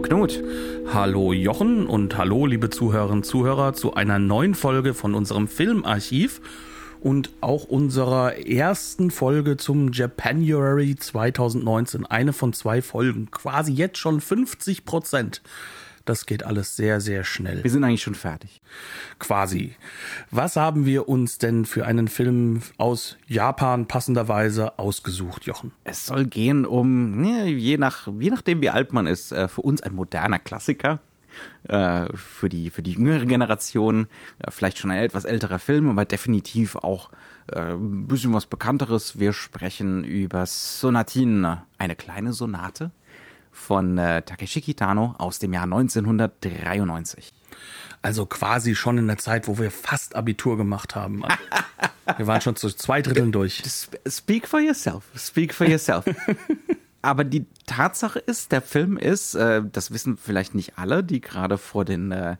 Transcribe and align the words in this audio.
Hallo 0.00 0.08
Knut. 0.08 0.42
Hallo 0.94 1.32
Jochen 1.34 1.86
und 1.86 2.16
hallo 2.16 2.46
liebe 2.46 2.70
Zuhörerinnen 2.70 3.18
und 3.18 3.24
Zuhörer 3.24 3.74
zu 3.74 3.92
einer 3.92 4.18
neuen 4.18 4.54
Folge 4.54 4.94
von 4.94 5.14
unserem 5.14 5.46
Filmarchiv 5.46 6.40
und 7.00 7.28
auch 7.42 7.64
unserer 7.64 8.46
ersten 8.46 9.10
Folge 9.10 9.58
zum 9.58 9.92
Japanuary 9.92 10.96
2019. 10.96 12.06
Eine 12.06 12.32
von 12.32 12.54
zwei 12.54 12.80
Folgen, 12.80 13.30
quasi 13.30 13.74
jetzt 13.74 13.98
schon 13.98 14.22
50 14.22 14.86
Prozent. 14.86 15.42
Das 16.10 16.26
geht 16.26 16.42
alles 16.42 16.74
sehr, 16.74 17.00
sehr 17.00 17.22
schnell. 17.22 17.62
Wir 17.62 17.70
sind 17.70 17.84
eigentlich 17.84 18.02
schon 18.02 18.16
fertig. 18.16 18.60
Quasi. 19.20 19.76
Was 20.32 20.56
haben 20.56 20.84
wir 20.84 21.08
uns 21.08 21.38
denn 21.38 21.64
für 21.64 21.86
einen 21.86 22.08
Film 22.08 22.62
aus 22.78 23.16
Japan 23.28 23.86
passenderweise 23.86 24.76
ausgesucht, 24.76 25.44
Jochen? 25.44 25.70
Es 25.84 26.06
soll 26.06 26.24
gehen 26.26 26.66
um, 26.66 27.22
je, 27.22 27.78
nach, 27.78 28.08
je 28.18 28.30
nachdem 28.30 28.60
wie 28.60 28.70
alt 28.70 28.92
man 28.92 29.06
ist, 29.06 29.30
äh, 29.30 29.46
für 29.46 29.60
uns 29.60 29.82
ein 29.82 29.94
moderner 29.94 30.40
Klassiker. 30.40 30.98
Äh, 31.68 32.06
für 32.16 32.48
die, 32.48 32.70
für 32.70 32.82
die 32.82 32.94
jüngere 32.94 33.24
Generation 33.24 34.08
vielleicht 34.48 34.78
schon 34.78 34.90
ein 34.90 35.04
etwas 35.04 35.24
älterer 35.24 35.60
Film, 35.60 35.90
aber 35.90 36.04
definitiv 36.06 36.74
auch 36.74 37.10
äh, 37.52 37.74
ein 37.74 38.08
bisschen 38.08 38.34
was 38.34 38.46
Bekannteres. 38.46 39.20
Wir 39.20 39.32
sprechen 39.32 40.02
über 40.02 40.44
Sonatine, 40.46 41.62
eine 41.78 41.94
kleine 41.94 42.32
Sonate 42.32 42.90
von 43.50 43.98
äh, 43.98 44.22
Takeshi 44.22 44.60
Kitano 44.60 45.14
aus 45.18 45.38
dem 45.38 45.52
Jahr 45.52 45.64
1993. 45.64 47.32
Also 48.02 48.24
quasi 48.24 48.74
schon 48.74 48.96
in 48.96 49.06
der 49.06 49.18
Zeit, 49.18 49.46
wo 49.46 49.58
wir 49.58 49.70
fast 49.70 50.16
Abitur 50.16 50.56
gemacht 50.56 50.94
haben. 50.94 51.24
Also 51.24 51.38
wir 52.18 52.26
waren 52.26 52.40
schon 52.40 52.56
zu 52.56 52.70
zwei 52.70 53.02
Dritteln 53.02 53.32
durch. 53.32 53.62
Speak 54.08 54.48
for 54.48 54.60
yourself. 54.60 55.04
Speak 55.16 55.54
for 55.54 55.66
yourself. 55.66 56.04
Aber 57.02 57.24
die 57.24 57.46
Tatsache 57.66 58.18
ist, 58.18 58.52
der 58.52 58.60
Film 58.60 58.98
ist, 58.98 59.34
äh, 59.34 59.62
das 59.70 59.90
wissen 59.90 60.18
vielleicht 60.18 60.54
nicht 60.54 60.76
alle, 60.76 61.02
die 61.02 61.20
gerade 61.22 61.56
vor 61.56 61.84
den 61.86 62.12
äh, 62.12 62.36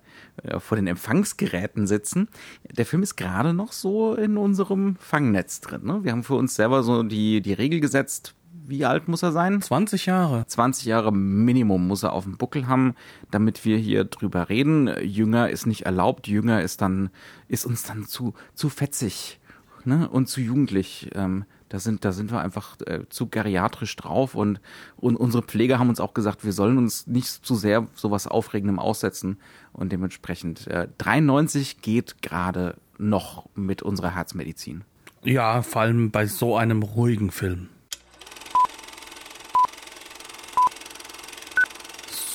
vor 0.58 0.77
den 0.77 0.86
Empfangsgeräten 0.86 1.86
sitzen. 1.86 2.28
Der 2.70 2.84
Film 2.84 3.03
ist 3.03 3.16
gerade 3.16 3.55
noch 3.55 3.72
so 3.72 4.14
in 4.14 4.36
unserem 4.36 4.97
Fangnetz 4.97 5.61
drin. 5.61 5.84
Ne? 5.84 6.05
Wir 6.05 6.12
haben 6.12 6.25
für 6.25 6.34
uns 6.34 6.55
selber 6.55 6.83
so 6.83 7.03
die 7.03 7.41
die 7.41 7.55
Regel 7.55 7.81
gesetzt, 7.81 8.34
wie 8.52 8.84
alt 8.84 9.08
muss 9.08 9.22
er 9.22 9.32
sein? 9.32 9.60
20 9.60 10.06
Jahre. 10.06 10.46
20 10.46 10.84
Jahre 10.86 11.12
Minimum 11.12 11.86
muss 11.86 12.02
er 12.02 12.12
auf 12.12 12.24
dem 12.24 12.36
Buckel 12.36 12.68
haben, 12.68 12.94
damit 13.30 13.64
wir 13.64 13.76
hier 13.76 14.04
drüber 14.04 14.48
reden. 14.48 14.88
Jünger 15.02 15.50
ist 15.50 15.66
nicht 15.66 15.82
erlaubt. 15.82 16.28
Jünger 16.28 16.62
ist 16.62 16.80
dann, 16.80 17.10
ist 17.48 17.66
uns 17.66 17.82
dann 17.82 18.06
zu, 18.06 18.34
zu 18.54 18.68
fetzig, 18.68 19.40
ne? 19.84 20.08
Und 20.08 20.28
zu 20.28 20.40
jugendlich. 20.40 21.10
Ähm, 21.14 21.44
da 21.68 21.78
sind, 21.78 22.04
da 22.04 22.10
sind 22.10 22.32
wir 22.32 22.40
einfach 22.40 22.76
äh, 22.86 23.08
zu 23.08 23.28
geriatrisch 23.28 23.94
drauf 23.94 24.34
und, 24.34 24.60
und 24.96 25.14
unsere 25.16 25.44
Pfleger 25.44 25.78
haben 25.78 25.88
uns 25.88 26.00
auch 26.00 26.14
gesagt, 26.14 26.44
wir 26.44 26.52
sollen 26.52 26.78
uns 26.78 27.06
nicht 27.06 27.28
zu 27.28 27.54
sehr 27.54 27.86
sowas 27.94 28.26
Aufregendem 28.26 28.80
aussetzen 28.80 29.38
und 29.72 29.92
dementsprechend 29.92 30.66
äh, 30.66 30.88
93 30.98 31.80
geht 31.80 32.22
gerade 32.22 32.76
noch 32.98 33.48
mit 33.54 33.82
unserer 33.82 34.16
Herzmedizin. 34.16 34.82
Ja, 35.22 35.62
vor 35.62 35.82
allem 35.82 36.10
bei 36.10 36.26
so 36.26 36.56
einem 36.56 36.82
ruhigen 36.82 37.30
Film. 37.30 37.69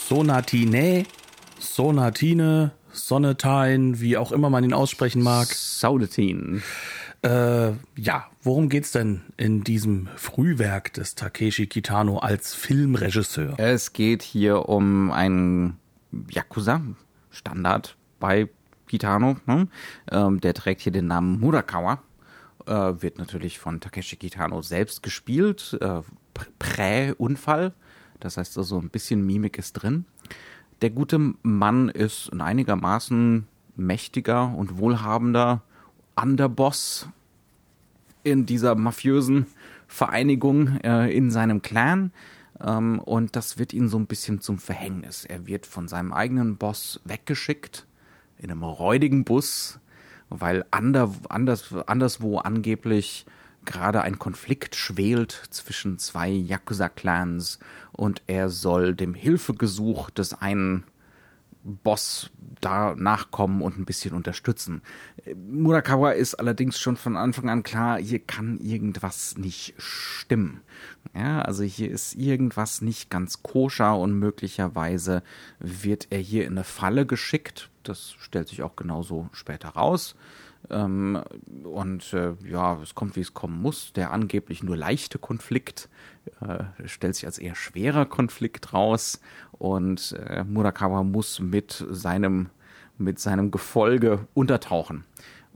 Sonatine, 0.07 1.07
Sonatine, 1.57 2.73
Sonatine, 2.91 3.99
wie 3.99 4.17
auch 4.17 4.31
immer 4.31 4.51
man 4.51 4.63
ihn 4.63 4.71
aussprechen 4.71 5.23
mag. 5.23 5.47
Sonatine. 5.47 6.61
Äh, 7.23 7.71
ja, 7.95 8.27
worum 8.43 8.69
geht's 8.69 8.91
denn 8.91 9.21
in 9.35 9.63
diesem 9.63 10.07
Frühwerk 10.15 10.93
des 10.93 11.15
Takeshi 11.15 11.65
Kitano 11.65 12.19
als 12.19 12.53
Filmregisseur? 12.53 13.55
Es 13.57 13.93
geht 13.93 14.21
hier 14.21 14.69
um 14.69 15.09
einen 15.11 15.79
Yakuza, 16.29 16.81
Standard 17.31 17.97
bei 18.19 18.47
Kitano. 18.87 19.37
Ne? 19.47 19.67
Ähm, 20.11 20.39
der 20.39 20.53
trägt 20.53 20.81
hier 20.81 20.91
den 20.91 21.07
Namen 21.07 21.39
Murakawa. 21.39 21.99
Äh, 22.67 23.01
wird 23.01 23.17
natürlich 23.17 23.57
von 23.57 23.79
Takeshi 23.79 24.17
Kitano 24.17 24.61
selbst 24.61 25.01
gespielt. 25.01 25.75
Äh, 25.81 26.01
Prä-Unfall 26.59 27.73
das 28.19 28.37
heißt 28.37 28.57
also, 28.57 28.79
ein 28.79 28.89
bisschen 28.89 29.25
Mimik 29.25 29.57
ist 29.57 29.73
drin. 29.73 30.05
Der 30.81 30.89
gute 30.89 31.33
Mann 31.41 31.89
ist 31.89 32.31
ein 32.31 32.41
einigermaßen 32.41 33.47
mächtiger 33.75 34.53
und 34.55 34.77
wohlhabender 34.77 35.61
Underboss 36.15 37.07
in 38.23 38.45
dieser 38.45 38.75
mafiösen 38.75 39.45
Vereinigung 39.87 40.79
äh, 40.81 41.15
in 41.15 41.31
seinem 41.31 41.61
Clan. 41.61 42.11
Ähm, 42.59 42.99
und 42.99 43.35
das 43.35 43.57
wird 43.57 43.73
ihm 43.73 43.87
so 43.87 43.97
ein 43.97 44.07
bisschen 44.07 44.41
zum 44.41 44.57
Verhängnis. 44.57 45.25
Er 45.25 45.47
wird 45.47 45.65
von 45.65 45.87
seinem 45.87 46.13
eigenen 46.13 46.57
Boss 46.57 46.99
weggeschickt 47.05 47.85
in 48.37 48.51
einem 48.51 48.63
räudigen 48.63 49.23
Bus, 49.23 49.79
weil 50.29 50.65
ander, 50.71 51.13
anders, 51.29 51.73
anderswo 51.85 52.39
angeblich 52.39 53.25
gerade 53.65 54.01
ein 54.01 54.19
Konflikt 54.19 54.75
schwelt 54.75 55.43
zwischen 55.49 55.97
zwei 55.99 56.29
Yakuza-Clans 56.29 57.59
und 57.91 58.21
er 58.27 58.49
soll 58.49 58.95
dem 58.95 59.13
Hilfegesuch 59.13 60.09
des 60.09 60.33
einen 60.33 60.85
Boss 61.65 62.29
da 62.61 62.95
nachkommen 62.95 63.61
und 63.61 63.77
ein 63.77 63.85
bisschen 63.85 64.13
unterstützen. 64.13 64.81
Murakawa 65.35 66.11
ist 66.11 66.35
allerdings 66.35 66.79
schon 66.79 66.95
von 66.95 67.17
Anfang 67.17 67.49
an 67.49 67.63
klar, 67.63 67.99
hier 67.99 68.19
kann 68.19 68.59
irgendwas 68.59 69.37
nicht 69.37 69.73
stimmen. 69.77 70.61
Ja, 71.15 71.41
also 71.41 71.63
hier 71.63 71.89
ist 71.89 72.15
irgendwas 72.15 72.81
nicht 72.81 73.09
ganz 73.09 73.41
koscher 73.41 73.97
und 73.97 74.17
möglicherweise 74.17 75.23
wird 75.59 76.07
er 76.11 76.19
hier 76.19 76.45
in 76.45 76.53
eine 76.53 76.63
Falle 76.63 77.05
geschickt. 77.05 77.69
Das 77.83 78.13
stellt 78.19 78.47
sich 78.47 78.61
auch 78.61 78.75
genauso 78.75 79.29
später 79.31 79.69
raus. 79.69 80.15
Ähm, 80.69 81.21
und 81.63 82.13
äh, 82.13 82.33
ja, 82.47 82.79
es 82.81 82.95
kommt, 82.95 83.15
wie 83.15 83.21
es 83.21 83.33
kommen 83.33 83.61
muss. 83.61 83.93
Der 83.93 84.11
angeblich 84.11 84.63
nur 84.63 84.77
leichte 84.77 85.19
Konflikt 85.19 85.89
äh, 86.41 86.87
stellt 86.87 87.15
sich 87.15 87.25
als 87.25 87.37
eher 87.37 87.55
schwerer 87.55 88.05
Konflikt 88.05 88.73
raus. 88.73 89.19
Und 89.51 90.13
äh, 90.13 90.43
Murakawa 90.43 91.03
muss 91.03 91.39
mit 91.39 91.85
seinem, 91.89 92.49
mit 92.97 93.19
seinem 93.19 93.51
Gefolge 93.51 94.27
untertauchen. 94.33 95.03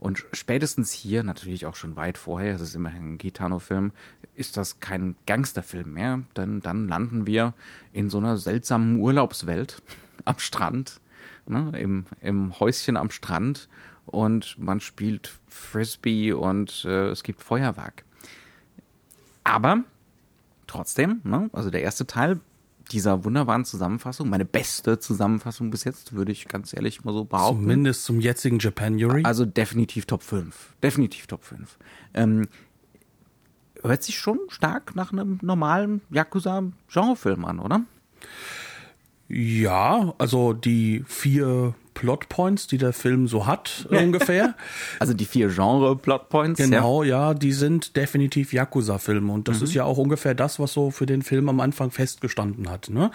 Und 0.00 0.24
spätestens 0.32 0.92
hier, 0.92 1.22
natürlich 1.22 1.66
auch 1.66 1.76
schon 1.76 1.94
weit 1.94 2.16
vorher, 2.16 2.54
es 2.54 2.62
ist 2.62 2.74
immerhin 2.74 3.12
ein 3.12 3.18
Gitano-Film, 3.18 3.92
ist 4.34 4.56
das 4.56 4.80
kein 4.80 5.14
Gangsterfilm 5.26 5.92
mehr, 5.92 6.22
denn 6.36 6.60
dann 6.60 6.88
landen 6.88 7.26
wir 7.26 7.52
in 7.92 8.08
so 8.08 8.16
einer 8.16 8.38
seltsamen 8.38 8.98
Urlaubswelt 8.98 9.82
am 10.24 10.38
Strand, 10.38 11.00
ne, 11.46 11.72
im, 11.78 12.06
im 12.22 12.58
Häuschen 12.58 12.96
am 12.96 13.10
Strand 13.10 13.68
und 14.10 14.58
man 14.58 14.80
spielt 14.80 15.38
Frisbee 15.48 16.32
und 16.32 16.84
äh, 16.84 17.08
es 17.08 17.22
gibt 17.22 17.42
Feuerwerk. 17.42 18.04
Aber 19.44 19.84
trotzdem, 20.66 21.20
ne, 21.24 21.50
also 21.52 21.70
der 21.70 21.82
erste 21.82 22.06
Teil 22.06 22.40
dieser 22.92 23.24
wunderbaren 23.24 23.64
Zusammenfassung, 23.64 24.28
meine 24.28 24.44
beste 24.44 24.98
Zusammenfassung 24.98 25.70
bis 25.70 25.84
jetzt, 25.84 26.12
würde 26.12 26.32
ich 26.32 26.48
ganz 26.48 26.74
ehrlich 26.74 27.04
mal 27.04 27.12
so 27.12 27.24
behaupten. 27.24 27.62
Zumindest 27.62 28.04
zum 28.04 28.20
jetzigen 28.20 28.58
Japanuary. 28.58 29.22
Also 29.24 29.44
definitiv 29.44 30.06
Top 30.06 30.22
5. 30.22 30.74
Definitiv 30.82 31.26
Top 31.26 31.44
5. 31.44 31.78
Ähm, 32.14 32.48
hört 33.82 34.02
sich 34.02 34.18
schon 34.18 34.38
stark 34.48 34.96
nach 34.96 35.12
einem 35.12 35.38
normalen 35.42 36.00
Yakuza-Genrefilm 36.10 37.44
an, 37.44 37.60
oder? 37.60 37.82
Ja, 39.28 40.14
also 40.18 40.52
die 40.52 41.04
vier 41.06 41.74
Plotpoints, 42.00 42.66
die 42.66 42.78
der 42.78 42.94
Film 42.94 43.28
so 43.28 43.46
hat, 43.46 43.86
ungefähr. 43.90 44.54
Also 45.00 45.12
die 45.12 45.26
vier 45.26 45.48
Genre-Plotpoints. 45.48 46.58
Genau, 46.58 47.02
ja. 47.02 47.28
ja, 47.28 47.34
die 47.34 47.52
sind 47.52 47.94
definitiv 47.94 48.54
Yakuza-Filme. 48.54 49.30
Und 49.30 49.48
das 49.48 49.58
mhm. 49.58 49.64
ist 49.64 49.74
ja 49.74 49.84
auch 49.84 49.98
ungefähr 49.98 50.34
das, 50.34 50.58
was 50.58 50.72
so 50.72 50.90
für 50.90 51.04
den 51.04 51.20
Film 51.20 51.50
am 51.50 51.60
Anfang 51.60 51.90
festgestanden 51.90 52.70
hat. 52.70 52.88
Ne? 52.88 53.10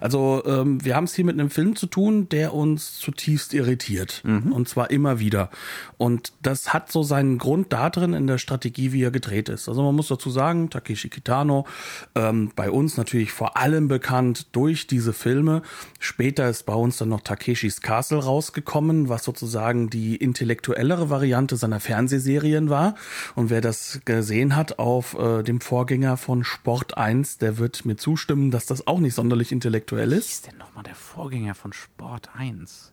Also 0.00 0.44
ähm, 0.46 0.84
wir 0.84 0.94
haben 0.94 1.04
es 1.04 1.14
hier 1.16 1.24
mit 1.24 1.34
einem 1.34 1.50
Film 1.50 1.74
zu 1.74 1.88
tun, 1.88 2.28
der 2.28 2.54
uns 2.54 2.98
zutiefst 3.00 3.54
irritiert. 3.54 4.22
Mhm. 4.24 4.52
Und 4.52 4.68
zwar 4.68 4.92
immer 4.92 5.18
wieder. 5.18 5.50
Und 5.96 6.32
das 6.40 6.72
hat 6.72 6.92
so 6.92 7.02
seinen 7.02 7.38
Grund 7.38 7.72
darin 7.72 8.12
in 8.12 8.28
der 8.28 8.38
Strategie, 8.38 8.92
wie 8.92 9.02
er 9.02 9.10
gedreht 9.10 9.48
ist. 9.48 9.68
Also 9.68 9.82
man 9.82 9.96
muss 9.96 10.06
dazu 10.06 10.30
sagen, 10.30 10.70
Takeshi 10.70 11.08
Kitano, 11.08 11.66
ähm, 12.14 12.52
bei 12.54 12.70
uns 12.70 12.96
natürlich 12.96 13.32
vor 13.32 13.56
allem 13.56 13.88
bekannt 13.88 14.46
durch 14.52 14.86
diese 14.86 15.12
Filme. 15.12 15.62
Später 15.98 16.48
ist 16.48 16.66
bei 16.66 16.74
uns 16.74 16.98
dann 16.98 17.08
noch 17.08 17.22
Takeshis 17.22 17.80
Castle 17.80 18.27
rausgekommen, 18.28 19.08
was 19.08 19.24
sozusagen 19.24 19.90
die 19.90 20.16
intellektuellere 20.16 21.10
Variante 21.10 21.56
seiner 21.56 21.80
Fernsehserien 21.80 22.70
war. 22.70 22.94
Und 23.34 23.50
wer 23.50 23.60
das 23.60 24.00
gesehen 24.04 24.54
hat 24.54 24.78
auf 24.78 25.18
äh, 25.18 25.42
dem 25.42 25.60
Vorgänger 25.60 26.16
von 26.16 26.44
Sport 26.44 26.96
1, 26.96 27.38
der 27.38 27.58
wird 27.58 27.84
mir 27.84 27.96
zustimmen, 27.96 28.50
dass 28.50 28.66
das 28.66 28.86
auch 28.86 29.00
nicht 29.00 29.14
sonderlich 29.14 29.50
intellektuell 29.50 30.12
ist. 30.12 30.28
Was 30.28 30.34
ist 30.34 30.46
denn 30.46 30.58
nochmal 30.58 30.84
der 30.84 30.94
Vorgänger 30.94 31.54
von 31.54 31.72
Sport 31.72 32.30
1? 32.36 32.92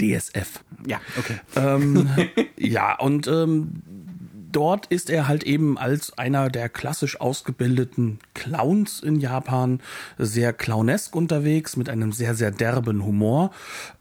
DSF. 0.00 0.64
Ja, 0.86 1.00
okay. 1.18 1.40
Ähm, 1.54 2.08
ja, 2.56 2.98
und 2.98 3.26
ähm, 3.28 3.82
dort 4.56 4.86
ist 4.86 5.10
er 5.10 5.28
halt 5.28 5.44
eben 5.44 5.76
als 5.76 6.16
einer 6.16 6.48
der 6.48 6.70
klassisch 6.70 7.20
ausgebildeten 7.20 8.20
Clowns 8.32 9.00
in 9.00 9.20
Japan 9.20 9.80
sehr 10.16 10.54
clownesk 10.54 11.14
unterwegs 11.14 11.76
mit 11.76 11.90
einem 11.90 12.10
sehr, 12.12 12.34
sehr 12.34 12.50
derben 12.52 13.04
Humor. 13.04 13.50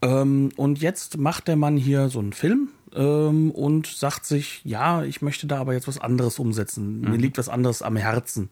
Ähm, 0.02 0.52
und 0.56 0.80
jetzt 0.80 1.18
macht 1.18 1.50
der 1.50 1.58
Mann 1.58 1.76
hier 1.76 2.08
so 2.08 2.20
einen 2.20 2.32
Film 2.32 2.70
ähm, 2.96 3.52
und 3.52 3.88
sagt 3.88 4.26
sich, 4.26 4.62
ja, 4.64 5.04
ich 5.04 5.22
möchte 5.22 5.46
da 5.46 5.58
aber 5.60 5.74
jetzt 5.74 5.90
was 5.90 6.00
anderes 6.00 6.40
umsetzen. 6.40 7.02
Mir 7.02 7.18
liegt 7.18 7.38
was 7.38 7.50
anderes 7.50 7.82
am 7.82 7.98
Herzen. 7.98 8.50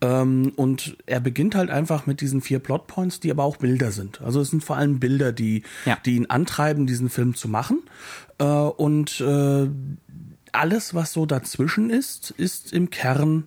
Ähm, 0.00 0.52
und 0.54 0.96
er 1.06 1.18
beginnt 1.18 1.56
halt 1.56 1.68
einfach 1.68 2.06
mit 2.06 2.20
diesen 2.20 2.42
vier 2.42 2.60
Plotpoints, 2.60 3.18
die 3.18 3.32
aber 3.32 3.42
auch 3.42 3.56
Bilder 3.56 3.90
sind. 3.90 4.20
Also 4.20 4.40
es 4.40 4.50
sind 4.50 4.62
vor 4.62 4.76
allem 4.76 5.00
Bilder, 5.00 5.32
die, 5.32 5.64
Ja. 5.84 5.98
die 6.06 6.14
ihn 6.14 6.26
antreiben, 6.26 6.86
diesen 6.86 7.10
Film 7.10 7.34
zu 7.34 7.48
machen. 7.48 7.82
Äh, 8.38 8.44
und 8.44 9.20
äh, 9.20 9.68
alles, 10.54 10.94
was 10.94 11.12
so 11.12 11.26
dazwischen 11.26 11.90
ist, 11.90 12.30
ist 12.30 12.72
im 12.72 12.90
Kern 12.90 13.44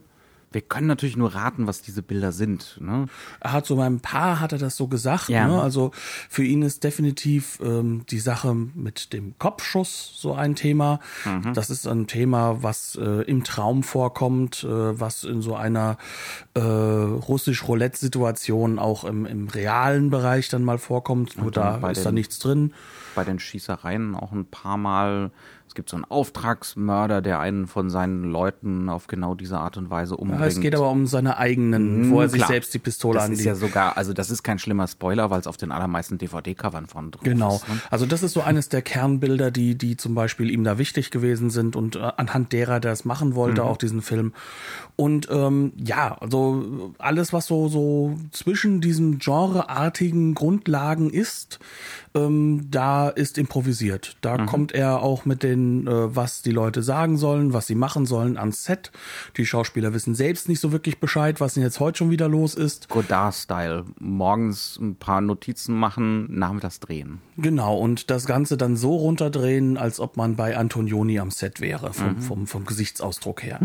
Wir 0.54 0.62
können 0.62 0.88
natürlich 0.88 1.18
nur 1.18 1.36
raten, 1.36 1.68
was 1.68 1.82
diese 1.82 2.02
Bilder 2.02 2.32
sind. 2.32 2.78
Ne? 2.82 3.08
er 3.42 3.52
hat 3.52 3.66
so 3.66 3.76
beim 3.76 4.00
Paar 4.00 4.40
hat 4.40 4.54
er 4.54 4.58
das 4.58 4.78
so 4.78 4.88
gesagt. 4.88 5.28
Ja. 5.30 5.46
Ne? 5.48 5.62
Also 5.62 5.92
für 6.30 6.44
ihn 6.46 6.62
ist 6.64 6.84
definitiv 6.86 7.60
ähm, 7.62 8.06
die 8.10 8.20
Sache 8.20 8.56
mit 8.56 9.12
dem 9.12 9.38
Kopfschuss 9.40 10.14
so 10.16 10.34
ein 10.34 10.56
Thema. 10.56 11.00
Mhm. 11.26 11.54
Das 11.54 11.70
ist 11.70 11.86
ein 11.86 12.08
Thema, 12.08 12.64
was 12.64 12.96
äh, 12.96 13.24
im 13.24 13.44
Traum 13.44 13.84
vorkommt, 13.84 14.64
äh, 14.64 15.00
was 15.00 15.26
in 15.26 15.42
so 15.42 15.54
einer 15.56 15.98
äh, 16.56 16.62
russisch-Roulette-Situation 16.62 18.80
auch 18.80 19.04
im, 19.04 19.26
im 19.26 19.48
realen 19.50 20.10
Bereich 20.10 20.50
dann 20.50 20.64
mal 20.64 20.78
vorkommt. 20.78 21.38
Nur 21.38 21.52
da 21.52 21.76
ist 21.90 22.06
da 22.06 22.10
den- 22.10 22.16
nichts 22.16 22.40
drin. 22.40 22.74
Bei 23.16 23.24
den 23.24 23.40
Schießereien 23.40 24.16
auch 24.16 24.32
ein 24.32 24.46
paar 24.46 24.78
Mal. 24.78 25.32
Es 25.68 25.76
gibt 25.76 25.90
so 25.90 25.98
einen 25.98 26.06
Auftragsmörder, 26.06 27.22
der 27.22 27.40
einen 27.40 27.68
von 27.68 27.90
seinen 27.90 28.24
Leuten 28.24 28.90
auf 28.90 29.08
genau 29.08 29.36
diese 29.36 29.60
Art 29.60 29.78
und 29.78 29.90
Weise 29.90 30.16
umbringt. 30.16 30.42
Ja, 30.42 30.48
es 30.48 30.60
geht 30.60 30.74
aber 30.76 30.90
um 30.90 31.06
seine 31.08 31.38
eigenen, 31.38 32.10
wo 32.10 32.22
er 32.22 32.30
sich 32.30 32.40
Klar. 32.40 32.48
selbst 32.48 32.74
die 32.74 32.80
Pistole 32.80 33.16
das 33.16 33.26
an 33.26 33.34
ist 33.34 33.44
ja 33.44 33.54
sogar, 33.56 33.98
also 33.98 34.14
das 34.14 34.30
ist 34.30 34.44
kein 34.44 34.60
schlimmer 34.60 34.88
Spoiler, 34.88 35.30
weil 35.30 35.40
es 35.42 35.46
auf 35.48 35.58
den 35.58 35.72
allermeisten 35.72 36.18
DVD-Covern 36.18 36.88
von 36.88 37.12
drauf 37.12 37.24
Genau. 37.24 37.56
ist. 37.58 37.68
Ne? 37.68 37.76
Also 37.92 38.06
das 38.06 38.24
ist 38.24 38.34
so 38.34 38.42
eines 38.42 38.70
der 38.70 38.82
Kernbilder, 38.82 39.52
die, 39.52 39.76
die 39.78 39.98
zum 39.98 40.16
Beispiel 40.16 40.50
ihm 40.50 40.64
da 40.64 40.78
wichtig 40.78 41.12
gewesen 41.12 41.50
sind 41.50 41.76
und 41.76 41.96
äh, 41.98 42.00
anhand 42.18 42.54
derer 42.54 42.80
der 42.80 42.94
es 42.94 43.04
machen 43.06 43.36
wollte, 43.36 43.62
Mhm. 43.62 43.68
auch 43.68 43.78
diesen 43.78 44.02
Film. 44.02 44.34
Und 44.96 45.28
ähm, 45.30 45.74
ja, 45.76 46.18
also 46.20 46.94
alles, 46.98 47.34
was 47.34 47.46
so, 47.46 47.68
so 47.68 48.18
zwischen 48.32 48.82
diesen 48.82 49.20
genreartigen 49.20 50.34
Grundlagen 50.34 51.10
ist, 51.10 51.60
ähm, 52.16 52.68
da 52.72 53.10
ist 53.10 53.38
improvisiert. 53.38 54.16
Da 54.22 54.38
Mhm. 54.38 54.46
kommt 54.48 54.72
er 54.72 55.02
auch 55.02 55.26
mit 55.26 55.44
den, 55.44 55.57
äh, 55.88 56.16
was 56.16 56.42
die 56.42 56.52
Leute 56.52 56.84
sagen 56.84 57.18
sollen, 57.18 57.54
was 57.54 57.68
sie 57.68 57.76
machen 57.76 58.06
sollen 58.06 58.38
ans 58.38 58.64
Set. 58.64 58.92
Die 59.38 59.46
Schauspieler 59.46 59.94
wissen 59.94 60.16
selbst 60.16 60.50
nicht 60.50 60.60
so 60.60 60.72
wirklich 60.72 61.00
Bescheid, 61.00 61.40
was 61.40 61.54
denn 61.54 61.64
jetzt 61.64 61.80
heute 61.80 62.00
schon 62.00 62.10
wieder 62.10 62.28
los 62.28 62.56
ist. 62.56 62.90
Godard-Style. 62.90 63.86
Morgens 64.00 64.78
ein 64.82 64.96
paar 64.96 65.22
Notizen 65.22 65.76
machen, 65.76 66.28
nachmittags 66.38 66.80
drehen. 66.80 67.20
Genau, 67.38 67.78
und 67.78 68.10
das 68.10 68.26
Ganze 68.26 68.58
dann 68.58 68.76
so 68.76 68.96
runterdrehen, 68.96 69.78
als 69.78 70.00
ob 70.00 70.18
man 70.18 70.36
bei 70.36 70.58
Antonioni 70.58 71.20
am 71.20 71.32
Set 71.32 71.62
wäre, 71.62 71.94
vom, 71.94 72.20
vom, 72.22 72.48
vom 72.48 72.66
Gesichtsausdruck 72.66 73.44
her. 73.44 73.60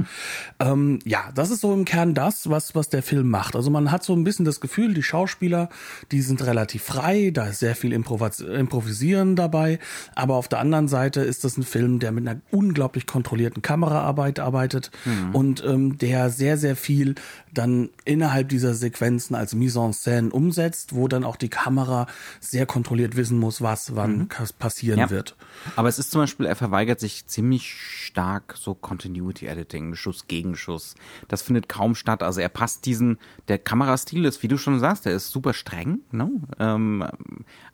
Ähm, 0.58 0.98
ja, 1.04 1.30
das 1.34 1.50
ist 1.50 1.60
so 1.60 1.72
im 1.72 1.84
Kern 1.84 2.14
das, 2.14 2.50
was, 2.50 2.74
was 2.74 2.88
der 2.88 3.02
Film 3.02 3.28
macht. 3.28 3.56
Also 3.56 3.70
man 3.70 3.90
hat 3.90 4.04
so 4.04 4.14
ein 4.14 4.24
bisschen 4.24 4.44
das 4.44 4.60
Gefühl, 4.60 4.94
die 4.94 5.02
Schauspieler, 5.02 5.68
die 6.10 6.22
sind 6.22 6.44
relativ 6.44 6.82
frei, 6.82 7.30
da 7.32 7.46
ist 7.46 7.60
sehr 7.60 7.74
viel 7.74 7.92
Improvis 7.92 8.40
Improvisieren 8.40 9.36
dabei, 9.36 9.78
aber 10.14 10.34
auf 10.36 10.48
der 10.48 10.60
anderen 10.60 10.88
Seite 10.88 11.20
ist 11.20 11.44
das 11.44 11.56
ein 11.56 11.62
Film, 11.62 11.81
der 11.98 12.12
mit 12.12 12.26
einer 12.28 12.40
unglaublich 12.50 13.06
kontrollierten 13.06 13.62
Kameraarbeit 13.62 14.38
arbeitet 14.40 14.90
und 15.32 15.62
ähm, 15.64 15.98
der 15.98 16.30
sehr, 16.30 16.56
sehr 16.56 16.76
viel 16.76 17.14
dann 17.52 17.90
innerhalb 18.04 18.48
dieser 18.48 18.74
Sequenzen 18.74 19.34
als 19.36 19.54
Mise 19.54 19.80
en 19.80 19.92
Scène 19.92 20.30
umsetzt, 20.30 20.94
wo 20.94 21.08
dann 21.08 21.24
auch 21.24 21.36
die 21.36 21.48
Kamera 21.48 22.06
sehr 22.40 22.66
kontrolliert 22.66 23.16
wissen 23.16 23.38
muss, 23.38 23.60
was 23.60 23.94
wann 23.96 24.28
kas- 24.28 24.52
passieren 24.52 24.98
Ja. 24.98 25.10
wird. 25.10 25.36
Aber 25.76 25.88
es 25.88 25.98
ist 25.98 26.10
zum 26.10 26.20
Beispiel, 26.22 26.46
er 26.46 26.56
verweigert 26.56 27.00
sich 27.00 27.26
ziemlich 27.26 27.72
stark 27.74 28.54
so 28.58 28.74
Continuity 28.74 29.46
Editing, 29.46 29.94
Schuss 29.94 30.26
gegen 30.28 30.56
Schuss. 30.56 30.94
Das 31.28 31.42
findet 31.42 31.68
kaum 31.68 31.94
statt. 31.94 32.22
Also 32.22 32.40
er 32.40 32.48
passt 32.48 32.86
diesen, 32.86 33.18
der 33.48 33.58
Kamerastil 33.58 34.24
ist, 34.24 34.42
wie 34.42 34.48
du 34.48 34.56
schon 34.58 34.78
sagst, 34.80 35.04
der 35.06 35.12
ist 35.14 35.30
super 35.30 35.52
streng, 35.52 36.00
ne? 36.10 36.30
ähm, 36.58 37.04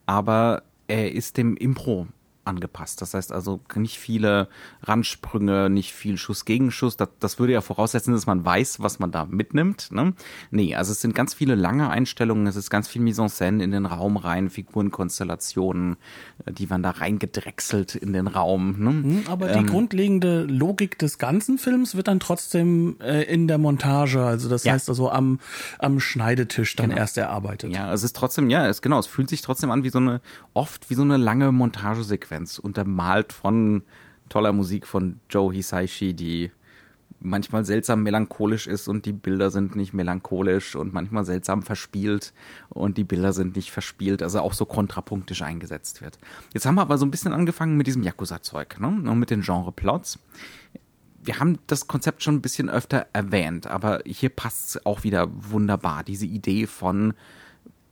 aber 0.05 0.63
er 0.87 1.11
ist 1.13 1.37
dem 1.37 1.55
Impro 1.55 2.07
angepasst. 2.49 3.01
Das 3.01 3.13
heißt 3.13 3.31
also 3.31 3.61
nicht 3.75 3.97
viele 3.99 4.49
Randsprünge, 4.83 5.69
nicht 5.69 5.93
viel 5.93 6.17
Schuss 6.17 6.43
gegen 6.45 6.71
Schuss. 6.71 6.97
Das, 6.97 7.09
das 7.19 7.39
würde 7.39 7.53
ja 7.53 7.61
voraussetzen, 7.61 8.13
dass 8.13 8.25
man 8.25 8.43
weiß, 8.43 8.81
was 8.81 8.99
man 8.99 9.11
da 9.11 9.25
mitnimmt. 9.25 9.91
Ne? 9.91 10.13
Nee, 10.51 10.75
also 10.75 10.91
es 10.91 10.99
sind 11.01 11.15
ganz 11.15 11.33
viele 11.33 11.55
lange 11.55 11.89
Einstellungen, 11.89 12.47
es 12.47 12.55
ist 12.57 12.69
ganz 12.69 12.87
viel 12.87 13.01
Mise 13.01 13.21
en 13.21 13.27
Scène 13.29 13.63
in 13.63 13.71
den 13.71 13.85
Raum 13.85 14.17
rein, 14.17 14.49
Figurenkonstellationen, 14.49 15.97
äh, 16.45 16.51
die 16.51 16.69
waren 16.69 16.83
da 16.83 16.91
reingedrechselt 16.91 17.95
in 17.95 18.13
den 18.13 18.27
Raum. 18.27 18.75
Ne? 18.79 18.89
Hm, 18.89 19.23
Aber 19.27 19.47
die 19.49 19.65
grundlegende 19.65 20.43
Logik 20.43 20.97
des 20.97 21.17
ganzen 21.17 21.57
Films 21.57 21.95
wird 21.95 22.07
dann 22.07 22.19
trotzdem 22.19 22.97
äh, 23.01 23.23
in 23.23 23.47
der 23.47 23.57
Montage, 23.57 24.23
also 24.23 24.49
das 24.49 24.63
Ja. 24.63 24.73
heißt 24.73 24.89
also 24.89 25.11
am, 25.11 25.39
am 25.77 25.99
Schneidetisch 25.99 26.75
dann 26.75 26.91
erst 26.91 27.17
erarbeitet. 27.17 27.71
Ja, 27.71 27.93
es 27.93 28.03
ist 28.03 28.15
trotzdem, 28.15 28.49
ja, 28.49 28.67
es 28.67 28.81
genau, 28.81 28.99
es 28.99 29.07
fühlt 29.07 29.29
sich 29.29 29.41
trotzdem 29.41 29.71
an 29.71 29.83
wie 29.83 29.89
so 29.89 29.99
eine, 29.99 30.21
oft 30.53 30.89
wie 30.89 30.95
so 30.95 31.01
eine 31.03 31.17
lange 31.17 31.51
Montagesequenz, 31.51 32.38
untermalt 32.59 33.33
von 33.33 33.83
toller 34.29 34.53
Musik 34.53 34.85
von 34.85 35.19
Joe 35.29 35.53
Hisaishi, 35.53 36.13
die 36.13 36.51
manchmal 37.19 37.65
seltsam 37.65 38.03
melancholisch 38.03 38.67
ist 38.67 38.87
und 38.87 39.05
die 39.05 39.11
Bilder 39.11 39.51
sind 39.51 39.75
nicht 39.75 39.93
melancholisch 39.93 40.75
und 40.75 40.93
manchmal 40.93 41.25
seltsam 41.25 41.63
verspielt 41.63 42.33
und 42.69 42.97
die 42.97 43.03
Bilder 43.03 43.33
sind 43.33 43.55
nicht 43.55 43.71
verspielt, 43.71 44.23
also 44.23 44.39
auch 44.39 44.53
so 44.53 44.65
kontrapunktisch 44.65 45.41
eingesetzt 45.41 46.01
wird. 46.01 46.17
Jetzt 46.53 46.65
haben 46.65 46.75
wir 46.75 46.81
aber 46.81 46.97
so 46.97 47.05
ein 47.05 47.11
bisschen 47.11 47.33
angefangen 47.33 47.75
mit 47.75 47.87
diesem 47.87 48.03
Yakuza-Zeug, 48.03 48.79
ne? 48.79 48.87
Und 48.87 49.19
mit 49.19 49.31
den 49.31 49.41
Genre-Plots 49.41 50.19
wir 51.21 51.39
haben 51.39 51.59
das 51.67 51.87
Konzept 51.87 52.23
schon 52.23 52.35
ein 52.35 52.41
bisschen 52.41 52.69
öfter 52.69 53.07
erwähnt, 53.13 53.67
aber 53.67 54.01
hier 54.05 54.29
passt 54.29 54.69
es 54.69 54.85
auch 54.85 55.03
wieder 55.03 55.27
wunderbar. 55.29 56.03
Diese 56.03 56.25
Idee 56.25 56.65
von 56.65 57.13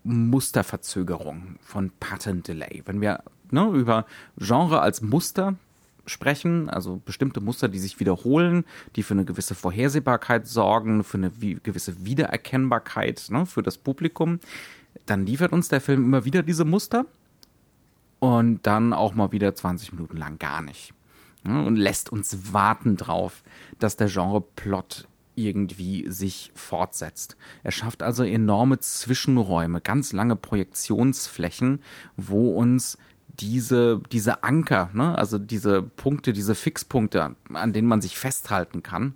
Musterverzögerung, 0.03 1.57
von 1.61 1.91
Pattern 1.99 2.43
Delay. 2.43 2.83
Wenn 2.85 3.01
wir 3.01 3.23
ne, 3.51 3.69
über 3.73 4.05
Genre 4.37 4.81
als 4.81 5.01
Muster 5.01 5.55
sprechen, 6.05 6.69
also 6.69 7.01
bestimmte 7.05 7.41
Muster, 7.41 7.67
die 7.67 7.79
sich 7.79 7.99
wiederholen, 7.99 8.65
die 8.95 9.03
für 9.03 9.13
eine 9.13 9.25
gewisse 9.25 9.55
Vorhersehbarkeit 9.55 10.47
sorgen, 10.47 11.03
für 11.03 11.17
eine 11.17 11.31
gewisse 11.31 12.05
Wiedererkennbarkeit 12.05 13.27
ne, 13.29 13.45
für 13.45 13.63
das 13.63 13.77
Publikum, 13.77 14.39
dann 15.05 15.25
liefert 15.25 15.51
uns 15.51 15.67
der 15.67 15.81
Film 15.81 16.03
immer 16.03 16.25
wieder 16.25 16.43
diese 16.43 16.65
Muster 16.65 17.05
und 18.19 18.65
dann 18.65 18.93
auch 18.93 19.13
mal 19.13 19.31
wieder 19.31 19.53
20 19.53 19.93
Minuten 19.93 20.17
lang 20.17 20.39
gar 20.39 20.61
nicht. 20.61 20.93
Ja, 21.45 21.61
und 21.61 21.75
lässt 21.75 22.11
uns 22.11 22.53
warten 22.53 22.97
drauf, 22.97 23.43
dass 23.79 23.95
der 23.95 24.07
Genre-Plot 24.07 25.07
irgendwie 25.35 26.09
sich 26.09 26.51
fortsetzt. 26.55 27.37
Er 27.63 27.71
schafft 27.71 28.01
also 28.01 28.23
enorme 28.23 28.79
Zwischenräume, 28.79 29.81
ganz 29.81 30.11
lange 30.11 30.35
Projektionsflächen, 30.35 31.79
wo 32.15 32.51
uns 32.53 32.97
diese, 33.39 34.01
diese 34.11 34.43
Anker, 34.43 34.89
ne, 34.93 35.17
also 35.17 35.37
diese 35.37 35.81
Punkte, 35.81 36.33
diese 36.33 36.55
Fixpunkte, 36.55 37.35
an 37.53 37.73
denen 37.73 37.87
man 37.87 38.01
sich 38.01 38.17
festhalten 38.17 38.83
kann, 38.83 39.13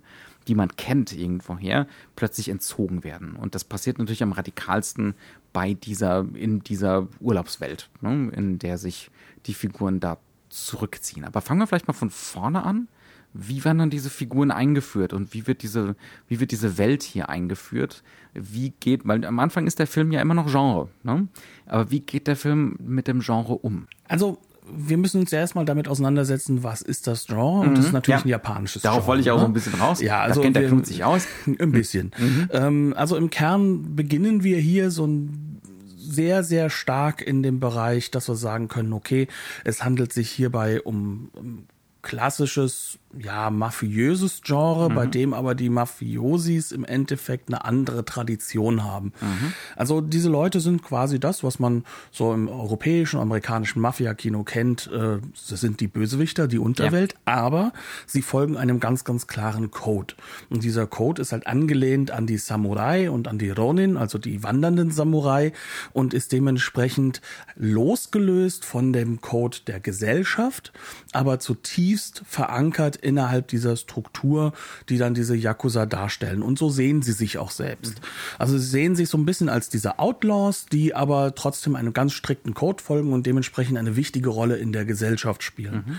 die 0.48 0.54
man 0.54 0.76
kennt 0.76 1.12
irgendwoher, 1.12 1.86
plötzlich 2.16 2.48
entzogen 2.48 3.04
werden. 3.04 3.36
Und 3.36 3.54
das 3.54 3.64
passiert 3.64 3.98
natürlich 3.98 4.22
am 4.22 4.32
radikalsten 4.32 5.14
bei 5.52 5.74
dieser, 5.74 6.26
in 6.34 6.60
dieser 6.60 7.08
Urlaubswelt, 7.20 7.90
ne, 8.00 8.30
in 8.34 8.58
der 8.58 8.78
sich 8.78 9.10
die 9.46 9.54
Figuren 9.54 10.00
da 10.00 10.18
zurückziehen. 10.48 11.24
Aber 11.24 11.40
fangen 11.40 11.60
wir 11.60 11.66
vielleicht 11.66 11.88
mal 11.88 11.94
von 11.94 12.10
vorne 12.10 12.64
an. 12.64 12.88
Wie 13.34 13.64
werden 13.64 13.78
dann 13.78 13.90
diese 13.90 14.10
Figuren 14.10 14.50
eingeführt 14.50 15.12
und 15.12 15.32
wie 15.32 15.46
wird 15.46 15.62
diese, 15.62 15.96
wie 16.28 16.38
wird 16.40 16.50
diese 16.50 16.76
Welt 16.78 17.02
hier 17.02 17.28
eingeführt? 17.28 18.02
Wie 18.34 18.70
geht, 18.80 19.06
weil 19.06 19.24
am 19.24 19.38
Anfang 19.38 19.66
ist 19.66 19.78
der 19.78 19.86
Film 19.86 20.12
ja 20.12 20.20
immer 20.20 20.34
noch 20.34 20.50
Genre, 20.50 20.88
ne? 21.02 21.28
Aber 21.66 21.90
wie 21.90 22.00
geht 22.00 22.26
der 22.26 22.36
Film 22.36 22.76
mit 22.80 23.08
dem 23.08 23.20
Genre 23.20 23.54
um? 23.54 23.86
Also 24.08 24.38
wir 24.70 24.96
müssen 24.96 25.20
uns 25.22 25.30
ja 25.32 25.40
erstmal 25.40 25.64
damit 25.64 25.88
auseinandersetzen, 25.88 26.62
was 26.62 26.82
ist 26.82 27.06
das 27.06 27.26
Genre? 27.26 27.60
Und 27.66 27.76
das 27.78 27.86
ist 27.86 27.92
natürlich 27.92 28.20
Ja. 28.20 28.24
ein 28.26 28.28
japanisches 28.28 28.82
Darauf 28.82 28.98
Genre. 28.98 29.06
wollte 29.08 29.20
ich 29.22 29.30
auch 29.30 29.36
ne? 29.36 29.40
so 29.40 29.46
ein 29.46 29.52
bisschen 29.54 29.74
raus. 29.74 30.00
Ja, 30.00 30.18
Da 30.18 30.22
also 30.24 30.40
kennt 30.40 30.54
der 30.56 30.68
Knut 30.68 30.86
sich 30.86 31.02
aus. 31.02 31.26
Ein 31.58 31.72
bisschen. 31.72 32.12
Ähm, 32.52 32.94
also 32.96 33.16
im 33.16 33.28
Kern 33.30 33.96
beginnen 33.96 34.44
wir 34.44 34.58
hier 34.58 34.90
so 34.92 35.06
ein 35.06 35.60
sehr, 35.98 36.44
sehr 36.44 36.70
stark 36.70 37.22
in 37.22 37.42
dem 37.42 37.58
Bereich, 37.60 38.10
dass 38.12 38.28
wir 38.28 38.36
sagen 38.36 38.68
können, 38.68 38.92
okay, 38.92 39.26
es 39.64 39.82
handelt 39.84 40.12
sich 40.12 40.30
hierbei 40.30 40.80
um, 40.82 41.30
um 41.32 41.64
klassisches 42.02 42.98
ja, 43.18 43.50
mafiöses 43.50 44.40
Genre, 44.42 44.88
mhm. 44.88 44.94
bei 44.94 45.06
dem 45.06 45.34
aber 45.34 45.54
die 45.54 45.68
Mafiosis 45.68 46.72
im 46.72 46.84
Endeffekt 46.84 47.48
eine 47.48 47.64
andere 47.64 48.04
Tradition 48.04 48.84
haben. 48.84 49.12
Mhm. 49.20 49.52
Also 49.76 50.00
diese 50.00 50.30
Leute 50.30 50.60
sind 50.60 50.82
quasi 50.82 51.20
das, 51.20 51.44
was 51.44 51.58
man 51.58 51.84
so 52.10 52.32
im 52.32 52.48
europäischen, 52.48 53.20
amerikanischen 53.20 53.80
Mafia-Kino 53.80 54.44
kennt. 54.44 54.90
Äh, 54.92 55.18
das 55.48 55.60
sind 55.60 55.80
die 55.80 55.88
Bösewichter, 55.88 56.48
die 56.48 56.58
Unterwelt, 56.58 57.14
ja. 57.26 57.34
aber 57.34 57.72
sie 58.06 58.22
folgen 58.22 58.56
einem 58.56 58.80
ganz, 58.80 59.04
ganz 59.04 59.26
klaren 59.26 59.70
Code. 59.70 60.14
Und 60.48 60.64
dieser 60.64 60.86
Code 60.86 61.20
ist 61.20 61.32
halt 61.32 61.46
angelehnt 61.46 62.10
an 62.10 62.26
die 62.26 62.38
Samurai 62.38 63.10
und 63.10 63.28
an 63.28 63.38
die 63.38 63.50
Ronin, 63.50 63.96
also 63.96 64.18
die 64.18 64.42
wandernden 64.42 64.90
Samurai, 64.90 65.52
und 65.92 66.14
ist 66.14 66.32
dementsprechend 66.32 67.20
losgelöst 67.56 68.64
von 68.64 68.92
dem 68.92 69.20
Code 69.20 69.58
der 69.66 69.80
Gesellschaft, 69.80 70.72
aber 71.12 71.38
zutiefst 71.38 72.22
verankert 72.26 73.01
innerhalb 73.02 73.48
dieser 73.48 73.76
Struktur, 73.76 74.52
die 74.88 74.98
dann 74.98 75.14
diese 75.14 75.36
Yakuza 75.36 75.86
darstellen. 75.86 76.42
Und 76.42 76.58
so 76.58 76.70
sehen 76.70 77.02
sie 77.02 77.12
sich 77.12 77.38
auch 77.38 77.50
selbst. 77.50 78.00
Also 78.38 78.58
sie 78.58 78.66
sehen 78.66 78.96
sich 78.96 79.08
so 79.08 79.18
ein 79.18 79.26
bisschen 79.26 79.48
als 79.48 79.68
diese 79.68 79.98
Outlaws, 79.98 80.66
die 80.66 80.94
aber 80.94 81.34
trotzdem 81.34 81.76
einem 81.76 81.92
ganz 81.92 82.12
strikten 82.12 82.54
Code 82.54 82.82
folgen 82.82 83.12
und 83.12 83.26
dementsprechend 83.26 83.78
eine 83.78 83.96
wichtige 83.96 84.30
Rolle 84.30 84.56
in 84.56 84.72
der 84.72 84.84
Gesellschaft 84.84 85.42
spielen. 85.42 85.98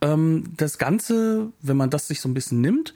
Mhm. 0.00 0.54
Das 0.56 0.78
Ganze, 0.78 1.52
wenn 1.60 1.76
man 1.76 1.90
das 1.90 2.08
sich 2.08 2.20
so 2.20 2.28
ein 2.28 2.34
bisschen 2.34 2.60
nimmt, 2.60 2.94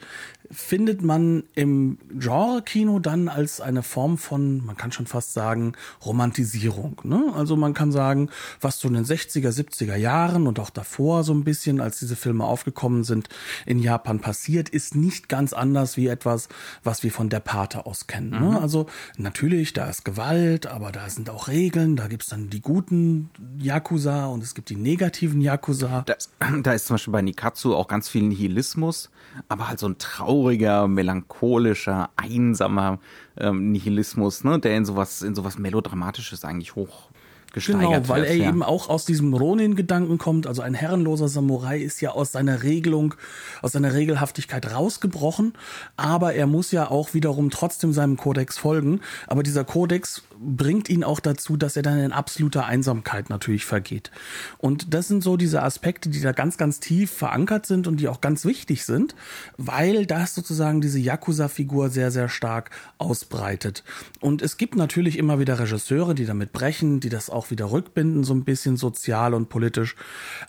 findet 0.51 1.03
man 1.03 1.45
im 1.55 1.99
Genre-Kino 2.19 3.01
dann 3.01 3.29
als 3.29 3.61
eine 3.61 3.83
Form 3.83 4.17
von, 4.17 4.65
man 4.65 4.77
kann 4.77 4.93
schon 4.93 5.07
fast 5.07 5.33
sagen, 5.33 5.75
Romantisierung. 6.05 7.01
Ne? 7.05 7.33
Also 7.35 7.57
man 7.57 7.75
kann 7.75 7.93
sagen, 7.93 8.31
was 8.61 8.79
so 8.79 8.89
in 8.89 8.95
den 8.95 9.05
60er, 9.05 9.51
70er 9.51 9.97
Jahren 9.97 10.47
und 10.47 10.59
auch 10.59 10.71
davor 10.71 11.23
so 11.25 11.35
ein 11.35 11.45
bisschen, 11.45 11.81
als 11.81 11.99
diese 11.99 12.17
Filme 12.17 12.45
aufgekommen 12.45 13.05
sind, 13.05 13.29
in 13.67 13.79
Japan 13.79 14.21
passiert, 14.21 14.69
ist 14.69 14.95
nicht 14.95 15.29
ganz 15.29 15.53
anders 15.53 15.97
wie 15.97 16.09
etwas, 16.09 16.49
was 16.83 17.03
wir 17.03 17.13
von 17.13 17.29
der 17.29 17.41
Pate 17.41 17.87
aus 17.87 18.07
kennen. 18.07 18.31
Ne? 18.31 18.41
Mhm. 18.41 18.57
Also 18.57 18.87
natürlich, 19.17 19.73
da 19.73 19.89
ist 19.89 20.05
Gewalt, 20.05 20.67
aber 20.67 20.93
da 20.93 21.09
sind 21.09 21.31
auch 21.31 21.49
Regeln, 21.49 21.97
da 21.97 22.09
gibt's 22.09 22.29
dann 22.29 22.51
die 22.51 22.61
guten 22.61 23.31
Yakuza 23.59 24.27
und 24.27 24.43
es 24.43 24.55
gibt 24.55 24.71
die 24.71 24.77
negativen 24.77 25.41
Yakuza. 25.41 26.03
Das, 26.07 26.31
da 26.63 26.73
ist 26.73 26.87
zum 26.87 26.95
Beispiel 26.95 27.13
bei 27.13 27.23
Nikatsu 27.23 27.75
auch 27.75 27.89
ganz 27.89 28.09
viel 28.09 28.23
Nihilismus, 28.23 29.11
aber 29.49 29.69
halt 29.69 29.79
so 29.79 29.89
ein 29.89 29.99
trauriger, 29.99 30.89
melancholischer, 30.89 32.11
einsamer 32.17 32.99
ähm, 33.37 33.73
Nihilismus, 33.73 34.45
ne, 34.45 34.59
der 34.59 34.77
in 34.77 34.85
sowas, 34.85 35.23
in 35.23 35.35
sowas 35.35 35.59
Melodramatisches 35.59 36.45
eigentlich 36.45 36.75
hoch 36.75 37.11
Genau, 37.53 38.09
weil 38.09 38.25
er 38.25 38.35
ja. 38.35 38.49
eben 38.49 38.63
auch 38.63 38.89
aus 38.89 39.05
diesem 39.05 39.33
Ronin-Gedanken 39.35 40.19
kommt. 40.19 40.47
Also 40.47 40.63
ein 40.63 40.75
herrenloser 40.75 41.29
Samurai 41.29 41.79
ist 41.79 42.01
ja 42.01 42.11
aus 42.11 42.33
seiner 42.33 42.63
Regelung, 42.63 43.15
aus 43.63 43.73
seiner 43.73 43.95
Regelhaftigkeit 43.95 44.73
rausgebrochen, 44.73 45.55
aber 45.97 46.35
er 46.35 46.47
muss 46.47 46.71
ja 46.73 46.91
auch 46.91 47.15
wiederum 47.15 47.51
trotzdem 47.51 47.93
seinem 47.93 48.17
Kodex 48.17 48.59
folgen. 48.59 49.01
Aber 49.27 49.43
dieser 49.43 49.65
Kodex 49.65 50.23
bringt 50.41 50.89
ihn 50.89 51.05
auch 51.05 51.21
dazu, 51.21 51.57
dass 51.57 51.77
er 51.77 51.83
dann 51.83 51.99
in 51.99 52.13
absoluter 52.13 52.67
Einsamkeit 52.67 53.31
natürlich 53.31 53.65
vergeht. 53.65 54.11
Und 54.59 54.95
das 54.95 55.09
sind 55.09 55.23
so 55.23 55.37
diese 55.37 55.63
Aspekte, 55.63 56.09
die 56.09 56.21
da 56.21 56.33
ganz, 56.33 56.57
ganz 56.57 56.81
tief 56.81 57.11
verankert 57.11 57.67
sind 57.67 57.87
und 57.87 57.99
die 57.99 58.09
auch 58.09 58.21
ganz 58.21 58.45
wichtig 58.45 58.85
sind, 58.85 59.15
weil 59.57 60.07
das 60.07 60.35
sozusagen 60.35 60.81
diese 60.81 60.99
Yakuza-Figur 60.99 61.91
sehr, 61.91 62.11
sehr 62.11 62.29
stark 62.29 62.71
ausbreitet. 62.99 63.83
Und 64.21 64.43
es 64.43 64.57
gibt 64.57 64.77
natürlich 64.77 65.19
immer 65.19 65.39
wieder 65.39 65.59
Regisseure, 65.59 66.15
die 66.15 66.27
damit 66.27 66.53
brechen, 66.53 67.01
die 67.01 67.09
das 67.09 67.31
auch 67.31 67.51
wieder 67.51 67.73
rückbinden, 67.73 68.25
so 68.25 68.35
ein 68.35 68.45
bisschen 68.45 68.77
sozial 68.77 69.35
und 69.35 69.49
politisch. 69.49 69.97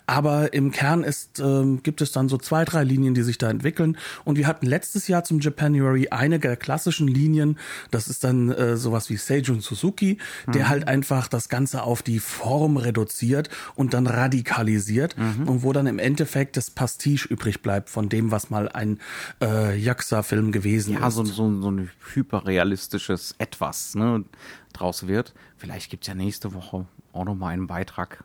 Aber 0.06 0.52
im 0.52 0.70
Kern 0.70 1.02
ist, 1.02 1.40
äh, 1.40 1.76
gibt 1.82 2.00
es 2.00 2.12
dann 2.12 2.28
so 2.28 2.38
zwei, 2.38 2.64
drei 2.64 2.84
Linien, 2.84 3.14
die 3.14 3.22
sich 3.22 3.38
da 3.38 3.50
entwickeln. 3.50 3.96
Und 4.24 4.38
wir 4.38 4.46
hatten 4.46 4.66
letztes 4.66 5.08
Jahr 5.08 5.24
zum 5.24 5.40
Japanuary 5.40 6.08
eine 6.08 6.38
der 6.38 6.56
klassischen 6.56 7.08
Linien. 7.08 7.58
Das 7.90 8.08
ist 8.08 8.24
dann 8.24 8.50
äh, 8.50 8.76
sowas 8.76 9.10
wie 9.10 9.16
Seijun 9.16 9.60
Suzuki 9.60 9.79
Suzuki, 9.80 10.18
der 10.46 10.64
mhm. 10.64 10.68
halt 10.68 10.88
einfach 10.88 11.28
das 11.28 11.48
Ganze 11.48 11.82
auf 11.82 12.02
die 12.02 12.20
Form 12.20 12.76
reduziert 12.76 13.48
und 13.74 13.94
dann 13.94 14.06
radikalisiert 14.06 15.16
mhm. 15.16 15.48
und 15.48 15.62
wo 15.62 15.72
dann 15.72 15.86
im 15.86 15.98
Endeffekt 15.98 16.56
das 16.56 16.70
Pastiche 16.70 17.26
übrig 17.28 17.62
bleibt 17.62 17.90
von 17.90 18.08
dem, 18.08 18.30
was 18.30 18.50
mal 18.50 18.68
ein 18.68 18.98
äh, 19.40 19.76
Jaxa-Film 19.76 20.52
gewesen 20.52 20.92
ja, 20.92 20.98
ist. 20.98 21.02
Ja, 21.04 21.10
so, 21.10 21.24
so, 21.24 21.60
so 21.60 21.70
ein 21.70 21.90
hyperrealistisches 22.14 23.34
Etwas 23.38 23.94
ne, 23.94 24.24
draus 24.72 25.06
wird. 25.06 25.34
Vielleicht 25.56 25.90
gibt's 25.90 26.06
ja 26.06 26.14
nächste 26.14 26.54
Woche 26.54 26.86
auch 27.12 27.24
noch 27.24 27.34
mal 27.34 27.48
einen 27.48 27.66
Beitrag 27.66 28.24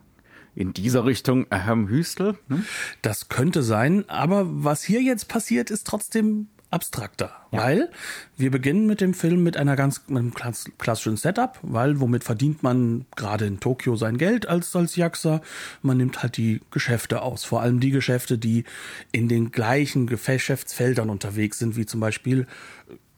in 0.54 0.72
dieser 0.72 1.04
Richtung 1.04 1.46
Herrn 1.50 1.88
Hüstel. 1.88 2.38
Ne? 2.48 2.64
Das 3.02 3.28
könnte 3.28 3.62
sein, 3.62 4.08
aber 4.08 4.44
was 4.46 4.82
hier 4.82 5.02
jetzt 5.02 5.28
passiert, 5.28 5.70
ist 5.70 5.86
trotzdem 5.86 6.48
abstrakter, 6.70 7.30
ja. 7.52 7.60
weil 7.60 7.90
wir 8.36 8.50
beginnen 8.50 8.86
mit 8.86 9.00
dem 9.00 9.14
Film 9.14 9.42
mit 9.42 9.56
einer 9.56 9.76
ganz 9.76 10.02
mit 10.08 10.18
einem 10.18 10.34
klassischen 10.78 11.16
Setup, 11.16 11.58
weil 11.62 12.00
womit 12.00 12.24
verdient 12.24 12.62
man 12.62 13.06
gerade 13.14 13.46
in 13.46 13.60
Tokio 13.60 13.96
sein 13.96 14.18
Geld 14.18 14.48
als 14.48 14.74
als 14.74 14.96
Jaxa? 14.96 15.40
Man 15.82 15.96
nimmt 15.96 16.22
halt 16.22 16.36
die 16.36 16.60
Geschäfte 16.70 17.22
aus, 17.22 17.44
vor 17.44 17.62
allem 17.62 17.80
die 17.80 17.90
Geschäfte, 17.90 18.36
die 18.36 18.64
in 19.12 19.28
den 19.28 19.52
gleichen 19.52 20.06
Geschäftsfeldern 20.06 21.08
unterwegs 21.08 21.58
sind, 21.58 21.76
wie 21.76 21.86
zum 21.86 22.00
Beispiel 22.00 22.46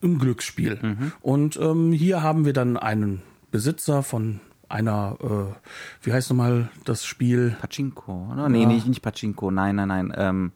im 0.01 0.19
Glücksspiel. 0.19 0.79
Mhm. 0.81 1.13
Und 1.21 1.57
ähm, 1.57 1.93
hier 1.93 2.23
haben 2.23 2.45
wir 2.45 2.53
dann 2.53 2.77
einen 2.77 3.23
Besitzer 3.51 4.03
von 4.03 4.41
einer, 4.69 5.17
äh, 5.21 6.07
wie 6.07 6.13
heißt 6.13 6.31
nochmal 6.31 6.69
das 6.85 7.05
Spiel? 7.05 7.57
Pachinko, 7.61 8.31
oder? 8.33 8.49
Nee, 8.49 8.63
ja. 8.63 8.69
nicht, 8.69 8.87
nicht 8.87 9.03
Pachinko, 9.03 9.51
nein, 9.51 9.77
nein, 9.77 9.89
nein. 9.89 10.13
Ähm, 10.17 10.53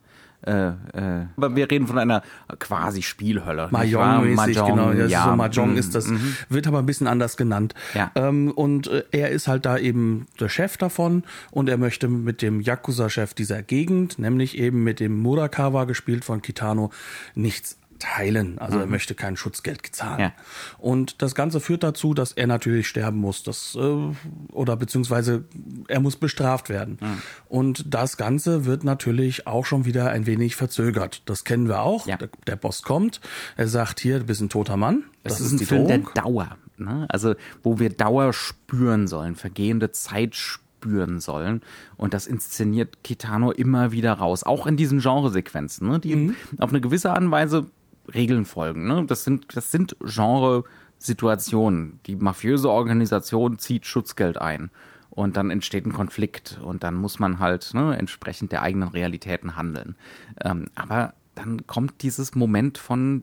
äh, 0.47 0.69
äh, 0.69 1.27
wir 1.37 1.71
reden 1.71 1.87
von 1.87 1.99
einer 1.99 2.23
quasi 2.59 3.03
Spielhölle. 3.03 3.69
Mahjong-mäßig, 3.71 4.55
genau. 4.55 4.93
Das 4.93 5.11
ja, 5.11 5.25
so 5.25 5.37
Mahjong 5.37 5.77
ist 5.77 5.95
das, 5.95 6.09
mm. 6.09 6.17
wird 6.49 6.67
aber 6.67 6.79
ein 6.79 6.87
bisschen 6.87 7.07
anders 7.07 7.37
genannt. 7.37 7.75
Ja. 7.95 8.11
Ähm, 8.15 8.51
und 8.51 8.89
äh, 8.89 9.05
er 9.13 9.31
ist 9.31 9.49
halt 9.49 9.67
da 9.67 9.79
eben 9.79 10.27
der 10.41 10.49
Chef 10.49 10.77
davon 10.77 11.23
und 11.51 11.69
er 11.69 11.77
möchte 11.77 12.09
mit 12.09 12.43
dem 12.43 12.61
Yakuza-Chef 12.61 13.35
dieser 13.35 13.63
Gegend, 13.63 14.19
nämlich 14.19 14.59
eben 14.59 14.83
mit 14.83 15.01
dem 15.01 15.21
Murakawa, 15.21 15.85
gespielt 15.85 16.25
von 16.25 16.43
Kitano, 16.43 16.91
nichts 17.35 17.79
teilen. 18.03 18.59
Also 18.59 18.77
mhm. 18.77 18.83
er 18.83 18.87
möchte 18.89 19.15
kein 19.15 19.37
Schutzgeld 19.37 19.87
zahlen. 19.93 20.21
Ja. 20.21 20.33
Und 20.79 21.23
das 21.23 21.37
Ganze 21.37 21.61
führt 21.61 21.85
dazu, 21.85 22.15
dass 22.15 22.33
er 22.33 22.49
natürlich 22.49 22.89
sterben 22.89 23.19
muss. 23.19 23.45
Das, 23.45 23.77
äh, 23.77 24.53
oder 24.53 24.77
beziehungsweise 24.77 25.45
er 25.87 26.01
muss 26.01 26.17
bestraft 26.17 26.69
werden. 26.69 26.99
Mhm. 27.01 27.23
Und 27.49 27.95
das 27.95 28.17
Ganze 28.17 28.65
wird 28.65 28.83
natürlich 28.83 29.47
auch 29.47 29.67
schon 29.67 29.85
wieder 29.85 30.11
ein 30.11 30.27
wenig 30.27 30.57
verzögert. 30.57 31.23
Das 31.27 31.45
kennen 31.45 31.69
wir 31.69 31.83
auch. 31.83 32.07
Ja. 32.09 32.17
Der, 32.17 32.29
der, 32.49 32.57
Boss 32.57 32.83
kommt, 32.83 33.21
er 33.57 33.69
sagt 33.69 34.01
hier, 34.01 34.19
du 34.19 34.25
bist 34.25 34.41
ein 34.41 34.49
toter 34.49 34.77
Mann. 34.77 35.05
Das, 35.23 35.35
das 35.35 35.41
ist, 35.41 35.53
ist 35.53 35.61
ein 35.61 35.67
Film 35.67 35.87
der 35.87 35.99
Dauer. 35.99 36.57
Ne? 36.77 37.07
Also 37.09 37.35
wo 37.63 37.79
wir 37.79 37.91
Dauer 37.91 38.33
spüren 38.33 39.07
sollen, 39.07 39.37
vergehende 39.37 39.93
Zeit 39.93 40.35
spüren 40.35 41.21
sollen. 41.21 41.63
Und 41.97 42.15
das 42.15 42.27
inszeniert 42.27 43.05
Kitano 43.05 43.53
immer 43.53 43.93
wieder 43.93 44.15
raus. 44.15 44.43
Auch 44.43 44.67
in 44.67 44.77
diesen 44.77 44.99
Genresequenzen, 44.99 45.89
ne? 45.89 46.01
die 46.01 46.17
mhm. 46.17 46.37
auf 46.59 46.71
eine 46.71 46.81
gewisse 46.81 47.11
Art 47.11 47.21
und 47.21 47.31
Weise 47.31 47.67
Regeln 48.13 48.45
folgen. 48.45 48.87
Ne? 48.87 49.05
Das 49.07 49.25
sind, 49.25 49.57
das 49.57 49.71
sind 49.71 49.97
Genre-Situationen. 50.01 52.01
Die 52.07 52.17
mafiöse 52.17 52.71
Organisation 52.71 53.59
zieht 53.59 53.87
Schutzgeld 53.87 54.39
ein 54.39 54.71
und 55.11 55.37
dann 55.37 55.51
entsteht 55.51 55.87
ein 55.87 55.93
Konflikt 55.93 56.59
und 56.63 56.83
dann 56.83 56.95
muss 56.95 57.19
man 57.19 57.39
halt 57.39 57.73
ne, 57.75 57.97
entsprechend 57.97 58.53
der 58.53 58.63
eigenen 58.63 58.89
Realitäten 58.89 59.57
handeln. 59.57 59.97
Ähm, 60.43 60.67
aber 60.75 61.15
dann 61.35 61.67
kommt 61.67 62.03
dieses 62.03 62.35
Moment 62.35 62.79
von 62.79 63.23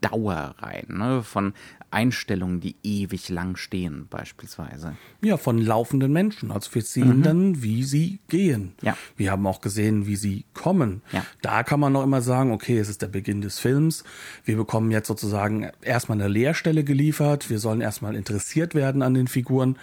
Dauer 0.00 0.54
rein, 0.58 0.86
ne? 0.88 1.22
von 1.22 1.54
Einstellungen, 1.90 2.60
die 2.60 2.76
ewig 2.82 3.28
lang 3.30 3.56
stehen, 3.56 4.06
beispielsweise. 4.10 4.96
Ja, 5.22 5.36
von 5.36 5.58
laufenden 5.58 6.12
Menschen. 6.12 6.50
Also 6.50 6.74
wir 6.74 6.82
sehen 6.82 7.18
mhm. 7.18 7.22
dann, 7.22 7.62
wie 7.62 7.82
sie 7.82 8.20
gehen. 8.28 8.74
Ja. 8.82 8.96
Wir 9.16 9.30
haben 9.30 9.46
auch 9.46 9.60
gesehen, 9.60 10.06
wie 10.06 10.16
sie 10.16 10.44
kommen. 10.52 11.02
Ja. 11.12 11.24
Da 11.40 11.62
kann 11.62 11.80
man 11.80 11.92
noch 11.92 12.02
immer 12.02 12.20
sagen, 12.20 12.52
okay, 12.52 12.78
es 12.78 12.88
ist 12.88 13.00
der 13.00 13.08
Beginn 13.08 13.40
des 13.40 13.58
Films. 13.58 14.04
Wir 14.44 14.56
bekommen 14.56 14.90
jetzt 14.90 15.08
sozusagen 15.08 15.70
erstmal 15.80 16.18
eine 16.20 16.28
Leerstelle 16.28 16.84
geliefert. 16.84 17.48
Wir 17.48 17.58
sollen 17.58 17.80
erstmal 17.80 18.14
interessiert 18.16 18.74
werden 18.74 19.02
an 19.02 19.14
den 19.14 19.26
Figuren. 19.26 19.78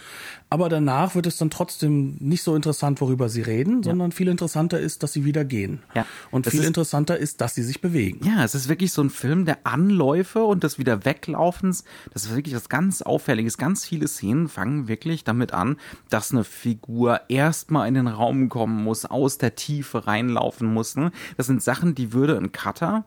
Aber 0.50 0.70
danach 0.70 1.16
wird 1.16 1.28
es 1.28 1.38
dann 1.38 1.50
trotzdem 1.50 2.18
nicht 2.20 2.44
so 2.44 2.56
interessant, 2.56 3.02
worüber 3.02 3.30
sie 3.30 3.42
reden, 3.42 3.82
ja. 3.82 3.90
sondern 3.90 4.12
viel 4.12 4.28
interessanter 4.28 4.80
ist, 4.80 5.04
dass 5.04 5.14
sie 5.14 5.25
wieder 5.25 5.44
gehen. 5.44 5.82
Ja. 5.94 6.06
Und 6.32 6.46
das 6.46 6.52
viel 6.52 6.62
ist, 6.62 6.68
interessanter 6.68 7.18
ist, 7.18 7.42
dass 7.42 7.56
sie 7.56 7.64
sich 7.64 7.82
bewegen. 7.82 8.25
Ja, 8.25 8.44
es 8.44 8.56
ist 8.56 8.70
wirklich 8.70 8.92
so 8.92 9.02
ein 9.02 9.10
Film 9.10 9.46
der 9.46 9.60
Anläufe 9.64 10.44
und 10.44 10.64
des 10.64 10.78
wieder 10.78 11.04
Weglaufens 11.04 11.84
das 12.14 12.25
ist 12.25 12.36
wirklich 12.36 12.56
was 12.56 12.70
ganz 12.70 13.02
Auffälliges. 13.02 13.58
Ganz 13.58 13.86
viele 13.86 14.08
Szenen 14.08 14.48
fangen 14.48 14.88
wirklich 14.88 15.24
damit 15.24 15.54
an, 15.54 15.78
dass 16.10 16.32
eine 16.32 16.44
Figur 16.44 17.22
erstmal 17.30 17.88
in 17.88 17.94
den 17.94 18.08
Raum 18.08 18.50
kommen 18.50 18.84
muss, 18.84 19.06
aus 19.06 19.38
der 19.38 19.56
Tiefe 19.56 20.08
reinlaufen 20.08 20.74
muss. 20.74 20.96
Ne? 20.96 21.12
Das 21.38 21.48
sind 21.48 21.64
Sachen, 21.64 21.96
die 21.96 22.14
würde 22.14 22.38
ein 22.38 22.52
Cutter 22.52 23.06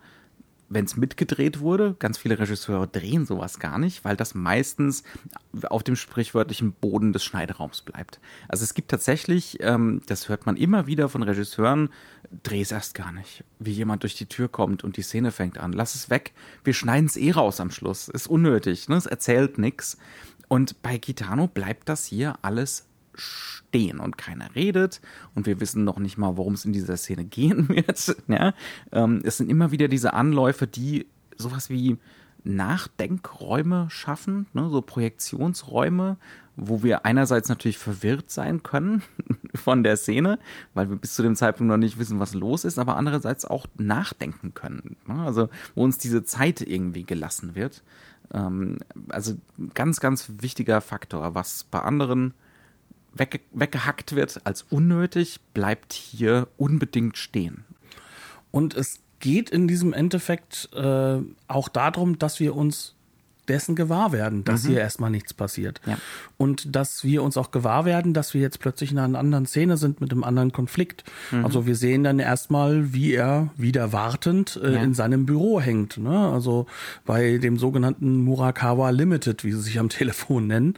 wenn 0.69 0.85
es 0.85 0.97
mitgedreht 0.97 1.61
wurde. 1.61 1.97
Ganz 1.99 2.19
viele 2.19 2.39
Regisseure 2.39 2.87
drehen 2.87 3.27
sowas 3.27 3.59
gar 3.59 3.79
nicht, 3.79 4.05
weil 4.05 4.17
das 4.17 4.35
meistens 4.35 5.03
auf 5.65 5.83
dem 5.83 5.97
sprichwörtlichen 5.97 6.73
Boden 6.73 7.13
des 7.13 7.25
Schneideraums 7.25 7.83
bleibt. 7.83 8.21
Also 8.49 8.65
es 8.65 8.75
gibt 8.75 8.91
tatsächlich, 8.91 9.59
ähm, 9.61 10.03
das 10.07 10.29
hört 10.29 10.47
man 10.47 10.57
immer 10.57 10.87
wieder 10.87 11.09
von 11.09 11.23
Regisseuren, 11.23 11.89
dreh 12.43 12.61
es 12.61 12.73
erst 12.73 12.95
gar 12.95 13.13
nicht. 13.13 13.45
Wie 13.59 13.73
jemand 13.73 14.03
durch 14.03 14.15
die 14.15 14.27
Tür 14.27 14.49
kommt 14.49 14.85
und 14.85 14.97
die 14.97 15.03
Szene 15.03 15.33
fängt 15.33 15.59
an. 15.59 15.73
Lass 15.73 15.95
es 15.95 16.11
weg. 16.11 16.33
Wir 16.65 16.75
schneiden 16.75 17.07
es 17.07 17.17
eh 17.17 17.31
raus 17.31 17.61
am 17.61 17.71
Schluss. 17.71 18.09
Ist 18.09 18.27
unnötig. 18.27 18.89
Ne? 18.89 18.97
Es 18.97 19.07
erzählt 19.07 19.59
nichts. 19.59 19.97
Und 20.49 20.81
bei 20.83 20.99
Kitano 20.99 21.47
bleibt 21.47 21.89
das 21.89 22.07
hier 22.07 22.39
alles 22.43 22.88
stehen 23.21 23.99
und 23.99 24.19
keiner 24.19 24.55
redet 24.55 25.01
und 25.35 25.47
wir 25.47 25.61
wissen 25.61 25.85
noch 25.85 25.99
nicht 25.99 26.19
mal, 26.19 26.37
worum 26.37 26.55
es 26.55 26.65
in 26.65 26.73
dieser 26.73 26.97
Szene 26.97 27.25
gehen 27.27 27.69
wird. 27.69 28.17
Ja? 28.29 28.55
Ähm, 28.93 29.21
es 29.25 29.37
sind 29.37 29.51
immer 29.51 29.71
wieder 29.71 29.89
diese 29.89 30.15
Anläufe, 30.15 30.67
die 30.67 31.07
sowas 31.37 31.71
wie 31.71 31.99
Nachdenkräume 32.45 33.89
schaffen, 33.91 34.47
ne? 34.53 34.71
so 34.71 34.81
Projektionsräume, 34.81 36.17
wo 36.57 36.83
wir 36.83 37.05
einerseits 37.05 37.49
natürlich 37.49 37.79
verwirrt 37.79 38.31
sein 38.31 38.63
können 38.63 39.03
von 39.55 39.83
der 39.83 39.97
Szene, 39.97 40.39
weil 40.75 40.89
wir 40.89 40.97
bis 40.97 41.15
zu 41.15 41.23
dem 41.23 41.37
Zeitpunkt 41.37 41.71
noch 41.71 41.77
nicht 41.77 41.99
wissen, 41.99 42.21
was 42.21 42.35
los 42.35 42.65
ist, 42.65 42.79
aber 42.79 42.97
andererseits 42.97 43.45
auch 43.45 43.67
nachdenken 43.77 44.55
können. 44.55 44.97
Ne? 45.07 45.23
Also 45.23 45.49
wo 45.75 45.85
uns 45.85 45.99
diese 45.99 46.25
Zeit 46.25 46.61
irgendwie 46.61 47.05
gelassen 47.05 47.55
wird. 47.55 47.83
Ähm, 48.33 48.79
also 49.09 49.37
ganz, 49.75 50.01
ganz 50.01 50.31
wichtiger 50.41 50.81
Faktor, 50.81 51.35
was 51.35 51.65
bei 51.65 51.81
anderen 51.81 52.35
wegge 53.19 53.41
weggehackt 53.53 54.15
wird 54.15 54.47
als 54.47 54.63
unnötig, 54.63 55.41
bleibt 55.55 55.93
hier 55.93 56.49
unbedingt 56.57 57.17
stehen. 57.17 57.65
Und 58.51 58.75
es 58.75 59.01
geht 59.21 59.51
in 59.51 59.69
diesem 59.69 59.93
Endeffekt 59.93 60.71
äh, 60.75 61.19
auch 61.49 61.69
darum, 61.69 62.19
dass 62.19 62.41
wir 62.41 62.55
uns 62.55 62.95
dessen 63.49 63.75
gewahr 63.75 64.13
werden, 64.13 64.45
dass 64.45 64.65
mhm. 64.65 64.69
hier 64.69 64.81
erstmal 64.81 65.11
nichts 65.11 65.35
passiert. 65.35 65.81
Ja. 65.87 65.99
Und 66.37 66.75
dass 66.75 67.05
wir 67.05 67.23
uns 67.23 67.37
auch 67.37 67.51
gewahr 67.51 67.85
werden, 67.85 68.15
dass 68.15 68.35
wir 68.35 68.41
jetzt 68.41 68.61
plötzlich 68.61 68.93
in 68.93 68.99
einer 68.99 69.19
anderen 69.19 69.47
Szene 69.47 69.77
sind 69.77 70.01
mit 70.01 70.13
einem 70.13 70.25
anderen 70.25 70.53
Konflikt. 70.53 71.05
Mhm. 71.31 71.45
Also 71.45 71.67
wir 71.67 71.75
sehen 71.75 72.05
dann 72.05 72.19
erstmal, 72.19 72.93
wie 72.93 73.13
er 73.13 73.51
wieder 73.57 73.93
wartend 73.93 74.61
äh, 74.63 74.75
ja. 74.75 74.83
in 74.83 74.95
seinem 74.95 75.27
Büro 75.27 75.61
hängt. 75.61 75.99
Ne? 75.99 76.31
Also 76.33 76.67
bei 77.05 77.39
dem 77.39 77.59
sogenannten 77.59 78.23
Murakawa 78.25 78.91
Limited, 78.91 79.45
wie 79.45 79.53
sie 79.53 79.61
sich 79.61 79.79
am 79.79 79.89
Telefon 79.89 80.47
nennen. 80.47 80.75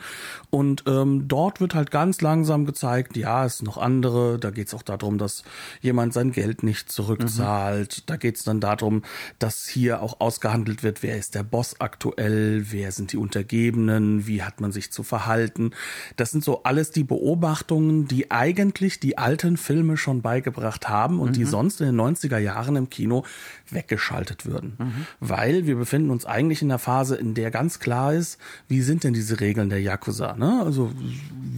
Und 0.50 0.85
ähm, 0.87 1.29
dort 1.29 1.61
wird 1.61 1.75
halt 1.75 1.91
ganz 1.91 2.21
langsam 2.21 2.67
gezeigt, 2.67 3.17
ja, 3.17 3.45
es 3.45 3.59
sind 3.59 3.67
noch 3.67 3.79
andere. 3.79 4.39
Da 4.39 4.50
geht 4.50 4.69
es 4.69 4.75
auch 4.75 4.83
darum, 4.83 5.19
dass 5.19 5.45
jemand 5.81 6.12
sein 6.12 6.33
Geld 6.33 6.62
nicht 6.62 6.91
zurückzahlt. 6.91 7.99
Mhm. 7.99 8.03
Da 8.07 8.17
geht 8.17 8.37
es 8.37 8.45
dann 8.45 8.61
darum, 8.61 9.03
dass 9.39 9.69
hier 9.69 10.03
auch 10.03 10.21
ausgehandelt 10.21 10.83
wird, 10.83 11.03
wer 11.03 11.17
ist 11.17 11.35
der 11.35 11.43
Boss 11.43 11.81
aktuell, 11.81 12.60
wer 12.71 12.93
sind 12.93 13.12
die 13.12 13.17
Untergebenen, 13.17 14.26
wie 14.26 14.43
hat 14.43 14.61
man 14.61 14.73
sich 14.73 14.90
zu 14.93 15.02
verhalten. 15.02 15.73
Das 16.17 16.31
sind 16.31 16.45
so 16.45 16.62
alles 16.62 16.90
die 16.90 17.05
Beobachtungen, 17.05 18.09
die 18.09 18.31
eigentlich 18.31 19.00
die 19.00 19.19
alten 19.19 19.57
Filme 19.57 19.97
schon 19.97 20.23
beigebracht 20.23 20.88
haben 20.88 21.21
und 21.21 21.31
mhm. 21.31 21.35
die 21.35 21.45
sonst 21.45 21.81
in 21.81 21.87
den 21.87 22.00
90er 22.00 22.38
Jahren 22.38 22.76
im 22.76 22.90
Kino 22.90 23.25
weggeschaltet 23.71 24.47
würden. 24.47 24.75
Mhm. 24.79 25.07
Weil 25.21 25.67
wir 25.67 25.76
befinden 25.76 26.11
uns 26.11 26.26
eigentlich 26.26 26.62
in 26.62 26.69
der 26.69 26.79
Phase, 26.79 27.17
in 27.17 27.35
der 27.35 27.50
ganz 27.50 27.79
klar 27.79 28.14
ist, 28.14 28.38
wie 28.69 28.83
sind 28.83 29.05
denn 29.05 29.14
diese 29.14 29.40
Regeln 29.40 29.71
der 29.71 29.81
Yakuza? 29.81 30.37
Ne? 30.37 30.62
Also 30.64 30.93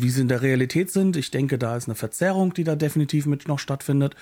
wie 0.02 0.10
sie 0.10 0.22
in 0.22 0.28
der 0.28 0.42
Realität 0.42 0.90
sind. 0.90 1.16
Ich 1.16 1.30
denke, 1.30 1.58
da 1.58 1.76
ist 1.76 1.88
eine 1.88 1.94
Verzerrung, 1.94 2.54
die 2.54 2.64
da 2.64 2.76
definitiv 2.76 3.26
mit 3.26 3.48
noch 3.48 3.58
stattfindet. 3.58 4.14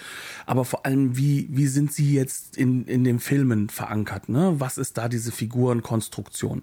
Aber 0.47 0.65
vor 0.65 0.87
allem, 0.87 1.17
wie, 1.17 1.49
wie 1.51 1.67
sind 1.67 1.93
sie 1.93 2.15
jetzt 2.15 2.57
in, 2.57 2.85
in 2.87 3.05
den 3.05 3.19
Filmen 3.19 3.69
verankert? 3.69 4.29
Ne? 4.29 4.55
Was 4.59 4.79
ist 4.79 4.99
da 4.99 5.09
diese 5.09 5.33
Figurenkonstruktion? 5.33 6.63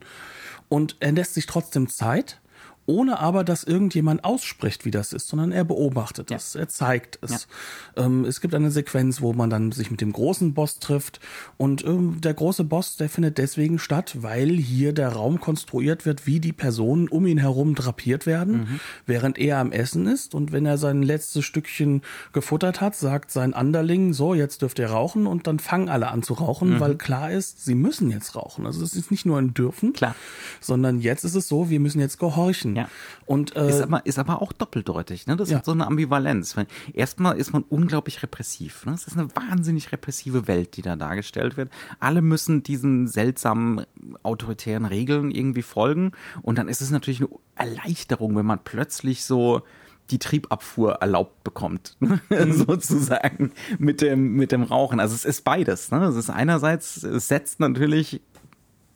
Und 0.70 0.98
er 1.00 1.12
lässt 1.12 1.34
sich 1.34 1.46
trotzdem 1.46 1.90
Zeit 1.90 2.40
ohne 2.88 3.20
aber, 3.20 3.44
dass 3.44 3.66
irgendjemand 3.66 4.24
ausspricht, 4.24 4.86
wie 4.86 4.92
das 4.92 5.12
ist, 5.12 5.28
sondern 5.28 5.52
er 5.52 5.66
beobachtet 5.66 6.32
es, 6.32 6.54
ja. 6.54 6.62
er 6.62 6.70
zeigt 6.70 7.20
es. 7.22 7.48
Ja. 7.96 8.06
Ähm, 8.06 8.24
es 8.24 8.40
gibt 8.40 8.56
eine 8.56 8.72
Sequenz, 8.72 9.22
wo 9.22 9.34
man 9.34 9.50
dann 9.50 9.74
sich 9.74 9.92
mit 9.92 10.00
dem 10.00 10.14
großen 10.14 10.54
Boss 10.54 10.80
trifft 10.80 11.20
und 11.58 11.86
ähm, 11.86 12.22
der 12.22 12.34
große 12.34 12.64
Boss, 12.64 12.96
der 12.96 13.10
findet 13.10 13.38
deswegen 13.38 13.78
statt, 13.78 14.18
weil 14.22 14.52
hier 14.52 14.94
der 14.94 15.10
Raum 15.10 15.42
konstruiert 15.42 16.06
wird, 16.06 16.26
wie 16.26 16.40
die 16.40 16.54
Personen 16.54 17.10
um 17.10 17.28
ihn 17.28 17.38
herum 17.38 17.76
drapiert 17.76 18.26
werden, 18.26 18.58
mhm. 18.58 18.80
während 19.06 19.38
er 19.38 19.58
am 19.58 19.74
Essen 19.74 20.08
ist 20.08 20.34
und 20.34 20.54
wenn 20.54 20.66
er 20.66 20.78
sein 20.78 21.04
letztes 21.04 21.44
Stückchen 21.44 22.02
gefuttert 22.32 22.80
hat, 22.80 22.96
sagt 22.96 23.32
sein 23.32 23.54
Anderling, 23.54 24.14
so, 24.14 24.34
jetzt 24.34 24.62
dürft 24.62 24.80
ihr 24.80 24.90
rauchen 24.90 25.28
und 25.28 25.46
dann 25.46 25.60
fangen 25.60 25.90
alle 25.90 26.08
an 26.08 26.24
zu 26.24 26.36
rauchen, 26.36 26.76
mhm. 26.76 26.80
weil 26.80 26.96
klar 26.96 27.32
ist, 27.32 27.66
sie 27.66 27.76
müssen 27.76 28.10
jetzt 28.12 28.38
rauchen. 28.38 28.66
Also 28.66 28.82
es 28.82 28.94
ist 28.94 29.12
nicht 29.12 29.26
nur 29.26 29.38
ein 29.38 29.54
Dürfen, 29.54 29.92
klar. 29.92 30.16
sondern 30.62 31.02
jetzt 31.02 31.26
ist 31.26 31.36
es 31.36 31.50
so, 31.50 31.70
wir 31.70 31.82
müssen 31.82 32.00
jetzt 32.00 32.18
gehorchen. 32.18 32.77
Ja. 32.78 32.90
Und, 33.26 33.56
äh, 33.56 33.70
ist, 33.70 33.82
aber, 33.82 34.06
ist 34.06 34.20
aber 34.20 34.42
auch 34.42 34.54
doppeldeutig. 34.54 35.26
Ne? 35.26 35.36
Das 35.36 35.50
ja. 35.50 35.58
hat 35.58 35.66
so 35.66 35.72
eine 35.72 35.88
Ambivalenz. 35.88 36.56
Weil 36.56 36.68
erstmal 36.94 37.38
ist 37.38 37.54
man 37.54 37.64
unglaublich 37.64 38.22
repressiv. 38.22 38.86
Ne? 38.86 38.94
Es 38.94 39.08
ist 39.08 39.18
eine 39.18 39.36
wahnsinnig 39.36 39.92
repressive 39.92 40.48
Welt, 40.48 40.78
die 40.78 40.84
da 40.84 40.96
dargestellt 40.96 41.58
wird. 41.58 41.72
Alle 42.00 42.22
müssen 42.22 42.62
diesen 42.62 43.08
seltsamen 43.08 43.86
autoritären 44.22 44.86
Regeln 44.86 45.32
irgendwie 45.32 45.64
folgen. 45.64 46.12
Und 46.44 46.58
dann 46.60 46.68
ist 46.68 46.82
es 46.82 46.92
natürlich 46.92 47.22
eine 47.22 47.30
Erleichterung, 47.56 48.36
wenn 48.36 48.46
man 48.46 48.60
plötzlich 48.64 49.24
so 49.24 49.64
die 50.12 50.20
Triebabfuhr 50.20 50.94
erlaubt 50.94 51.44
bekommt, 51.44 51.98
ne? 52.00 52.22
mhm. 52.30 52.54
sozusagen 52.54 53.52
mit 53.78 54.02
dem 54.02 54.36
mit 54.36 54.52
dem 54.52 54.64
Rauchen. 54.64 55.00
Also 55.00 55.16
es 55.16 55.26
ist 55.26 55.44
beides. 55.44 55.92
Ne? 55.92 56.06
Es 56.06 56.16
ist 56.16 56.30
einerseits 56.30 57.04
es 57.04 57.28
setzt 57.28 57.60
natürlich 57.60 58.22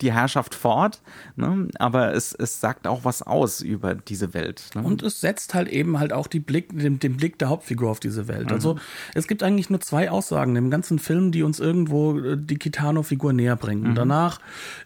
die 0.01 0.11
Herrschaft 0.11 0.55
fort, 0.55 1.01
ne? 1.35 1.67
aber 1.77 2.13
es, 2.13 2.33
es 2.33 2.59
sagt 2.59 2.87
auch 2.87 3.05
was 3.05 3.21
aus 3.21 3.61
über 3.61 3.95
diese 3.95 4.33
Welt. 4.33 4.63
Ne? 4.75 4.81
Und 4.81 5.03
es 5.03 5.21
setzt 5.21 5.53
halt 5.53 5.67
eben 5.69 5.99
halt 5.99 6.13
auch 6.13 6.27
die 6.27 6.39
Blick, 6.39 6.77
den, 6.77 6.99
den 6.99 7.17
Blick 7.17 7.37
der 7.39 7.49
Hauptfigur 7.49 7.89
auf 7.89 7.99
diese 7.99 8.27
Welt. 8.27 8.47
Mhm. 8.47 8.53
Also 8.53 8.77
es 9.13 9.27
gibt 9.27 9.43
eigentlich 9.43 9.69
nur 9.69 9.79
zwei 9.81 10.09
Aussagen 10.09 10.55
im 10.55 10.69
ganzen 10.69 10.99
Film, 10.99 11.31
die 11.31 11.43
uns 11.43 11.59
irgendwo 11.59 12.17
äh, 12.17 12.37
die 12.37 12.57
Kitano-Figur 12.57 13.33
näher 13.33 13.55
bringen. 13.55 13.91
Mhm. 13.91 13.95
Danach 13.95 14.39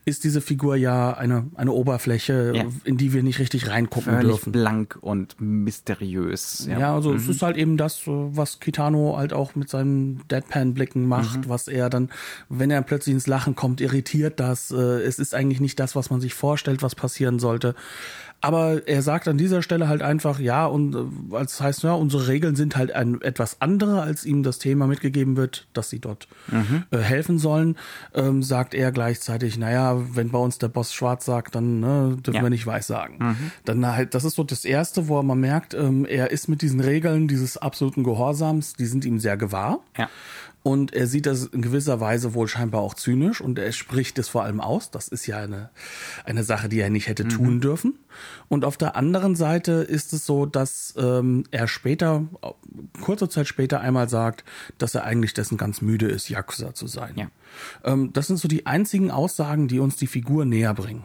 ist 0.04 0.24
diese 0.24 0.42
Figur 0.42 0.76
ja 0.76 1.14
eine, 1.14 1.46
eine 1.56 1.72
Oberfläche, 1.72 2.54
ja. 2.56 2.66
in 2.84 2.98
die 2.98 3.14
wir 3.14 3.24
nicht 3.24 3.40
richtig 3.40 3.70
reingucken 3.70 4.14
Völlig 4.14 4.28
dürfen. 4.28 4.52
blank 4.52 4.98
und 5.02 5.36
mysteriös. 5.40 6.68
Ja, 6.70 6.80
ja 6.80 6.96
also 6.96 7.12
mhm. 7.12 7.18
es 7.18 7.28
ist 7.28 7.42
halt 7.42 7.58
eben 7.58 7.78
das, 7.78 8.02
was 8.06 8.60
Kitano 8.60 9.18
halt 9.18 9.34
auch 9.34 9.56
mit 9.56 9.70
seinen 9.70 10.22
Deadpan-Blicken 10.30 11.08
macht, 11.08 11.46
mhm. 11.46 11.50
was 11.50 11.68
er 11.68 11.90
dann, 11.90 12.10
wenn 12.50 12.72
er 12.72 12.82
plötzlich 12.82 13.14
ins 13.14 13.28
Lachen 13.28 13.56
kommt, 13.56 13.82
irritiert 13.82 14.40
das. 14.40 14.72
Äh, 14.72 15.05
es 15.06 15.20
ist 15.20 15.34
eigentlich 15.34 15.62
nicht 15.62 15.80
das, 15.80 15.96
was 15.96 16.10
man 16.10 16.22
sich 16.22 16.34
vorstellt, 16.34 16.82
was 16.82 16.96
passieren 16.96 17.40
sollte. 17.40 17.76
Aber 18.42 18.88
er 18.88 19.02
sagt 19.02 19.28
an 19.28 19.40
dieser 19.40 19.64
Stelle 19.64 19.88
halt 19.88 20.04
einfach, 20.04 20.40
ja, 20.40 20.68
und 20.68 20.94
äh, 20.94 21.40
das 21.40 21.62
heißt, 21.62 21.82
ja, 21.84 21.94
unsere 21.94 22.28
Regeln 22.28 22.56
sind 22.56 22.76
halt 22.76 22.92
ein, 22.92 23.20
etwas 23.22 23.62
andere, 23.62 24.02
als 24.02 24.24
ihm 24.24 24.44
das 24.44 24.60
Thema 24.60 24.86
mitgegeben 24.86 25.36
wird, 25.36 25.68
dass 25.74 25.90
sie 25.90 26.00
dort 26.00 26.28
mhm. 26.52 26.84
äh, 26.92 26.98
helfen 26.98 27.40
sollen. 27.40 27.76
Ähm, 28.14 28.44
sagt 28.44 28.76
er 28.76 28.92
gleichzeitig, 28.92 29.58
naja, 29.58 30.00
wenn 30.14 30.30
bei 30.30 30.38
uns 30.38 30.60
der 30.60 30.68
Boss 30.68 30.94
schwarz 30.94 31.26
sagt, 31.26 31.56
dann 31.56 31.80
ne, 31.80 32.18
dürfen 32.24 32.38
ja. 32.38 32.44
wir 32.44 32.52
nicht 32.52 32.68
weiß 32.68 32.86
sagen. 32.86 33.18
Mhm. 33.20 33.52
Dann 33.64 33.88
halt, 33.88 34.14
das 34.14 34.26
ist 34.26 34.36
so 34.36 34.44
das 34.44 34.64
Erste, 34.64 35.08
wo 35.08 35.22
man 35.24 35.40
merkt, 35.40 35.74
ähm, 35.74 36.06
er 36.06 36.30
ist 36.30 36.48
mit 36.48 36.62
diesen 36.62 36.82
Regeln 36.82 37.28
dieses 37.28 37.58
absoluten 37.58 38.04
Gehorsams, 38.04 38.74
die 38.74 38.86
sind 38.86 39.06
ihm 39.06 39.20
sehr 39.20 39.38
gewahr. 39.38 39.80
Ja. 39.98 40.08
Und 40.66 40.96
er 40.96 41.06
sieht 41.06 41.28
das 41.28 41.46
in 41.46 41.62
gewisser 41.62 42.00
Weise 42.00 42.34
wohl 42.34 42.48
scheinbar 42.48 42.82
auch 42.82 42.96
zynisch 42.96 43.40
und 43.40 43.60
er 43.60 43.72
spricht 43.72 44.18
es 44.18 44.30
vor 44.30 44.44
allem 44.44 44.60
aus. 44.60 44.90
Das 44.90 45.08
ist 45.08 45.28
ja 45.28 45.38
eine, 45.38 45.70
eine 46.24 46.44
Sache, 46.44 46.70
die 46.70 46.80
er 46.80 46.90
nicht 46.90 47.08
hätte 47.08 47.26
mhm. 47.26 47.30
tun 47.30 47.62
dürfen. 47.62 48.00
Und 48.48 48.66
auf 48.66 48.76
der 48.76 48.96
anderen 48.96 49.36
Seite 49.36 49.74
ist 49.74 50.12
es 50.12 50.26
so, 50.26 50.48
dass 50.48 50.96
ähm, 50.98 51.44
er 51.52 51.68
später, 51.68 52.24
kurze 53.00 53.30
Zeit 53.30 53.48
später 53.48 53.80
einmal 53.80 54.10
sagt, 54.10 54.44
dass 54.80 54.96
er 54.96 55.04
eigentlich 55.04 55.36
dessen 55.36 55.60
ganz 55.60 55.82
müde 55.82 56.08
ist, 56.08 56.30
Yakuza 56.30 56.74
zu 56.74 56.88
sein. 56.88 57.14
Ja. 57.16 57.28
Ähm, 57.84 58.12
das 58.14 58.26
sind 58.26 58.38
so 58.38 58.48
die 58.48 58.66
einzigen 58.66 59.12
Aussagen, 59.12 59.68
die 59.68 59.78
uns 59.78 59.98
die 59.98 60.08
Figur 60.08 60.46
näher 60.46 60.74
bringen. 60.74 61.04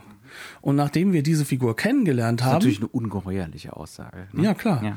Und 0.60 0.76
nachdem 0.76 1.12
wir 1.12 1.22
diese 1.22 1.44
Figur 1.44 1.76
kennengelernt 1.76 2.42
haben. 2.42 2.54
Das 2.54 2.64
ist 2.64 2.80
natürlich 2.80 2.80
eine 2.80 2.88
ungeheuerliche 2.88 3.76
Aussage. 3.76 4.28
Ne? 4.32 4.44
Ja, 4.44 4.54
klar. 4.54 4.82
Ja. 4.82 4.96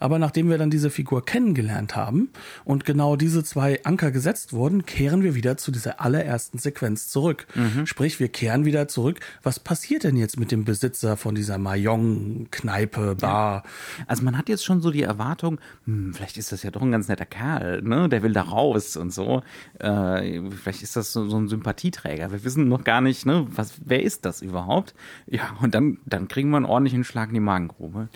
Aber 0.00 0.18
nachdem 0.18 0.48
wir 0.48 0.58
dann 0.58 0.70
diese 0.70 0.90
Figur 0.90 1.24
kennengelernt 1.24 1.96
haben 1.96 2.30
und 2.64 2.84
genau 2.84 3.16
diese 3.16 3.44
zwei 3.44 3.82
Anker 3.84 4.10
gesetzt 4.10 4.52
wurden, 4.52 4.86
kehren 4.86 5.22
wir 5.22 5.34
wieder 5.34 5.56
zu 5.56 5.70
dieser 5.70 6.00
allerersten 6.00 6.58
Sequenz 6.58 7.08
zurück. 7.08 7.46
Mhm. 7.54 7.86
Sprich, 7.86 8.20
wir 8.20 8.28
kehren 8.28 8.64
wieder 8.64 8.88
zurück. 8.88 9.20
Was 9.42 9.60
passiert 9.60 10.04
denn 10.04 10.16
jetzt 10.16 10.38
mit 10.38 10.50
dem 10.50 10.64
Besitzer 10.64 11.16
von 11.16 11.34
dieser 11.34 11.58
Mayong-Kneipe, 11.58 13.16
Bar? 13.16 13.62
Ja. 13.64 14.04
Also 14.06 14.24
man 14.24 14.36
hat 14.36 14.48
jetzt 14.48 14.64
schon 14.64 14.80
so 14.80 14.90
die 14.90 15.02
Erwartung, 15.02 15.60
hm, 15.86 16.14
vielleicht 16.14 16.36
ist 16.38 16.52
das 16.52 16.62
ja 16.62 16.70
doch 16.70 16.82
ein 16.82 16.90
ganz 16.90 17.08
netter 17.08 17.26
Kerl, 17.26 17.82
ne? 17.82 18.08
Der 18.08 18.22
will 18.22 18.32
da 18.32 18.42
raus 18.42 18.96
und 18.96 19.12
so. 19.12 19.42
Äh, 19.78 20.40
vielleicht 20.50 20.82
ist 20.82 20.96
das 20.96 21.12
so, 21.12 21.28
so 21.28 21.36
ein 21.36 21.48
Sympathieträger. 21.48 22.32
Wir 22.32 22.44
wissen 22.44 22.68
noch 22.68 22.84
gar 22.84 23.00
nicht, 23.00 23.26
ne? 23.26 23.46
Was, 23.50 23.74
wer 23.84 24.02
ist 24.02 24.24
das 24.24 24.42
überhaupt? 24.42 24.71
Überhaupt. 24.72 24.94
Ja, 25.26 25.56
und 25.60 25.74
dann, 25.74 25.98
dann 26.06 26.28
kriegen 26.28 26.50
wir 26.50 26.56
einen 26.56 26.66
ordentlichen 26.66 27.04
Schlag 27.04 27.28
in 27.28 27.34
die 27.34 27.40
Magengrube. 27.40 28.08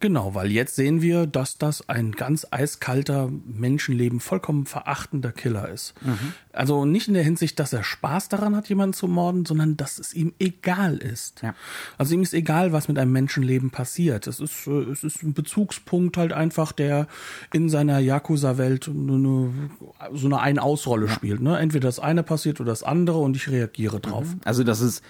Genau, 0.00 0.34
weil 0.34 0.52
jetzt 0.52 0.76
sehen 0.76 1.00
wir, 1.00 1.26
dass 1.26 1.56
das 1.56 1.88
ein 1.88 2.12
ganz 2.12 2.46
eiskalter, 2.50 3.30
Menschenleben 3.46 4.20
vollkommen 4.20 4.66
verachtender 4.66 5.32
Killer 5.32 5.70
ist. 5.70 5.94
Mhm. 6.02 6.34
Also 6.52 6.84
nicht 6.84 7.08
in 7.08 7.14
der 7.14 7.22
Hinsicht, 7.22 7.58
dass 7.58 7.72
er 7.72 7.84
Spaß 7.84 8.28
daran 8.28 8.54
hat, 8.54 8.68
jemanden 8.68 8.92
zu 8.92 9.08
morden, 9.08 9.46
sondern 9.46 9.78
dass 9.78 9.98
es 9.98 10.12
ihm 10.12 10.34
egal 10.38 10.98
ist. 10.98 11.40
Ja. 11.42 11.54
Also 11.96 12.14
ihm 12.14 12.22
ist 12.22 12.34
egal, 12.34 12.72
was 12.72 12.88
mit 12.88 12.98
einem 12.98 13.12
Menschenleben 13.12 13.70
passiert. 13.70 14.26
Es 14.26 14.40
ist, 14.40 14.66
äh, 14.66 14.82
es 14.90 15.04
ist 15.04 15.22
ein 15.22 15.32
Bezugspunkt 15.32 16.18
halt 16.18 16.34
einfach, 16.34 16.72
der 16.72 17.06
in 17.52 17.70
seiner 17.70 17.98
Yakuza-Welt 17.98 18.84
so 18.84 18.90
eine 18.90 20.38
Ein-Aus-Rolle 20.38 21.06
ja. 21.06 21.12
spielt. 21.12 21.40
Ne? 21.40 21.58
Entweder 21.58 21.88
das 21.88 21.98
eine 21.98 22.22
passiert 22.22 22.60
oder 22.60 22.72
das 22.72 22.82
andere 22.82 23.18
und 23.18 23.36
ich 23.36 23.48
reagiere 23.48 24.00
drauf. 24.00 24.26
Mhm. 24.26 24.40
Also 24.44 24.64
das 24.64 24.82
ist 24.82 25.02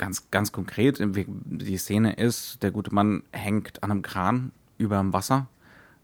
ganz, 0.00 0.30
ganz 0.30 0.50
konkret, 0.50 0.98
die 0.98 1.76
Szene 1.76 2.14
ist, 2.14 2.62
der 2.62 2.70
gute 2.70 2.92
Mann 2.92 3.22
hängt 3.32 3.82
an 3.82 3.90
einem 3.90 4.02
Kran 4.02 4.50
über 4.78 4.96
dem 4.96 5.12
Wasser 5.12 5.46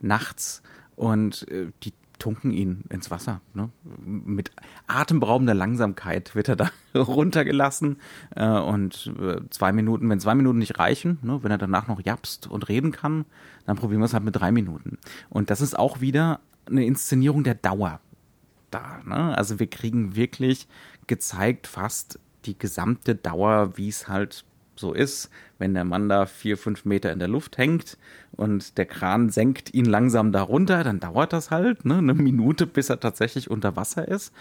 nachts 0.01 0.63
und 0.97 1.49
äh, 1.49 1.73
die 1.83 1.95
tunken 2.19 2.51
ihn 2.51 2.85
ins 2.91 3.11
Wasser. 3.11 3.41
Ne? 3.55 3.71
Mit 4.05 4.51
atemberaubender 4.87 5.55
Langsamkeit 5.55 6.35
wird 6.35 6.49
er 6.49 6.57
da 6.57 6.71
runtergelassen 6.95 7.97
äh, 8.35 8.47
und 8.47 9.13
äh, 9.19 9.41
zwei 9.49 9.73
Minuten, 9.73 10.11
wenn 10.11 10.21
zwei 10.21 10.35
Minuten 10.35 10.59
nicht 10.59 10.79
reichen, 10.79 11.19
ne, 11.23 11.43
wenn 11.43 11.51
er 11.51 11.59
danach 11.59 11.89
noch 11.89 12.05
japst 12.05 12.49
und 12.49 12.69
reden 12.69 12.93
kann, 12.93 13.25
dann 13.65 13.77
probieren 13.77 14.01
wir 14.03 14.07
es 14.07 14.15
halt 14.15 14.25
mit 14.25 14.37
drei 14.37 14.53
Minuten. 14.53 14.99
Und 15.31 15.49
das 15.49 15.63
ist 15.63 15.79
auch 15.79 16.03
wieder 16.03 16.41
eine 16.67 16.85
Inszenierung 16.85 17.45
der 17.45 17.55
Dauer 17.55 18.01
da. 18.71 19.01
Ne? 19.07 19.37
Also 19.37 19.59
wir 19.59 19.69
kriegen 19.69 20.17
wirklich 20.17 20.69
gezeigt 21.07 21.67
fast 21.67 22.19
die 22.47 22.59
gesamte 22.59 23.15
Dauer, 23.15 23.77
wie 23.77 23.89
es 23.89 24.09
halt 24.09 24.45
so 24.79 24.93
ist, 24.93 25.31
wenn 25.59 25.75
der 25.75 25.85
Mann 25.85 26.09
da 26.09 26.27
vier, 26.27 26.59
fünf 26.59 26.85
Meter 26.85 27.13
in 27.13 27.19
der 27.19 27.29
Luft 27.29 27.59
hängt 27.59 27.97
und 28.33 28.77
der 28.77 28.87
Kran 28.87 29.31
senkt 29.31 29.73
ihn 29.73 29.87
langsam 29.87 30.33
darunter, 30.33 30.85
dann 30.85 31.01
dauert 31.01 31.33
das 31.33 31.51
halt 31.51 31.85
ne, 31.85 31.99
eine 31.99 32.15
Minute, 32.15 32.67
bis 32.67 32.91
er 32.91 33.01
tatsächlich 33.01 33.51
unter 33.51 33.77
Wasser 33.77 34.07
ist. 34.07 34.33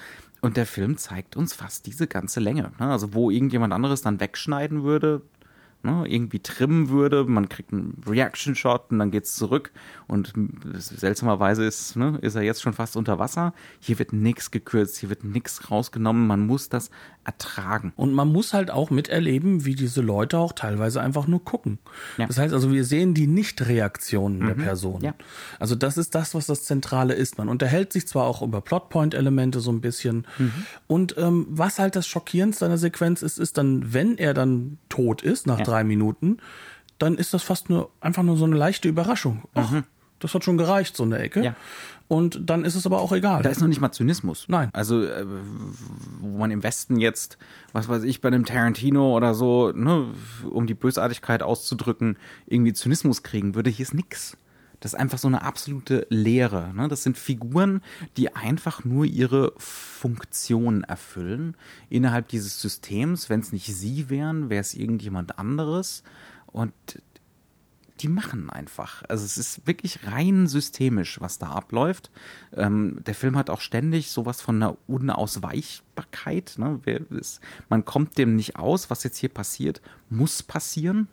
Und 0.42 0.58
der 0.58 0.66
Film 0.66 0.98
zeigt 0.98 1.38
uns 1.38 1.54
fast 1.54 1.86
diese 1.86 2.08
ganze 2.08 2.40
Länge. 2.40 2.72
Ne? 2.80 2.92
Also 2.92 3.14
wo 3.14 3.32
irgendjemand 3.32 3.74
anderes 3.74 4.02
dann 4.02 4.20
wegschneiden 4.20 4.84
würde, 4.84 5.22
ne, 5.86 6.04
irgendwie 6.08 6.40
trimmen 6.40 6.90
würde. 6.90 7.24
Man 7.24 7.48
kriegt 7.48 7.72
einen 7.72 8.02
Reaction-Shot 8.06 8.92
und 8.92 9.00
dann 9.00 9.12
geht's 9.12 9.36
zurück. 9.36 9.72
Und 10.08 10.34
seltsamerweise 10.74 11.64
ist, 11.64 11.96
ne, 11.96 12.18
ist 12.22 12.36
er 12.36 12.42
jetzt 12.42 12.62
schon 12.62 12.74
fast 12.74 12.98
unter 12.98 13.20
Wasser. 13.20 13.54
Hier 13.80 14.00
wird 14.00 14.12
nichts 14.12 14.52
gekürzt, 14.52 14.98
hier 14.98 15.10
wird 15.10 15.24
nichts 15.24 15.72
rausgenommen. 15.72 16.28
Man 16.28 16.46
muss 16.46 16.70
das 16.70 16.90
ertragen. 17.24 17.94
Und 17.96 18.14
man 18.14 18.32
muss 18.32 18.54
halt 18.54 18.70
auch 18.70 18.90
miterleben, 18.90 19.66
wie 19.66 19.76
diese 19.76 20.02
Leute 20.02 20.38
auch 20.38 20.54
teilweise 20.54 21.02
einfach 21.02 21.28
nur 21.28 21.44
gucken. 21.44 21.80
Ja. 22.18 22.28
Das 22.28 22.38
heißt 22.38 22.54
also, 22.54 22.72
wir 22.72 22.86
sehen 22.86 23.14
die 23.14 23.28
Nicht-Reaktionen 23.28 24.40
mhm. 24.40 24.48
der 24.48 24.54
Person. 24.56 25.02
Ja. 25.02 25.16
Also 25.60 25.76
das 25.76 25.98
ist 25.98 26.14
das, 26.16 26.36
was 26.36 26.46
das 26.46 26.66
Zentrale 26.66 27.14
ist. 27.14 27.38
Man 27.38 27.50
unterhält 27.50 27.94
sich 27.94 28.08
zwar 28.08 28.26
auch 28.26 28.42
über 28.42 28.62
Plotpoint-Elemente 28.62 29.60
so 29.60 29.72
ein 29.72 29.82
bisschen. 29.82 30.28
Mhm. 30.38 30.54
Und 30.88 31.18
ähm, 31.18 31.48
was 31.50 31.80
halt 31.80 31.96
das 31.96 32.08
Schockierendste 32.08 32.66
einer 32.66 32.78
Sequenz 32.78 33.22
ist, 33.22 33.40
ist 33.40 33.58
dann, 33.58 33.94
wenn 33.94 34.18
er 34.18 34.34
dann 34.34 34.78
tot 34.90 35.22
ist, 35.22 35.48
nach 35.48 35.60
ja. 35.60 35.66
drei 35.66 35.75
Minuten, 35.84 36.38
dann 36.98 37.16
ist 37.16 37.34
das 37.34 37.44
fast 37.44 37.70
nur 37.70 37.90
einfach 38.02 38.24
nur 38.24 38.38
so 38.38 38.46
eine 38.46 38.56
leichte 38.56 38.88
Überraschung. 38.88 39.44
Ach, 39.54 39.72
mhm. 39.72 39.84
das 40.20 40.34
hat 40.34 40.44
schon 40.44 40.58
gereicht, 40.58 40.96
so 40.96 41.04
eine 41.04 41.20
Ecke. 41.20 41.44
Ja. 41.44 41.56
Und 42.08 42.50
dann 42.50 42.66
ist 42.66 42.76
es 42.76 42.86
aber 42.86 43.00
auch 43.00 43.12
egal. 43.12 43.42
Da 43.42 43.50
ist 43.50 43.62
noch 43.62 43.68
nicht 43.68 43.82
mal 43.82 43.92
Zynismus. 43.92 44.46
Nein. 44.48 44.70
Also, 44.74 45.04
äh, 45.04 45.26
wo 46.20 46.38
man 46.38 46.52
im 46.52 46.62
Westen 46.62 47.00
jetzt, 47.00 47.38
was 47.74 47.90
weiß 47.90 48.04
ich, 48.04 48.22
bei 48.22 48.28
einem 48.28 48.46
Tarantino 48.46 49.16
oder 49.16 49.34
so, 49.34 49.72
ne, 49.72 50.08
um 50.50 50.68
die 50.68 50.76
Bösartigkeit 50.76 51.42
auszudrücken, 51.42 52.18
irgendwie 52.46 52.74
Zynismus 52.74 53.24
kriegen 53.24 53.56
würde, 53.56 53.72
hier 53.72 53.84
ist 53.84 53.96
nix. 53.96 54.38
Das 54.86 54.94
ist 54.94 55.00
einfach 55.00 55.18
so 55.18 55.28
eine 55.28 55.42
absolute 55.42 56.06
Leere. 56.12 56.72
Ne? 56.76 56.88
Das 56.88 57.02
sind 57.02 57.18
Figuren, 57.18 57.82
die 58.18 58.36
einfach 58.36 58.86
nur 58.86 59.06
ihre 59.06 59.52
Funktion 59.58 60.84
erfüllen 60.84 61.58
innerhalb 61.90 62.28
dieses 62.28 62.62
Systems. 62.62 63.28
Wenn 63.28 63.40
es 63.40 63.52
nicht 63.52 63.66
sie 63.66 64.12
wären, 64.12 64.52
wäre 64.52 64.62
es 64.62 64.76
irgendjemand 64.76 65.40
anderes. 65.40 66.04
Und 66.46 66.72
die 68.02 68.08
machen 68.08 68.52
einfach. 68.52 69.02
Also 69.10 69.26
es 69.26 69.40
ist 69.40 69.66
wirklich 69.66 70.06
rein 70.06 70.46
systemisch, 70.46 71.20
was 71.20 71.40
da 71.40 71.48
abläuft. 71.48 72.12
Ähm, 72.54 73.00
der 73.08 73.16
Film 73.16 73.38
hat 73.38 73.50
auch 73.50 73.62
ständig 73.62 74.12
sowas 74.12 74.40
von 74.40 74.58
einer 74.58 74.78
Unausweichbarkeit. 74.86 76.60
Ne? 76.60 76.80
Man 77.70 77.86
kommt 77.86 78.20
dem 78.20 78.36
nicht 78.36 78.58
aus, 78.58 78.92
was 78.92 79.04
jetzt 79.04 79.18
hier 79.18 79.30
passiert, 79.30 79.82
muss 80.12 80.44
passieren 80.44 81.08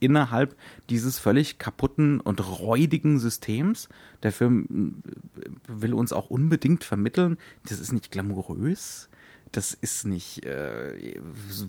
innerhalb 0.00 0.56
dieses 0.90 1.18
völlig 1.18 1.58
kaputten 1.58 2.20
und 2.20 2.60
räudigen 2.60 3.18
Systems. 3.18 3.88
Der 4.22 4.32
Film 4.32 5.02
äh, 5.38 5.48
will 5.68 5.94
uns 5.94 6.12
auch 6.12 6.30
unbedingt 6.30 6.84
vermitteln, 6.84 7.38
das 7.68 7.80
ist 7.80 7.92
nicht 7.92 8.10
glamourös, 8.10 9.08
das 9.52 9.74
ist 9.74 10.04
nicht 10.04 10.44
äh, 10.44 11.18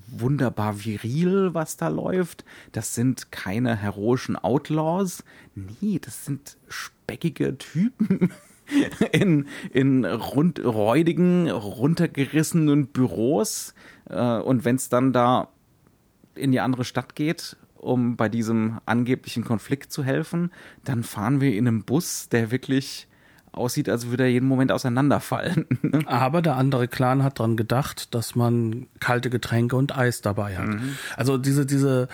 wunderbar 0.07 0.83
viril, 0.83 1.53
was 1.53 1.77
da 1.77 1.87
läuft. 1.87 2.43
Das 2.71 2.95
sind 2.95 3.31
keine 3.31 3.75
heroischen 3.75 4.35
Outlaws. 4.35 5.23
Nee, 5.55 5.99
das 5.99 6.25
sind 6.25 6.57
speckige 6.67 7.57
Typen 7.57 8.33
in, 9.11 9.47
in 9.71 10.05
rund, 10.05 10.63
räudigen, 10.63 11.49
runtergerissenen 11.49 12.87
Büros. 12.87 13.73
Äh, 14.09 14.39
und 14.39 14.65
wenn 14.65 14.75
es 14.75 14.89
dann 14.89 15.13
da 15.13 15.49
in 16.35 16.51
die 16.51 16.59
andere 16.59 16.83
Stadt 16.83 17.15
geht, 17.15 17.57
um 17.77 18.15
bei 18.15 18.29
diesem 18.29 18.79
angeblichen 18.85 19.43
Konflikt 19.43 19.91
zu 19.91 20.03
helfen, 20.03 20.51
dann 20.83 21.03
fahren 21.03 21.41
wir 21.41 21.53
in 21.53 21.67
einem 21.67 21.83
Bus, 21.83 22.29
der 22.29 22.51
wirklich 22.51 23.07
aussieht, 23.51 23.89
als 23.89 24.07
würde 24.07 24.23
er 24.23 24.29
jeden 24.29 24.47
Moment 24.47 24.71
auseinanderfallen. 24.71 25.65
Aber 26.05 26.41
der 26.41 26.55
andere 26.55 26.87
Clan 26.87 27.23
hat 27.23 27.39
dran 27.39 27.57
gedacht, 27.57 28.13
dass 28.13 28.35
man 28.35 28.87
kalte 28.99 29.29
Getränke 29.29 29.75
und 29.75 29.97
Eis 29.97 30.21
dabei 30.21 30.57
hat. 30.57 30.67
Mhm. 30.67 30.97
Also 31.15 31.37
diese, 31.37 31.65
diese 31.65 32.07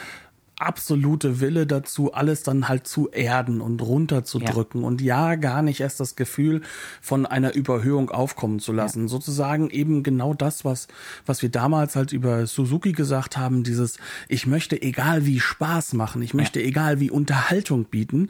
absolute 0.57 1.39
Wille 1.39 1.65
dazu, 1.65 2.13
alles 2.13 2.43
dann 2.43 2.69
halt 2.69 2.87
zu 2.87 3.09
erden 3.09 3.59
und 3.59 3.81
runterzudrücken 3.81 4.81
ja. 4.81 4.87
und 4.87 5.01
ja, 5.01 5.35
gar 5.35 5.61
nicht 5.61 5.81
erst 5.81 5.99
das 5.99 6.15
Gefühl 6.15 6.61
von 7.01 7.25
einer 7.25 7.53
Überhöhung 7.53 8.09
aufkommen 8.09 8.59
zu 8.59 8.71
lassen. 8.71 9.03
Ja. 9.03 9.07
Sozusagen 9.07 9.69
eben 9.69 10.03
genau 10.03 10.33
das, 10.33 10.63
was, 10.63 10.87
was 11.25 11.41
wir 11.41 11.49
damals 11.49 11.95
halt 11.95 12.13
über 12.13 12.45
Suzuki 12.45 12.91
gesagt 12.91 13.35
haben, 13.37 13.63
dieses, 13.63 13.97
ich 14.27 14.45
möchte 14.45 14.81
egal 14.81 15.25
wie 15.25 15.39
Spaß 15.39 15.93
machen, 15.93 16.21
ich 16.21 16.33
möchte 16.33 16.59
ja. 16.59 16.67
egal 16.67 16.99
wie 16.99 17.09
Unterhaltung 17.09 17.85
bieten. 17.85 18.29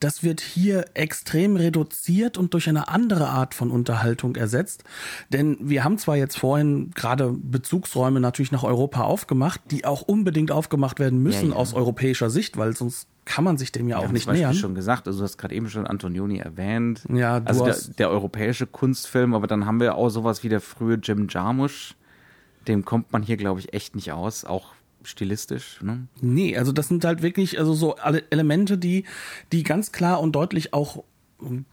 Das 0.00 0.22
wird 0.22 0.40
hier 0.40 0.86
extrem 0.94 1.56
reduziert 1.56 2.38
und 2.38 2.54
durch 2.54 2.68
eine 2.68 2.88
andere 2.88 3.28
Art 3.28 3.54
von 3.54 3.70
Unterhaltung 3.70 4.36
ersetzt. 4.36 4.84
Denn 5.28 5.56
wir 5.60 5.84
haben 5.84 5.98
zwar 5.98 6.16
jetzt 6.16 6.38
vorhin 6.38 6.92
gerade 6.94 7.32
Bezugsräume 7.32 8.20
natürlich 8.20 8.52
nach 8.52 8.64
Europa 8.64 9.02
aufgemacht, 9.02 9.60
die 9.70 9.84
auch 9.84 10.02
unbedingt 10.02 10.52
aufgemacht 10.52 10.98
werden 10.98 11.22
müssen 11.22 11.52
aus 11.64 11.74
europäischer 11.74 12.30
Sicht, 12.30 12.56
weil 12.56 12.76
sonst 12.76 13.08
kann 13.24 13.44
man 13.44 13.56
sich 13.56 13.72
dem 13.72 13.88
ja 13.88 13.98
auch 13.98 14.10
nicht 14.10 14.30
nähern. 14.30 14.54
schon 14.54 14.74
gesagt, 14.74 15.06
also 15.06 15.20
du 15.20 15.24
hast 15.24 15.38
gerade 15.38 15.54
eben 15.54 15.68
schon 15.68 15.86
Antonioni 15.86 16.38
erwähnt. 16.38 17.02
Ja, 17.12 17.40
du 17.40 17.46
also 17.46 17.64
der, 17.64 17.76
der, 17.98 18.10
europäische 18.10 18.66
Kunstfilm, 18.66 19.34
aber 19.34 19.46
dann 19.46 19.66
haben 19.66 19.80
wir 19.80 19.94
auch 19.94 20.10
sowas 20.10 20.42
wie 20.42 20.48
der 20.48 20.60
frühe 20.60 20.98
Jim 21.02 21.28
Jarmusch. 21.28 21.94
Dem 22.68 22.84
kommt 22.84 23.12
man 23.12 23.22
hier, 23.22 23.36
glaube 23.36 23.60
ich, 23.60 23.72
echt 23.72 23.94
nicht 23.94 24.12
aus, 24.12 24.44
auch 24.44 24.72
stilistisch. 25.02 25.80
Ne? 25.82 26.06
Nee, 26.20 26.56
also 26.56 26.72
das 26.72 26.88
sind 26.88 27.04
halt 27.04 27.22
wirklich 27.22 27.58
also 27.58 27.74
so 27.74 27.96
alle 27.96 28.22
Elemente, 28.30 28.78
die, 28.78 29.04
die 29.52 29.62
ganz 29.62 29.92
klar 29.92 30.20
und 30.20 30.32
deutlich 30.32 30.72
auch 30.72 31.04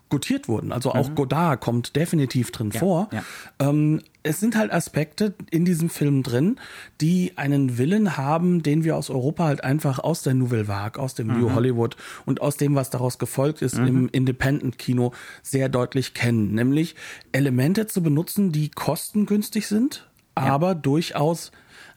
gutiert 0.10 0.48
wurden. 0.48 0.72
Also 0.72 0.92
auch 0.92 1.10
mhm. 1.10 1.16
Godard 1.16 1.62
kommt 1.62 1.96
definitiv 1.96 2.52
drin 2.52 2.72
ja, 2.74 2.80
vor. 2.80 3.10
Ja. 3.12 3.24
Ähm, 3.60 4.02
es 4.24 4.40
sind 4.40 4.56
halt 4.56 4.72
Aspekte 4.72 5.34
in 5.50 5.66
diesem 5.66 5.90
Film 5.90 6.24
drin, 6.24 6.60
die 7.00 7.34
einen 7.38 7.78
Willen 7.78 8.18
haben, 8.18 8.62
den 8.62 8.84
wir 8.84 8.98
aus 8.98 9.10
Europa 9.10 9.46
halt 9.46 9.64
einfach 9.64 10.00
aus 10.00 10.22
der 10.22 10.34
Nouvelle 10.34 10.68
Vague, 10.68 11.02
aus 11.02 11.16
dem 11.16 11.28
mhm. 11.28 11.40
New 11.40 11.56
Hollywood 11.56 11.96
und 12.26 12.42
aus 12.42 12.58
dem, 12.58 12.76
was 12.76 12.90
daraus 12.90 13.20
gefolgt 13.20 13.62
ist 13.62 13.78
mhm. 13.78 13.88
im 13.88 14.10
Independent-Kino, 14.10 15.14
sehr 15.42 15.70
deutlich 15.70 16.14
kennen. 16.14 16.54
Nämlich 16.54 16.96
Elemente 17.32 17.88
zu 17.88 18.04
benutzen, 18.04 18.52
die 18.52 18.70
kostengünstig 18.70 19.68
sind, 19.68 20.10
ja. 20.38 20.44
aber 20.44 20.76
durchaus 20.76 21.52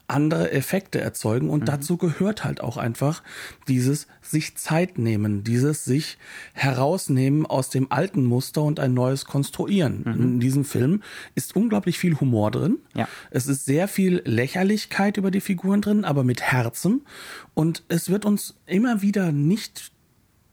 andere 0.07 0.53
Effekte 0.53 1.01
erzeugen 1.01 1.49
und 1.49 1.63
mhm. 1.63 1.67
dazu 1.67 1.97
gehört 1.97 2.45
halt 2.45 2.61
auch 2.61 2.77
einfach 2.77 3.23
dieses 3.69 4.07
sich 4.21 4.57
Zeit 4.57 4.99
nehmen, 4.99 5.45
dieses 5.45 5.85
sich 5.85 6.19
herausnehmen 6.53 7.47
aus 7.47 7.71
dem 7.71 7.91
alten 7.91 8.25
Muster 8.25 8.63
und 8.63 8.81
ein 8.81 8.93
neues 8.93 9.25
konstruieren. 9.25 10.03
Mhm. 10.05 10.23
In 10.23 10.41
diesem 10.41 10.65
Film 10.65 11.03
ist 11.35 11.57
unglaublich 11.57 11.99
viel 11.99 12.21
Humor 12.21 12.51
drin. 12.51 12.79
Ja. 12.95 13.09
Es 13.31 13.47
ist 13.47 13.65
sehr 13.65 13.89
viel 13.89 14.23
Lächerlichkeit 14.25 15.17
über 15.17 15.31
die 15.31 15.41
Figuren 15.41 15.81
drin, 15.81 16.05
aber 16.05 16.23
mit 16.23 16.43
Herzen 16.43 17.03
und 17.55 17.83
es 17.89 18.11
wird 18.11 18.25
uns 18.25 18.57
immer 18.67 19.01
wieder 19.01 19.33
nicht 19.33 19.93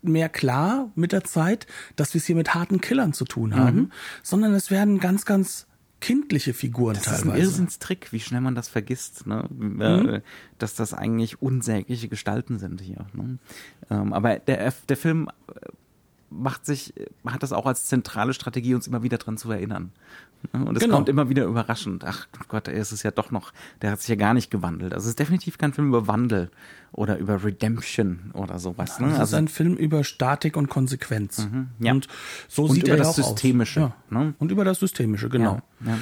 mehr 0.02 0.30
klar 0.30 0.92
mit 0.96 1.12
der 1.12 1.24
Zeit, 1.24 1.68
dass 1.96 2.14
wir 2.14 2.20
es 2.20 2.26
hier 2.26 2.36
mit 2.36 2.54
harten 2.54 2.82
Killern 2.82 3.14
zu 3.14 3.26
tun 3.26 3.56
haben, 3.56 3.78
mhm. 3.78 3.92
sondern 4.24 4.54
es 4.54 4.72
werden 4.72 5.00
ganz, 5.00 5.26
ganz 5.26 5.68
kindliche 6.02 6.54
Figuren 6.54 6.96
Das 6.96 7.04
teilweise. 7.04 7.28
ist 7.28 7.34
ein 7.34 7.40
Irrsinnstrick, 7.40 8.12
wie 8.12 8.20
schnell 8.20 8.42
man 8.42 8.56
das 8.56 8.68
vergisst, 8.68 9.26
ne? 9.28 9.48
Äh, 9.80 10.22
dass 10.58 10.76
das 10.76 10.94
eigentlich 10.94 11.42
unsägliche 11.42 12.10
Gestalten 12.10 12.60
sind 12.60 12.82
hier. 12.82 13.06
Ne? 13.14 13.38
Ähm, 13.90 14.12
aber 14.12 14.40
der, 14.40 14.74
der 14.90 14.98
Film 14.98 15.30
äh, 15.48 15.54
macht 16.30 16.66
sich, 16.66 16.94
hat 17.26 17.44
das 17.44 17.54
auch 17.54 17.66
als 17.66 17.86
zentrale 17.86 18.34
Strategie, 18.34 18.74
uns 18.74 18.88
immer 18.88 19.04
wieder 19.04 19.18
dran 19.18 19.38
zu 19.38 19.52
erinnern. 19.52 19.92
Ne? 20.54 20.65
Und 20.65 20.75
es 20.77 20.84
Genau. 20.84 20.95
kommt 20.95 21.10
immer 21.10 21.30
wieder 21.30 21.45
überraschend. 21.45 22.04
Ach 22.06 22.27
Gott, 22.47 22.67
es 22.67 22.91
ist 22.91 23.04
ja 23.04 23.12
doch 23.12 23.32
noch, 23.32 23.51
der 23.82 23.91
hat 23.91 23.99
sich 24.01 24.10
ja 24.10 24.15
gar 24.15 24.34
nicht 24.34 24.49
gewandelt. 24.51 24.93
Also 24.93 25.06
es 25.06 25.10
ist 25.10 25.19
definitiv 25.19 25.58
kein 25.58 25.73
Film 25.73 25.88
über 25.89 26.08
Wandel 26.08 26.49
oder 26.91 27.17
über 27.17 27.43
Redemption 27.43 28.32
oder 28.34 28.60
sowas. 28.60 28.99
Ne? 28.99 29.12
Ist 29.12 29.19
Also, 29.19 29.38
ein 29.38 29.47
Film 29.47 29.75
über 29.75 30.04
Statik 30.04 30.58
und 30.58 30.67
Konsequenz. 30.69 31.47
ja. 31.80 31.91
Und 31.91 32.08
so 32.47 32.63
Und 32.65 32.71
sieht 32.73 32.84
über 32.84 32.93
er 32.93 32.97
ja 32.97 33.04
das 33.04 33.19
auch 33.19 33.23
Systemische, 33.27 33.86
Aus. 33.86 33.91
Ja. 34.12 34.23
ne? 34.23 34.34
Und 34.39 34.51
über 34.51 34.65
das 34.65 34.80
Systemische, 34.80 35.30
genau. 35.30 35.62
ja. 35.86 35.97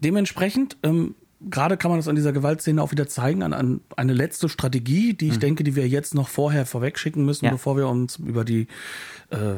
Dementsprechend, 0.00 0.76
ähm, 0.82 1.14
gerade 1.50 1.76
kann 1.76 1.90
man 1.90 1.98
das 1.98 2.08
an 2.08 2.14
dieser 2.16 2.32
Gewaltszene 2.32 2.82
auch 2.82 2.92
wieder 2.92 3.08
zeigen, 3.08 3.42
an, 3.42 3.52
an 3.52 3.80
eine 3.96 4.12
letzte 4.12 4.48
Strategie, 4.48 5.14
die 5.14 5.28
ich 5.28 5.38
denke, 5.38 5.64
die 5.64 5.74
wir 5.76 5.88
jetzt 5.88 6.14
noch 6.14 6.28
vorher 6.28 6.66
vorwegschicken 6.66 7.24
müssen, 7.24 7.46
Mhm. 7.46 7.50
Bevor 7.52 7.76
wir 7.76 7.88
uns 7.88 8.16
über 8.16 8.44
die 8.44 8.66
äh, 9.30 9.54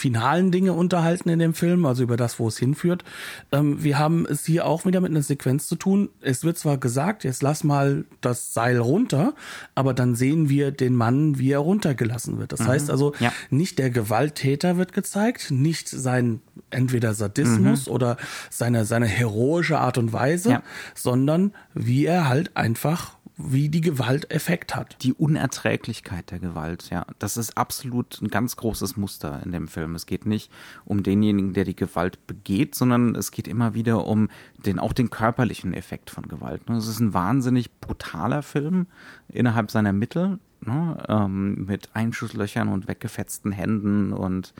finalen 0.00 0.50
Dinge 0.50 0.72
unterhalten 0.72 1.28
in 1.28 1.38
dem 1.38 1.52
Film, 1.52 1.84
also 1.84 2.02
über 2.02 2.16
das, 2.16 2.38
wo 2.38 2.48
es 2.48 2.56
hinführt. 2.58 3.04
Ähm, 3.52 3.82
wir 3.84 3.98
haben 3.98 4.24
es 4.26 4.46
hier 4.46 4.66
auch 4.66 4.86
wieder 4.86 5.00
mit 5.00 5.10
einer 5.10 5.22
Sequenz 5.22 5.66
zu 5.68 5.76
tun. 5.76 6.08
Es 6.22 6.42
wird 6.42 6.56
zwar 6.58 6.78
gesagt, 6.78 7.22
jetzt 7.24 7.42
lass 7.42 7.64
mal 7.64 8.06
das 8.22 8.54
Seil 8.54 8.78
runter, 8.78 9.34
aber 9.74 9.92
dann 9.92 10.14
sehen 10.14 10.48
wir 10.48 10.70
den 10.70 10.94
Mann, 10.96 11.38
wie 11.38 11.50
er 11.52 11.58
runtergelassen 11.58 12.38
wird. 12.38 12.52
Das 12.52 12.66
heißt 12.66 12.90
also, 12.90 13.12
Ja. 13.20 13.30
nicht 13.50 13.78
der 13.78 13.90
Gewalttäter 13.90 14.78
wird 14.78 14.92
gezeigt, 14.94 15.50
nicht 15.50 15.88
sein 15.88 16.40
entweder 16.70 17.12
Sadismus 17.14 17.86
oder 17.88 18.16
seine, 18.48 18.84
seine 18.86 19.06
heroische 19.06 19.78
Art 19.78 19.98
und 19.98 20.12
Weise, 20.14 20.50
Ja. 20.50 20.62
sondern 20.94 21.52
wie 21.74 22.06
er 22.06 22.28
halt 22.28 22.56
einfach, 22.56 23.18
wie 23.42 23.68
die 23.68 23.80
Gewalt 23.80 24.30
Effekt 24.30 24.74
hat. 24.76 24.96
die 25.02 25.12
Unerträglichkeit 25.12 26.30
der 26.30 26.38
Gewalt, 26.38 26.90
ja, 26.90 27.06
das 27.18 27.36
ist 27.36 27.56
absolut 27.56 28.20
ein 28.20 28.28
ganz 28.28 28.56
großes 28.56 28.96
Muster 28.96 29.40
in 29.44 29.52
dem 29.52 29.68
Film. 29.68 29.94
Es 29.94 30.06
geht 30.06 30.26
nicht 30.26 30.50
um 30.84 31.02
denjenigen, 31.02 31.52
der 31.52 31.64
die 31.64 31.76
Gewalt 31.76 32.26
begeht, 32.26 32.74
sondern 32.74 33.14
es 33.14 33.30
geht 33.30 33.48
immer 33.48 33.74
wieder 33.74 34.06
um 34.06 34.28
den, 34.58 34.78
auch 34.78 34.92
den 34.92 35.10
körperlichen 35.10 35.74
Effekt 35.74 36.10
von 36.10 36.28
Gewalt. 36.28 36.68
ne. 36.68 36.76
Es 36.76 36.86
ist 36.86 37.00
ein 37.00 37.14
wahnsinnig 37.14 37.70
brutaler 37.80 38.42
Film 38.42 38.86
innerhalb 39.28 39.70
seiner 39.70 39.92
Mittel, 39.92 40.38
ne, 40.60 41.02
ähm, 41.08 41.66
mit 41.66 41.90
Einschusslöchern 41.94 42.68
und 42.68 42.88
weggefetzten 42.88 43.52
Händen 43.52 44.12
und 44.12 44.54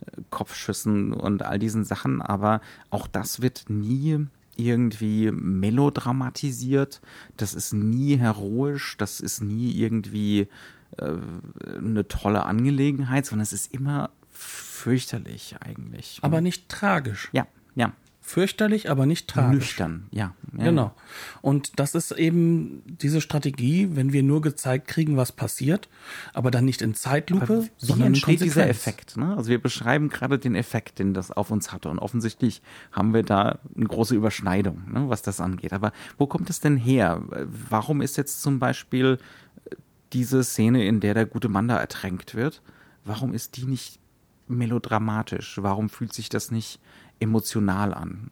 äh, 0.00 0.20
Kopfschüssen 0.30 1.12
und 1.12 1.42
all 1.42 1.58
diesen 1.58 1.84
Sachen, 1.84 2.22
aber 2.22 2.60
auch 2.90 3.06
das 3.06 3.42
wird 3.42 3.64
nie 3.68 4.26
irgendwie 4.56 5.30
melodramatisiert, 5.30 7.00
das 7.36 7.54
ist 7.54 7.72
nie 7.72 8.16
heroisch, 8.16 8.96
das 8.98 9.20
ist 9.20 9.40
nie 9.40 9.72
irgendwie 9.72 10.48
äh, 10.98 11.16
eine 11.78 12.06
tolle 12.08 12.44
Angelegenheit, 12.44 13.26
sondern 13.26 13.42
es 13.42 13.52
ist 13.52 13.72
immer 13.72 14.10
fürchterlich 14.30 15.56
eigentlich. 15.60 16.18
Aber 16.22 16.40
nicht 16.40 16.68
tragisch. 16.68 17.28
ja, 17.32 17.46
ja, 17.74 17.92
Fürchterlich, 18.26 18.88
aber 18.88 19.04
nicht 19.04 19.28
tragisch. 19.28 19.54
nüchtern, 19.54 20.06
ja. 20.10 20.34
ja 20.56 20.64
Genau. 20.64 20.94
Und 21.42 21.78
das 21.78 21.94
ist 21.94 22.10
eben 22.10 22.82
diese 22.86 23.20
Strategie, 23.20 23.90
wenn 23.92 24.14
wir 24.14 24.22
nur 24.22 24.40
gezeigt 24.40 24.88
kriegen, 24.88 25.18
was 25.18 25.30
passiert, 25.30 25.90
aber 26.32 26.50
dann 26.50 26.64
nicht 26.64 26.80
in 26.80 26.94
Zeitlupe, 26.94 27.42
Aber 27.42 27.62
wie 27.64 27.70
sondern 27.76 28.06
in 28.06 28.14
entsteht 28.14 28.40
dieser 28.40 28.62
Konsequenz. 28.62 28.78
Effekt? 28.78 29.16
Ne? 29.18 29.36
Also 29.36 29.50
wir 29.50 29.60
beschreiben 29.60 30.08
gerade 30.08 30.38
den 30.38 30.54
Effekt, 30.54 31.00
den 31.00 31.12
das 31.12 31.32
auf 31.32 31.50
uns 31.50 31.70
hatte. 31.70 31.90
Und 31.90 31.98
offensichtlich 31.98 32.62
haben 32.92 33.12
wir 33.12 33.24
da 33.24 33.58
eine 33.76 33.84
große 33.84 34.14
Überschneidung, 34.14 34.90
ne, 34.90 35.04
was 35.10 35.20
das 35.20 35.38
angeht. 35.38 35.74
Aber 35.74 35.92
wo 36.16 36.26
kommt 36.26 36.48
es 36.48 36.60
denn 36.60 36.78
her? 36.78 37.22
Warum 37.68 38.00
ist 38.00 38.16
jetzt 38.16 38.40
zum 38.40 38.58
Beispiel 38.58 39.18
diese 40.14 40.44
Szene, 40.44 40.86
in 40.86 41.00
der 41.00 41.12
der 41.12 41.26
gute 41.26 41.50
Mann 41.50 41.68
da 41.68 41.78
ertränkt 41.78 42.34
wird, 42.34 42.62
warum 43.04 43.34
ist 43.34 43.58
die 43.58 43.66
nicht 43.66 44.00
melodramatisch? 44.48 45.58
Warum 45.60 45.90
fühlt 45.90 46.14
sich 46.14 46.30
das 46.30 46.50
nicht 46.50 46.80
emotional 47.20 47.94
an? 47.94 48.30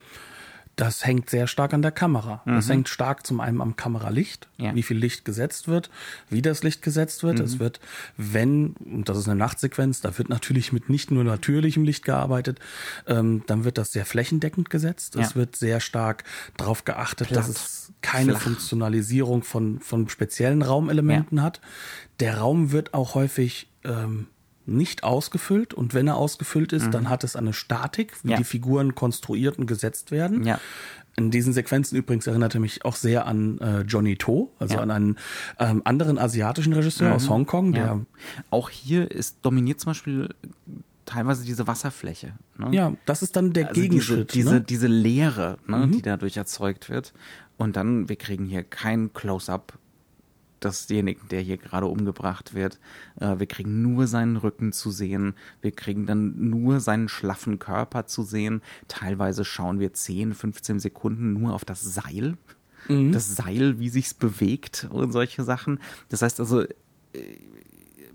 Das 0.75 1.05
hängt 1.05 1.29
sehr 1.29 1.49
stark 1.49 1.75
an 1.75 1.83
der 1.83 1.93
Kamera. 1.93 2.41
Das 2.47 2.71
hängt 2.71 2.89
stark 2.89 3.27
zum 3.27 3.41
einen 3.41 3.61
am 3.61 3.77
Kameralicht, 3.77 4.49
Mhm. 4.57 4.65
Ja. 4.65 4.75
wie 4.75 4.83
viel 4.83 4.97
Licht 4.97 5.27
gesetzt 5.27 5.69
wird, 5.69 5.91
wie 6.31 6.41
das 6.41 6.63
Licht 6.63 6.81
gesetzt 6.81 7.23
wird. 7.23 7.39
Mhm. 7.41 7.45
Es 7.45 7.59
wird, 7.59 7.79
wenn, 8.17 8.69
und 8.83 9.07
das 9.11 9.19
ist 9.19 9.29
eine 9.29 9.39
Nachtsequenz, 9.39 10.01
da 10.01 10.17
wird 10.17 10.31
natürlich 10.31 10.73
mit 10.73 10.89
nicht 10.89 11.11
nur 11.11 11.25
natürlichem 11.25 11.85
Licht 11.85 12.07
gearbeitet, 12.07 12.59
ähm, 13.07 13.43
dann 13.47 13.65
wird 13.65 13.77
das 13.77 13.93
sehr 13.93 14.07
flächendeckend 14.07 14.71
gesetzt. 14.71 15.15
Es 15.17 15.31
Ja. 15.31 15.37
wird 15.37 15.57
sehr 15.57 15.79
stark 15.79 16.25
darauf 16.57 16.87
geachtet, 16.87 17.29
Platt, 17.29 17.41
dass 17.41 17.49
es 17.51 17.93
keine 18.01 18.33
flach. 18.33 18.41
Funktionalisierung 18.41 19.43
von, 19.43 19.79
von 19.81 20.09
speziellen 20.09 20.63
Raumelementen 20.63 21.43
hat. 21.43 21.61
Der 22.19 22.39
Raum 22.39 22.73
wird 22.73 22.95
auch 22.95 23.15
häufig 23.15 23.69
ähm, 23.85 24.27
nicht 24.67 25.03
ausgefüllt 25.05 25.75
und 25.75 25.95
wenn 25.95 26.07
er 26.09 26.17
ausgefüllt 26.17 26.73
ist, 26.73 26.93
dann 26.93 27.09
hat 27.09 27.25
es 27.25 27.37
eine 27.37 27.53
Statik, 27.53 28.13
wie 28.23 28.29
Mhm. 28.29 28.31
Ja. 28.33 28.37
die 28.39 28.45
Figuren 28.45 28.95
konstruiert 28.95 29.59
und 29.59 29.67
gesetzt 29.67 30.11
werden. 30.11 30.45
Ja. 30.45 30.61
In 31.17 31.31
diesen 31.31 31.53
Sequenzen 31.53 31.97
übrigens 31.97 32.27
erinnerte 32.27 32.59
mich 32.59 32.85
auch 32.87 32.97
sehr 32.97 33.27
an 33.27 33.59
äh, 33.59 33.81
Johnny 33.83 34.17
To, 34.17 34.51
also 34.59 34.75
Ja. 34.77 34.85
Mhm. 34.85 34.91
an 34.91 34.97
einen 34.97 35.19
ähm, 35.59 35.83
anderen 35.85 36.17
asiatischen 36.19 36.73
Regisseur 36.73 37.15
aus 37.15 37.29
Hongkong, 37.29 37.73
der. 37.73 38.01
Auch 38.51 38.71
hier 38.71 39.11
ist 39.11 39.39
dominiert 39.43 39.81
zum 39.81 39.91
Beispiel 39.91 40.29
teilweise 41.05 41.45
diese 41.45 41.67
Wasserfläche. 41.67 42.33
Ne? 42.57 42.69
ja, 42.73 42.93
das 43.05 43.23
ist 43.23 43.37
dann 43.37 43.53
der 43.53 43.69
Also 43.69 43.81
Gegenschritt. 43.81 44.33
Diese, 44.33 44.45
diese, 44.51 44.55
ne? 44.55 44.61
diese 44.63 44.87
Leere, 44.87 45.59
ne, 45.67 45.89
die 45.89 46.01
dadurch 46.03 46.37
erzeugt 46.37 46.89
wird. 46.89 47.13
Und 47.59 47.77
dann, 47.77 48.09
wir 48.09 48.17
kriegen 48.17 48.47
hier 48.47 48.63
kein 48.63 49.13
Close-up 49.13 49.75
desjenigen, 50.65 51.29
der 51.29 51.41
hier 51.41 51.57
gerade 51.57 51.87
umgebracht 51.87 52.55
wird. 52.55 52.79
Äh, 53.21 53.39
wir 53.39 53.47
kriegen 53.47 53.83
nur 53.83 54.07
seinen 54.07 54.37
Rücken 54.37 54.73
zu 54.73 54.91
sehen. 54.91 55.35
Wir 55.61 55.73
kriegen 55.73 56.07
dann 56.07 56.51
nur 56.51 56.81
seinen 56.81 57.09
schlaffen 57.09 57.59
Körper 57.59 58.07
zu 58.07 58.23
sehen. 58.23 58.63
Teilweise 58.89 59.45
schauen 59.45 59.81
wir 59.81 59.93
10, 59.93 60.35
15 60.35 60.81
Sekunden 60.81 61.33
nur 61.33 61.55
auf 61.55 61.65
das 61.65 61.83
Seil. 61.83 62.37
Das 63.13 63.37
Seil, 63.37 63.79
wie 63.79 63.89
sich's 63.89 64.13
bewegt 64.13 64.89
und 64.91 65.13
solche 65.13 65.45
Sachen. 65.45 65.79
Das 66.09 66.21
heißt 66.23 66.41
also, 66.41 66.65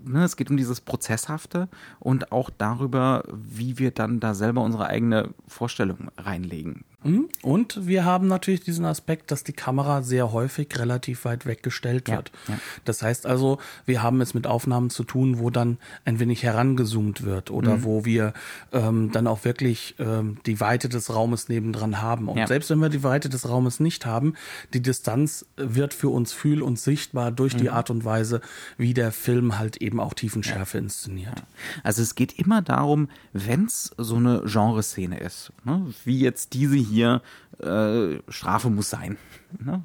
ne, 0.04 0.24
es 0.24 0.36
geht 0.36 0.50
um 0.50 0.56
dieses 0.56 0.80
Prozesshafte 0.80 1.68
und 1.98 2.32
auch 2.32 2.50
darüber, 2.50 3.24
wie 3.32 3.78
wir 3.78 3.90
dann 3.90 4.20
da 4.20 4.34
selber 4.34 4.62
unsere 4.62 4.86
eigene 4.86 5.34
Vorstellung 5.46 6.10
reinlegen. 6.16 6.84
Mhm. 7.08 7.28
Und 7.42 7.86
wir 7.86 8.04
haben 8.04 8.26
natürlich 8.28 8.60
diesen 8.62 8.84
Aspekt, 8.84 9.30
dass 9.30 9.44
die 9.44 9.52
Kamera 9.52 10.02
sehr 10.02 10.32
häufig 10.32 10.68
relativ 10.78 11.24
weit 11.24 11.46
weggestellt 11.46 12.08
Ja, 12.08 12.16
wird. 12.16 12.32
ja. 12.48 12.58
Das 12.84 13.02
heißt 13.02 13.26
also, 13.26 13.58
wir 13.86 14.02
haben 14.02 14.20
es 14.20 14.34
mit 14.34 14.46
Aufnahmen 14.46 14.90
zu 14.90 15.04
tun, 15.04 15.38
wo 15.38 15.50
dann 15.50 15.78
ein 16.04 16.20
wenig 16.20 16.42
herangezoomt 16.42 17.24
wird 17.24 17.50
oder 17.50 17.76
Mhm. 17.78 17.84
wo 17.84 18.04
wir 18.04 18.32
ähm, 18.72 19.10
dann 19.12 19.26
auch 19.26 19.44
wirklich 19.44 19.94
ähm, 19.98 20.38
die 20.46 20.60
Weite 20.60 20.88
des 20.88 21.14
Raumes 21.14 21.48
nebendran 21.48 22.02
haben. 22.02 22.28
Und 22.28 22.38
Ja. 22.38 22.46
selbst 22.46 22.70
wenn 22.70 22.78
wir 22.80 22.88
die 22.88 23.02
Weite 23.02 23.28
des 23.28 23.48
Raumes 23.48 23.80
nicht 23.80 24.04
haben, 24.06 24.34
die 24.74 24.82
Distanz 24.82 25.46
wird 25.56 25.94
für 25.94 26.08
uns 26.10 26.32
fühl- 26.32 26.62
und 26.62 26.78
sichtbar 26.78 27.30
durch 27.32 27.54
Mhm. 27.54 27.58
die 27.58 27.70
Art 27.70 27.90
und 27.90 28.04
Weise, 28.04 28.40
wie 28.76 28.94
der 28.94 29.12
Film 29.12 29.58
halt 29.58 29.78
eben 29.78 30.00
auch 30.00 30.14
Tiefenschärfe 30.14 30.78
inszeniert. 30.78 31.42
Also 31.82 32.02
es 32.02 32.14
geht 32.14 32.38
immer 32.38 32.62
darum, 32.62 33.08
wenn 33.32 33.64
es 33.66 33.90
so 33.96 34.16
eine 34.16 34.42
Genreszene 34.44 35.18
ist, 35.20 35.52
ne, 35.64 35.86
wie 36.04 36.18
jetzt 36.20 36.52
diese 36.54 36.76
hier, 36.76 36.97
äh, 37.02 38.18
Strafe 38.28 38.70
muss 38.70 38.90
sein. 38.90 39.16
Ne? 39.58 39.82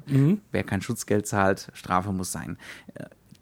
Wer 0.52 0.64
kein 0.64 0.82
Schutzgeld 0.82 1.26
zahlt, 1.26 1.70
Strafe 1.74 2.12
muss 2.12 2.32
sein. 2.32 2.58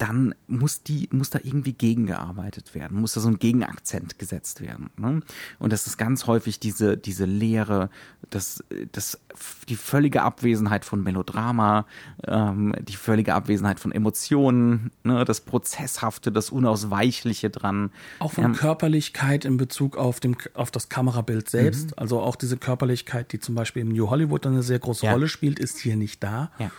Dann 0.02 0.34
muss 0.48 0.82
die, 0.82 1.08
muss 1.12 1.30
da 1.30 1.38
irgendwie 1.44 1.74
gegengearbeitet 1.74 2.74
werden, 2.74 3.00
muss 3.00 3.12
da 3.12 3.20
so 3.20 3.28
ein 3.28 3.38
Gegenakzent 3.38 4.18
gesetzt 4.18 4.60
werden. 4.60 4.90
Ne? 4.96 5.20
Und 5.60 5.72
das 5.72 5.86
ist 5.86 5.96
ganz 5.96 6.26
häufig 6.26 6.58
diese, 6.58 6.96
diese 6.96 7.24
Leere, 7.24 7.88
das, 8.28 8.64
das, 8.90 9.20
die 9.68 9.76
völlige 9.76 10.22
Abwesenheit 10.22 10.84
von 10.84 11.04
Melodrama, 11.04 11.86
ähm, 12.26 12.74
die 12.82 12.96
völlige 12.96 13.34
Abwesenheit 13.34 13.78
von 13.78 13.92
Emotionen, 13.92 14.90
ne? 15.04 15.24
das 15.24 15.42
Prozesshafte, 15.42 16.32
das 16.32 16.50
Unausweichliche 16.50 17.48
dran. 17.50 17.92
Auch 18.18 18.32
von 18.32 18.44
Ähm, 18.46 18.52
Körperlichkeit 18.54 19.44
in 19.44 19.56
Bezug 19.56 19.96
auf, 19.96 20.18
dem, 20.18 20.36
auf 20.54 20.72
das 20.72 20.88
Kamerabild 20.88 21.48
selbst. 21.48 21.92
Mhm. 21.92 21.98
Also 21.98 22.18
auch 22.20 22.34
diese 22.34 22.56
Körperlichkeit, 22.56 23.32
die 23.32 23.38
zum 23.38 23.54
Beispiel 23.54 23.82
im 23.82 23.90
New 23.90 24.10
Hollywood 24.10 24.46
eine 24.46 24.64
sehr 24.64 24.80
große 24.80 25.06
Ja. 25.06 25.12
Rolle 25.12 25.28
spielt, 25.28 25.60
ist 25.60 25.78
hier 25.78 25.94
nicht 25.94 26.24
da. 26.24 26.50
Ja. 26.58 26.72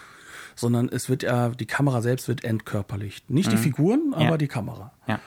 Sondern 0.56 0.90
es 0.90 1.10
wird 1.10 1.24
ja, 1.24 1.50
die 1.50 1.66
Kamera 1.66 2.02
selbst 2.02 2.28
wird 2.28 2.44
entkörperlicht. 2.44 3.30
Nicht 3.30 3.52
die 3.52 3.58
Figuren, 3.58 4.14
aber 4.14 4.24
Mhm. 4.24 4.30
Ja. 4.32 4.38
die 4.38 4.48
Kamera. 4.48 4.92
Ja. 5.08 5.20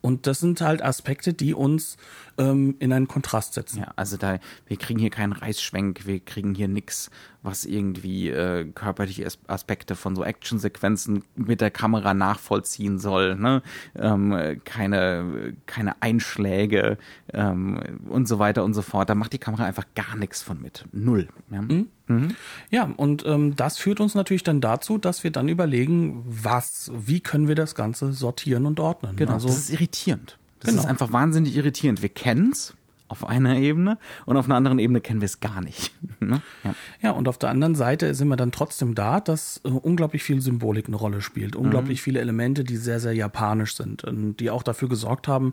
Und 0.00 0.26
das 0.26 0.40
sind 0.40 0.60
halt 0.60 0.82
Aspekte, 0.82 1.32
die 1.32 1.54
uns 1.54 1.96
ähm, 2.36 2.74
in 2.80 2.92
einen 2.92 3.06
Kontrast 3.06 3.54
setzen. 3.54 3.78
Ja, 3.82 3.92
also 3.94 4.16
da, 4.16 4.40
wir 4.66 4.76
kriegen 4.76 4.98
hier 4.98 5.10
keinen 5.10 5.32
Reißschwenk, 5.32 6.06
wir 6.06 6.18
kriegen 6.18 6.56
hier 6.56 6.66
nix, 6.66 7.08
was 7.42 7.64
irgendwie 7.64 8.30
äh, 8.30 8.64
körperliche 8.72 9.26
Aspekte 9.46 9.96
von 9.96 10.14
so 10.14 10.24
Actionsequenzen 10.24 11.24
mit 11.34 11.60
der 11.60 11.70
Kamera 11.70 12.14
nachvollziehen 12.14 12.98
soll. 12.98 13.34
Ne? 13.34 13.62
Ähm, 13.96 14.60
keine, 14.64 15.54
keine 15.66 16.00
Einschläge 16.00 16.98
ähm, 17.32 17.80
und 18.08 18.28
so 18.28 18.38
weiter 18.38 18.64
und 18.64 18.74
so 18.74 18.82
fort. 18.82 19.10
Da 19.10 19.14
macht 19.14 19.32
die 19.32 19.38
Kamera 19.38 19.64
einfach 19.64 19.86
gar 19.94 20.16
nichts 20.16 20.42
von 20.42 20.60
mit. 20.60 20.86
Null. 20.92 21.28
Ja, 21.50 21.62
mhm. 21.62 21.88
Mhm. 22.06 22.34
ja 22.70 22.92
und 22.96 23.24
ähm, 23.26 23.56
das 23.56 23.78
führt 23.78 24.00
uns 24.00 24.14
natürlich 24.14 24.44
dann 24.44 24.60
dazu, 24.60 24.98
dass 24.98 25.24
wir 25.24 25.30
dann 25.30 25.48
überlegen, 25.48 26.24
was, 26.26 26.90
wie 26.94 27.20
können 27.20 27.48
wir 27.48 27.54
das 27.54 27.74
Ganze 27.74 28.12
sortieren 28.12 28.66
und 28.66 28.78
ordnen. 28.80 29.16
Genau, 29.16 29.34
also, 29.34 29.48
das 29.48 29.58
ist 29.58 29.70
irritierend. 29.70 30.38
Das 30.60 30.70
genau. 30.70 30.82
ist 30.82 30.88
einfach 30.88 31.12
wahnsinnig 31.12 31.56
irritierend. 31.56 32.02
Wir 32.02 32.08
kennen's, 32.08 32.74
auf 33.12 33.26
einer 33.26 33.56
Ebene 33.56 33.98
und 34.24 34.36
auf 34.36 34.46
einer 34.46 34.56
anderen 34.56 34.78
Ebene 34.78 35.00
kennen 35.00 35.20
wir 35.20 35.26
es 35.26 35.40
gar 35.40 35.60
nicht. 35.60 35.92
Ne? 36.22 36.40
ja. 36.62 36.74
ja, 37.02 37.10
und 37.10 37.26
auf 37.26 37.36
der 37.36 37.50
anderen 37.50 37.74
Seite 37.74 38.14
sind 38.14 38.28
wir 38.28 38.36
dann 38.36 38.52
trotzdem 38.52 38.94
da, 38.94 39.18
dass 39.18 39.60
äh, 39.64 39.68
unglaublich 39.68 40.22
viel 40.22 40.40
Symbolik 40.40 40.86
eine 40.86 40.94
Rolle 40.94 41.20
spielt. 41.20 41.56
Unglaublich 41.56 42.00
mhm. 42.00 42.04
viele 42.04 42.20
Elemente, 42.20 42.62
die 42.62 42.76
sehr, 42.76 43.00
sehr 43.00 43.12
japanisch 43.12 43.74
sind 43.74 44.04
und 44.04 44.36
die 44.36 44.48
auch 44.48 44.62
dafür 44.62 44.88
gesorgt 44.88 45.26
haben, 45.26 45.52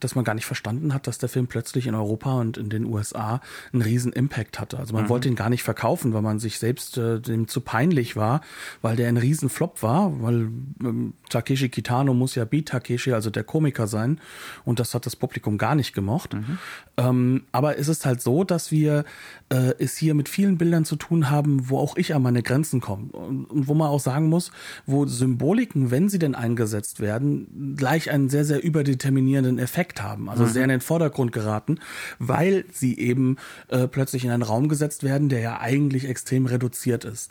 dass 0.00 0.14
man 0.14 0.24
gar 0.24 0.32
nicht 0.32 0.46
verstanden 0.46 0.94
hat, 0.94 1.06
dass 1.06 1.18
der 1.18 1.28
Film 1.28 1.48
plötzlich 1.48 1.86
in 1.86 1.94
Europa 1.94 2.40
und 2.40 2.56
in 2.56 2.70
den 2.70 2.86
USA 2.86 3.42
einen 3.74 3.82
riesen 3.82 4.10
Impact 4.14 4.58
hatte. 4.58 4.78
Also 4.78 4.94
man 4.94 5.04
mhm. 5.04 5.08
wollte 5.10 5.28
ihn 5.28 5.34
gar 5.36 5.50
nicht 5.50 5.62
verkaufen, 5.62 6.14
weil 6.14 6.22
man 6.22 6.38
sich 6.38 6.58
selbst 6.58 6.96
äh, 6.96 7.20
dem 7.20 7.46
zu 7.46 7.60
peinlich 7.60 8.16
war, 8.16 8.40
weil 8.80 8.96
der 8.96 9.08
ein 9.08 9.18
riesen 9.18 9.50
Flop 9.50 9.82
war, 9.82 10.22
weil 10.22 10.48
ähm, 10.82 11.12
Takeshi 11.28 11.68
Kitano 11.68 12.14
muss 12.14 12.34
ja 12.36 12.46
Beat 12.46 12.68
Takeshi, 12.68 13.12
also 13.12 13.28
der 13.28 13.44
Komiker 13.44 13.86
sein 13.86 14.18
und 14.64 14.80
das 14.80 14.94
hat 14.94 15.04
das 15.04 15.14
Publikum 15.14 15.58
gar 15.58 15.74
nicht 15.74 15.92
gemocht. 15.92 16.32
Mhm. 16.32 16.58
Ähm, 16.96 17.42
aber 17.52 17.78
es 17.78 17.88
ist 17.88 18.06
halt 18.06 18.22
so, 18.22 18.42
dass 18.44 18.70
wir 18.70 19.04
äh, 19.50 19.74
es 19.78 19.96
hier 19.96 20.14
mit 20.14 20.28
vielen 20.28 20.56
Bildern 20.56 20.84
zu 20.84 20.96
tun 20.96 21.30
haben, 21.30 21.68
wo 21.68 21.78
auch 21.78 21.96
ich 21.96 22.14
an 22.14 22.22
meine 22.22 22.42
Grenzen 22.42 22.80
komme. 22.80 23.08
Und, 23.12 23.44
und 23.44 23.68
wo 23.68 23.74
man 23.74 23.88
auch 23.88 24.00
sagen 24.00 24.28
muss, 24.28 24.50
wo 24.86 25.06
Symboliken, 25.06 25.90
wenn 25.90 26.08
sie 26.08 26.18
denn 26.18 26.34
eingesetzt 26.34 27.00
werden, 27.00 27.74
gleich 27.76 28.10
einen 28.10 28.30
sehr, 28.30 28.44
sehr 28.44 28.64
überdeterminierenden 28.64 29.58
Effekt 29.58 30.02
haben. 30.02 30.30
Also 30.30 30.44
mhm. 30.44 30.48
sehr 30.48 30.62
in 30.64 30.70
den 30.70 30.80
Vordergrund 30.80 31.32
geraten, 31.32 31.78
weil 32.18 32.64
sie 32.72 32.98
eben 32.98 33.36
äh, 33.68 33.86
plötzlich 33.86 34.24
in 34.24 34.30
einen 34.30 34.42
Raum 34.42 34.68
gesetzt 34.68 35.02
werden, 35.02 35.28
der 35.28 35.40
ja 35.40 35.60
eigentlich 35.60 36.08
extrem 36.08 36.46
reduziert 36.46 37.04
ist. 37.04 37.30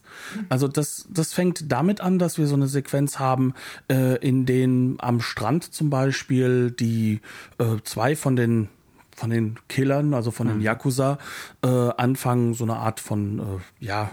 Also 0.49 0.67
das, 0.67 1.07
das 1.09 1.33
fängt 1.33 1.71
damit 1.71 2.01
an, 2.01 2.19
dass 2.19 2.37
wir 2.37 2.45
so 2.45 2.55
eine 2.55 2.67
Sequenz 2.67 3.17
haben, 3.17 3.53
äh, 3.91 4.17
in 4.17 4.45
denen 4.45 4.97
am 4.99 5.21
Strand 5.21 5.73
zum 5.73 5.89
Beispiel 5.89 6.71
die 6.71 7.21
äh, 7.57 7.77
zwei 7.83 8.15
von 8.15 8.35
den 8.35 8.69
von 9.15 9.29
den 9.29 9.57
Killern, 9.69 10.13
also 10.13 10.29
von 10.29 10.47
den 10.47 10.57
mhm. 10.57 10.63
Yakuza, 10.63 11.17
äh, 11.63 11.67
anfangen, 11.67 12.53
so 12.53 12.65
eine 12.65 12.75
Art 12.75 12.99
von, 12.99 13.39
äh, 13.39 13.85
ja, 13.85 14.11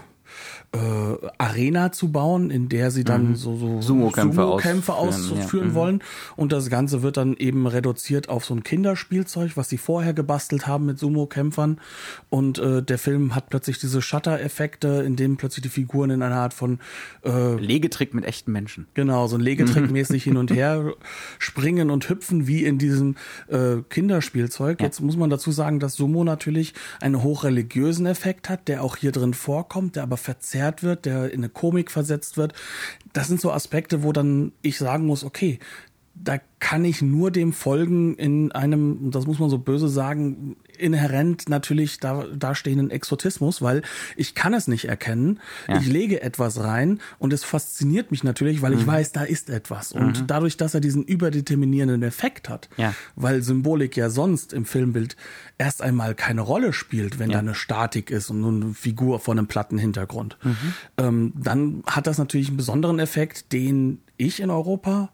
äh, 0.73 1.27
Arena 1.37 1.91
zu 1.91 2.11
bauen, 2.11 2.49
in 2.49 2.67
der 2.67 2.89
sie 2.89 3.03
dann 3.03 3.29
mhm. 3.29 3.35
so, 3.35 3.55
so 3.55 3.81
Sumo-Kämpfe 3.81 4.41
Sumo 4.41 4.53
ausführen, 4.53 5.39
ausführen 5.39 5.67
ja. 5.69 5.73
wollen. 5.75 6.03
Und 6.35 6.51
das 6.51 6.69
Ganze 6.69 7.03
wird 7.03 7.17
dann 7.17 7.35
eben 7.37 7.67
reduziert 7.67 8.27
auf 8.27 8.43
so 8.43 8.55
ein 8.55 8.63
Kinderspielzeug, 8.63 9.55
was 9.55 9.69
sie 9.69 9.77
vorher 9.77 10.13
gebastelt 10.13 10.65
haben 10.65 10.87
mit 10.87 10.97
Sumo-Kämpfern. 10.97 11.79
Und 12.29 12.57
äh, 12.57 12.81
der 12.81 12.97
Film 12.97 13.35
hat 13.35 13.49
plötzlich 13.49 13.77
diese 13.77 14.01
Shutter-Effekte, 14.01 15.03
in 15.05 15.15
denen 15.15 15.37
plötzlich 15.37 15.61
die 15.61 15.69
Figuren 15.69 16.09
in 16.09 16.23
einer 16.23 16.37
Art 16.37 16.55
von 16.55 16.79
äh, 17.23 17.55
Legetrick 17.55 18.15
mit 18.15 18.25
echten 18.25 18.51
Menschen. 18.51 18.87
Genau, 18.95 19.27
so 19.27 19.37
ein 19.37 19.41
Legetrick 19.41 19.91
mäßig 19.91 20.23
hin 20.23 20.37
und 20.37 20.51
her 20.51 20.93
springen 21.37 21.91
und 21.91 22.09
hüpfen 22.09 22.47
wie 22.47 22.65
in 22.65 22.79
diesem 22.79 23.15
äh, 23.47 23.77
Kinderspielzeug. 23.89 24.79
Ja. 24.79 24.87
Jetzt 24.87 25.01
muss 25.01 25.17
man 25.17 25.29
dazu 25.29 25.51
sagen, 25.51 25.79
dass 25.79 25.93
Sumo 25.93 26.23
natürlich 26.23 26.73
einen 26.99 27.21
hochreligiösen 27.21 28.07
Effekt 28.07 28.49
hat, 28.49 28.67
der 28.67 28.83
auch 28.83 28.97
hier 28.97 29.11
drin 29.11 29.35
vorkommt, 29.35 29.97
der 29.97 30.03
aber 30.03 30.17
verzerrt 30.17 30.62
wird, 30.83 31.05
der 31.05 31.31
in 31.31 31.41
eine 31.41 31.49
Komik 31.49 31.91
versetzt 31.91 32.37
wird. 32.37 32.53
Das 33.11 33.27
sind 33.27 33.41
so 33.41 33.51
Aspekte, 33.51 34.03
wo 34.03 34.11
dann 34.11 34.53
ich 34.61 34.77
sagen 34.77 35.05
muss, 35.05 35.23
okay, 35.23 35.59
da 36.15 36.37
kann 36.59 36.85
ich 36.85 37.01
nur 37.01 37.31
dem 37.31 37.53
folgen 37.53 38.15
in 38.15 38.51
einem, 38.51 39.11
das 39.11 39.25
muss 39.25 39.39
man 39.39 39.49
so 39.49 39.57
böse 39.57 39.89
sagen, 39.89 40.55
inhärent 40.77 41.49
natürlich 41.49 41.99
da, 41.99 42.25
dastehenden 42.35 42.89
Exotismus, 42.89 43.61
weil 43.61 43.81
ich 44.15 44.35
kann 44.35 44.53
es 44.53 44.67
nicht 44.67 44.85
erkennen. 44.85 45.39
Ja. 45.67 45.77
Ich 45.77 45.87
lege 45.87 46.21
etwas 46.21 46.59
rein 46.59 46.99
und 47.19 47.33
es 47.33 47.43
fasziniert 47.43 48.11
mich 48.11 48.23
natürlich, 48.23 48.61
weil 48.61 48.73
mhm. 48.73 48.79
ich 48.79 48.87
weiß, 48.87 49.11
da 49.11 49.23
ist 49.23 49.49
etwas. 49.49 49.91
Und 49.91 50.21
mhm. 50.21 50.27
dadurch, 50.27 50.57
dass 50.57 50.73
er 50.73 50.81
diesen 50.81 51.03
überdeterminierenden 51.03 52.03
Effekt 52.03 52.49
hat, 52.49 52.69
ja. 52.77 52.93
weil 53.15 53.41
Symbolik 53.41 53.97
ja 53.97 54.09
sonst 54.09 54.53
im 54.53 54.65
Filmbild 54.65 55.15
erst 55.57 55.81
einmal 55.81 56.15
keine 56.15 56.41
Rolle 56.41 56.73
spielt, 56.73 57.19
wenn 57.19 57.29
ja. 57.29 57.33
da 57.35 57.39
eine 57.39 57.55
Statik 57.55 58.11
ist 58.11 58.29
und 58.29 58.41
nur 58.41 58.51
eine 58.51 58.73
Figur 58.73 59.19
vor 59.19 59.33
einem 59.33 59.47
platten 59.47 59.77
Hintergrund, 59.77 60.37
mhm. 60.43 60.73
ähm, 60.97 61.33
dann 61.35 61.83
hat 61.85 62.07
das 62.07 62.17
natürlich 62.17 62.47
einen 62.47 62.57
besonderen 62.57 62.99
Effekt, 62.99 63.51
den 63.51 63.99
ich 64.17 64.39
in 64.39 64.49
Europa 64.49 65.11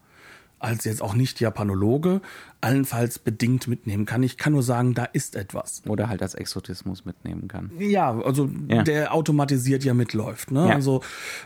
als 0.60 0.84
jetzt 0.86 1.02
auch 1.02 1.13
nicht 1.13 1.39
Japanologe 1.39 2.22
allenfalls 2.62 3.19
bedingt 3.19 3.67
mitnehmen 3.67 4.06
kann. 4.06 4.22
Ich 4.22 4.38
kann 4.38 4.52
nur 4.52 4.63
sagen, 4.63 4.93
da 4.93 5.06
ist 5.06 5.38
etwas. 5.38 5.82
Oder 5.88 6.10
halt 6.10 6.22
als 6.22 6.36
Exotismus 6.36 7.06
mitnehmen 7.06 7.48
kann. 7.48 7.72
Ja, 7.80 8.19
also 8.19 8.50
ja. 8.67 8.84
der 8.84 9.13
automatisiert 9.13 9.86
ja 9.86 9.93
mitläuft. 9.93 10.52
Ne? 10.52 10.67
Ja. 10.67 10.76
Also 10.76 11.02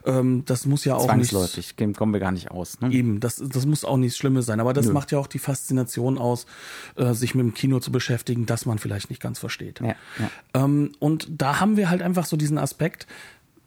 ähm, 0.05 0.43
das 0.45 0.65
muss 0.65 0.85
ja 0.85 0.95
auch 0.95 1.05
Zwangsläufig, 1.05 1.75
nicht, 1.77 1.97
kommen 1.97 2.13
wir 2.13 2.19
gar 2.19 2.31
nicht 2.31 2.49
aus. 2.49 2.81
Ne? 2.81 2.91
Eben, 2.91 3.19
das, 3.19 3.35
das 3.35 3.65
muss 3.67 3.85
auch 3.85 3.97
nichts 3.97 4.17
Schlimmes 4.17 4.47
sein. 4.47 4.59
Aber 4.59 4.73
das 4.73 4.87
Nö. 4.87 4.93
macht 4.93 5.11
ja 5.11 5.19
auch 5.19 5.27
die 5.27 5.39
Faszination 5.39 6.17
aus, 6.17 6.47
äh, 6.95 7.13
sich 7.13 7.35
mit 7.35 7.45
dem 7.45 7.53
Kino 7.53 7.79
zu 7.79 7.91
beschäftigen, 7.91 8.47
das 8.47 8.65
man 8.65 8.79
vielleicht 8.79 9.11
nicht 9.11 9.21
ganz 9.21 9.37
versteht. 9.37 9.81
Ja, 9.81 9.95
ähm, 10.55 10.93
und 10.97 11.27
da 11.29 11.59
haben 11.59 11.77
wir 11.77 11.91
halt 11.91 12.01
einfach 12.01 12.25
so 12.25 12.37
diesen 12.37 12.57
Aspekt, 12.57 13.05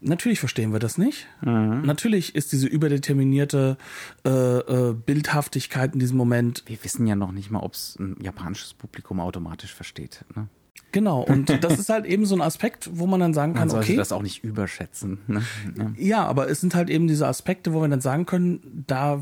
Natürlich 0.01 0.41
verstehen 0.41 0.73
wir 0.73 0.79
das 0.79 0.99
nicht. 0.99 1.27
Mhm. 1.43 1.83
Natürlich 1.83 2.35
ist 2.35 2.53
diese 2.53 2.67
überdeterminierte 2.67 3.79
äh, 4.25 4.31
äh, 4.31 4.93
Bildhaftigkeit 4.95 5.95
in 5.95 6.01
diesem 6.01 6.19
Moment. 6.19 6.65
Wir 6.67 6.83
wissen 6.85 7.07
ja 7.07 7.17
noch 7.17 7.33
nicht 7.33 7.51
mal, 7.51 7.61
ob 7.61 7.75
es 7.75 7.97
ein 7.99 8.17
japanisches 8.23 8.75
Publikum 8.75 9.21
automatisch 9.21 9.75
versteht. 9.75 10.25
Ne? 10.35 10.49
Genau, 10.93 11.23
und 11.23 11.49
das 11.65 11.79
ist 11.79 11.89
halt 11.89 12.05
eben 12.05 12.27
so 12.27 12.35
ein 12.35 12.43
Aspekt, 12.43 12.91
wo 12.93 13.07
man 13.07 13.21
dann 13.21 13.35
sagen 13.35 13.55
kann, 13.55 13.63
man 13.63 13.71
sollte 13.71 13.87
okay. 13.89 13.97
das 13.97 14.13
auch 14.13 14.23
nicht 14.23 14.45
überschätzen. 14.45 15.19
Ne? 15.27 15.43
Ja. 15.77 15.93
ja, 15.97 16.27
aber 16.27 16.49
es 16.51 16.61
sind 16.61 16.75
halt 16.75 16.91
eben 16.91 17.09
diese 17.09 17.27
Aspekte, 17.27 17.73
wo 17.73 17.81
wir 17.81 17.89
dann 17.89 18.01
sagen 18.01 18.27
können, 18.27 18.85
da 18.87 19.21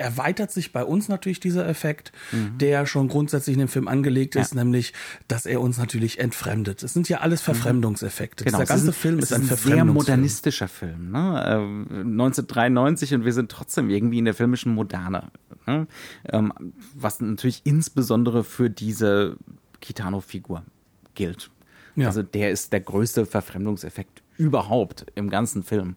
erweitert 0.00 0.50
sich 0.50 0.72
bei 0.72 0.84
uns 0.84 1.08
natürlich 1.08 1.40
dieser 1.40 1.68
Effekt, 1.68 2.12
mhm. 2.32 2.58
der 2.58 2.86
schon 2.86 3.08
grundsätzlich 3.08 3.54
in 3.54 3.60
dem 3.60 3.68
Film 3.68 3.86
angelegt 3.86 4.34
ist, 4.34 4.54
ja. 4.54 4.64
nämlich, 4.64 4.92
dass 5.28 5.46
er 5.46 5.60
uns 5.60 5.78
natürlich 5.78 6.18
entfremdet. 6.18 6.82
Es 6.82 6.94
sind 6.94 7.08
ja 7.08 7.18
alles 7.18 7.42
mhm. 7.42 7.44
Verfremdungseffekte. 7.44 8.44
Genau, 8.44 8.58
Dieser 8.58 8.66
ganze 8.66 8.88
ist 8.88 8.96
ein, 8.96 9.00
Film 9.00 9.18
ist 9.18 9.32
ein, 9.32 9.42
ein 9.42 9.56
sehr 9.56 9.84
modernistischer 9.84 10.68
Film. 10.68 11.12
Ne? 11.12 11.18
Äh, 11.18 12.00
1993 12.00 13.14
und 13.14 13.24
wir 13.24 13.32
sind 13.32 13.50
trotzdem 13.50 13.90
irgendwie 13.90 14.18
in 14.18 14.24
der 14.24 14.34
filmischen 14.34 14.74
Moderne. 14.74 15.30
Ne? 15.66 15.86
Ähm, 16.28 16.52
was 16.94 17.20
natürlich 17.20 17.60
insbesondere 17.64 18.42
für 18.42 18.70
diese 18.70 19.36
Kitano-Figur 19.80 20.64
gilt. 21.14 21.50
Ja. 21.96 22.06
Also 22.06 22.22
der 22.22 22.50
ist 22.50 22.72
der 22.72 22.80
größte 22.80 23.26
Verfremdungseffekt 23.26 24.22
überhaupt 24.38 25.06
im 25.14 25.28
ganzen 25.28 25.62
Film. 25.62 25.96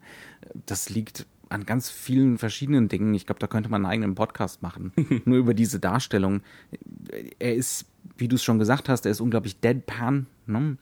Das 0.65 0.89
liegt 0.89 1.25
an 1.49 1.65
ganz 1.65 1.89
vielen 1.89 2.38
verschiedenen 2.38 2.88
Dingen. 2.89 3.13
Ich 3.13 3.25
glaube, 3.25 3.39
da 3.39 3.47
könnte 3.47 3.69
man 3.69 3.86
einen 3.86 3.91
eigenen 3.91 4.15
Podcast 4.15 4.62
machen. 4.62 4.91
Nur 5.25 5.38
über 5.38 5.53
diese 5.53 5.79
Darstellung. 5.79 6.41
Er 7.39 7.56
ist, 7.56 7.86
wie 8.17 8.27
du 8.27 8.36
es 8.36 8.43
schon 8.43 8.60
gesagt 8.60 8.89
hast, 8.89 9.06
er 9.06 9.12
ist 9.12 9.21
unglaublich 9.21 9.60
deadpan. 9.60 10.27
Ne? 10.45 10.77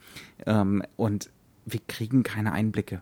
Ähm, 0.46 0.84
und 0.96 1.30
wir 1.66 1.82
kriegen 1.88 2.24
keine 2.24 2.52
Einblicke. 2.54 3.02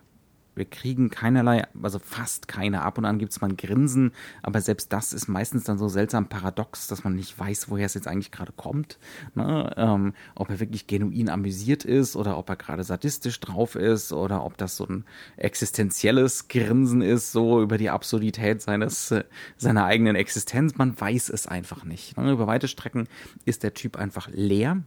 Wir 0.54 0.64
kriegen 0.64 1.10
keinerlei, 1.10 1.64
also 1.82 1.98
fast 1.98 2.48
keine. 2.48 2.82
Ab 2.82 2.98
und 2.98 3.04
an 3.04 3.18
gibt 3.18 3.32
es 3.32 3.40
mal 3.40 3.48
ein 3.48 3.56
Grinsen, 3.56 4.12
aber 4.42 4.60
selbst 4.60 4.92
das 4.92 5.12
ist 5.12 5.28
meistens 5.28 5.64
dann 5.64 5.78
so 5.78 5.88
seltsam 5.88 6.28
paradox, 6.28 6.88
dass 6.88 7.04
man 7.04 7.14
nicht 7.14 7.38
weiß, 7.38 7.70
woher 7.70 7.86
es 7.86 7.94
jetzt 7.94 8.08
eigentlich 8.08 8.30
gerade 8.30 8.52
kommt. 8.52 8.98
Ne? 9.34 9.72
Ähm, 9.76 10.14
ob 10.34 10.50
er 10.50 10.60
wirklich 10.60 10.86
genuin 10.86 11.28
amüsiert 11.28 11.84
ist 11.84 12.16
oder 12.16 12.36
ob 12.36 12.48
er 12.48 12.56
gerade 12.56 12.84
sadistisch 12.84 13.38
drauf 13.40 13.74
ist 13.76 14.12
oder 14.12 14.44
ob 14.44 14.56
das 14.56 14.76
so 14.76 14.86
ein 14.86 15.04
existenzielles 15.36 16.48
Grinsen 16.48 17.02
ist, 17.02 17.32
so 17.32 17.62
über 17.62 17.78
die 17.78 17.90
Absurdität 17.90 18.60
seines, 18.60 19.14
seiner 19.56 19.84
eigenen 19.84 20.16
Existenz. 20.16 20.76
Man 20.76 21.00
weiß 21.00 21.30
es 21.30 21.46
einfach 21.46 21.84
nicht. 21.84 22.16
Ne? 22.16 22.32
Über 22.32 22.46
weite 22.46 22.68
Strecken 22.68 23.08
ist 23.44 23.62
der 23.62 23.74
Typ 23.74 23.96
einfach 23.96 24.28
leer 24.32 24.82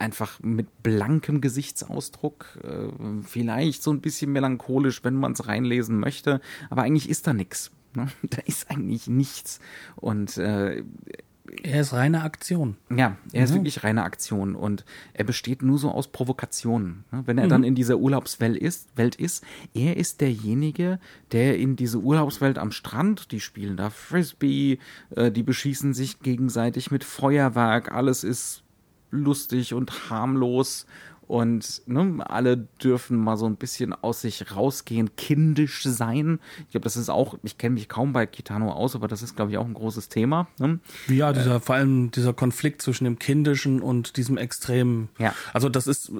einfach 0.00 0.40
mit 0.40 0.82
blankem 0.82 1.40
Gesichtsausdruck, 1.40 2.58
äh, 2.62 3.22
vielleicht 3.22 3.82
so 3.82 3.92
ein 3.92 4.00
bisschen 4.00 4.32
melancholisch, 4.32 5.04
wenn 5.04 5.14
man 5.14 5.32
es 5.32 5.46
reinlesen 5.46 5.98
möchte, 5.98 6.40
aber 6.70 6.82
eigentlich 6.82 7.08
ist 7.08 7.26
da 7.26 7.32
nichts. 7.32 7.70
Ne? 7.94 8.08
Da 8.22 8.38
ist 8.44 8.70
eigentlich 8.70 9.08
nichts. 9.08 9.60
Und 9.96 10.36
äh, 10.38 10.82
er 11.62 11.80
ist 11.80 11.92
reine 11.92 12.22
Aktion. 12.22 12.76
Ja, 12.94 13.16
er 13.32 13.44
ist 13.44 13.50
mhm. 13.50 13.56
wirklich 13.56 13.82
reine 13.82 14.04
Aktion 14.04 14.54
und 14.54 14.84
er 15.12 15.24
besteht 15.24 15.62
nur 15.62 15.78
so 15.78 15.90
aus 15.90 16.08
Provokationen. 16.08 17.04
Ne? 17.10 17.22
Wenn 17.26 17.38
er 17.38 17.46
mhm. 17.46 17.50
dann 17.50 17.64
in 17.64 17.74
dieser 17.74 17.98
Urlaubswelt 17.98 18.56
ist, 18.56 18.96
Welt 18.96 19.16
ist, 19.16 19.44
er 19.74 19.96
ist 19.96 20.20
derjenige, 20.20 21.00
der 21.32 21.58
in 21.58 21.76
diese 21.76 21.98
Urlaubswelt 21.98 22.58
am 22.58 22.70
Strand, 22.70 23.32
die 23.32 23.40
spielen 23.40 23.76
da 23.76 23.90
Frisbee, 23.90 24.78
äh, 25.16 25.30
die 25.32 25.42
beschießen 25.42 25.92
sich 25.92 26.20
gegenseitig 26.20 26.90
mit 26.90 27.04
Feuerwerk, 27.04 27.92
alles 27.92 28.24
ist 28.24 28.62
lustig 29.10 29.74
und 29.74 30.10
harmlos 30.10 30.86
und 31.30 31.82
ne, 31.86 32.16
alle 32.28 32.56
dürfen 32.56 33.16
mal 33.16 33.36
so 33.36 33.46
ein 33.46 33.54
bisschen 33.54 33.92
aus 33.92 34.22
sich 34.22 34.56
rausgehen, 34.56 35.14
kindisch 35.14 35.84
sein. 35.84 36.40
Ich 36.64 36.72
glaube, 36.72 36.82
das 36.82 36.96
ist 36.96 37.08
auch, 37.08 37.38
ich 37.44 37.56
kenne 37.56 37.74
mich 37.74 37.88
kaum 37.88 38.12
bei 38.12 38.26
Kitano 38.26 38.72
aus, 38.72 38.96
aber 38.96 39.06
das 39.06 39.22
ist, 39.22 39.36
glaube 39.36 39.52
ich, 39.52 39.56
auch 39.56 39.64
ein 39.64 39.74
großes 39.74 40.08
Thema. 40.08 40.48
Ne? 40.58 40.80
Ja, 41.06 41.32
dieser, 41.32 41.54
äh, 41.54 41.60
vor 41.60 41.76
allem 41.76 42.10
dieser 42.10 42.32
Konflikt 42.32 42.82
zwischen 42.82 43.04
dem 43.04 43.20
Kindischen 43.20 43.80
und 43.80 44.16
diesem 44.16 44.38
Extremen. 44.38 45.08
Ja. 45.20 45.32
Also 45.52 45.68
das 45.68 45.86
ist, 45.86 46.10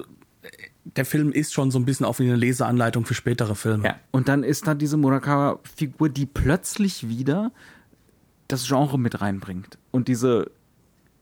der 0.85 1.03
Film 1.03 1.33
ist 1.33 1.53
schon 1.53 1.71
so 1.71 1.79
ein 1.79 1.83
bisschen 1.83 2.05
auch 2.05 2.19
wie 2.19 2.23
eine 2.23 2.37
Leseanleitung 2.37 3.05
für 3.05 3.13
spätere 3.13 3.55
Filme. 3.55 3.83
Ja. 3.83 3.95
Und 4.11 4.29
dann 4.29 4.43
ist 4.43 4.65
da 4.65 4.75
diese 4.75 4.95
Murakawa-Figur, 4.95 6.07
die 6.07 6.25
plötzlich 6.25 7.09
wieder 7.09 7.51
das 8.47 8.65
Genre 8.65 8.97
mit 8.97 9.19
reinbringt 9.19 9.77
und 9.91 10.07
diese 10.07 10.51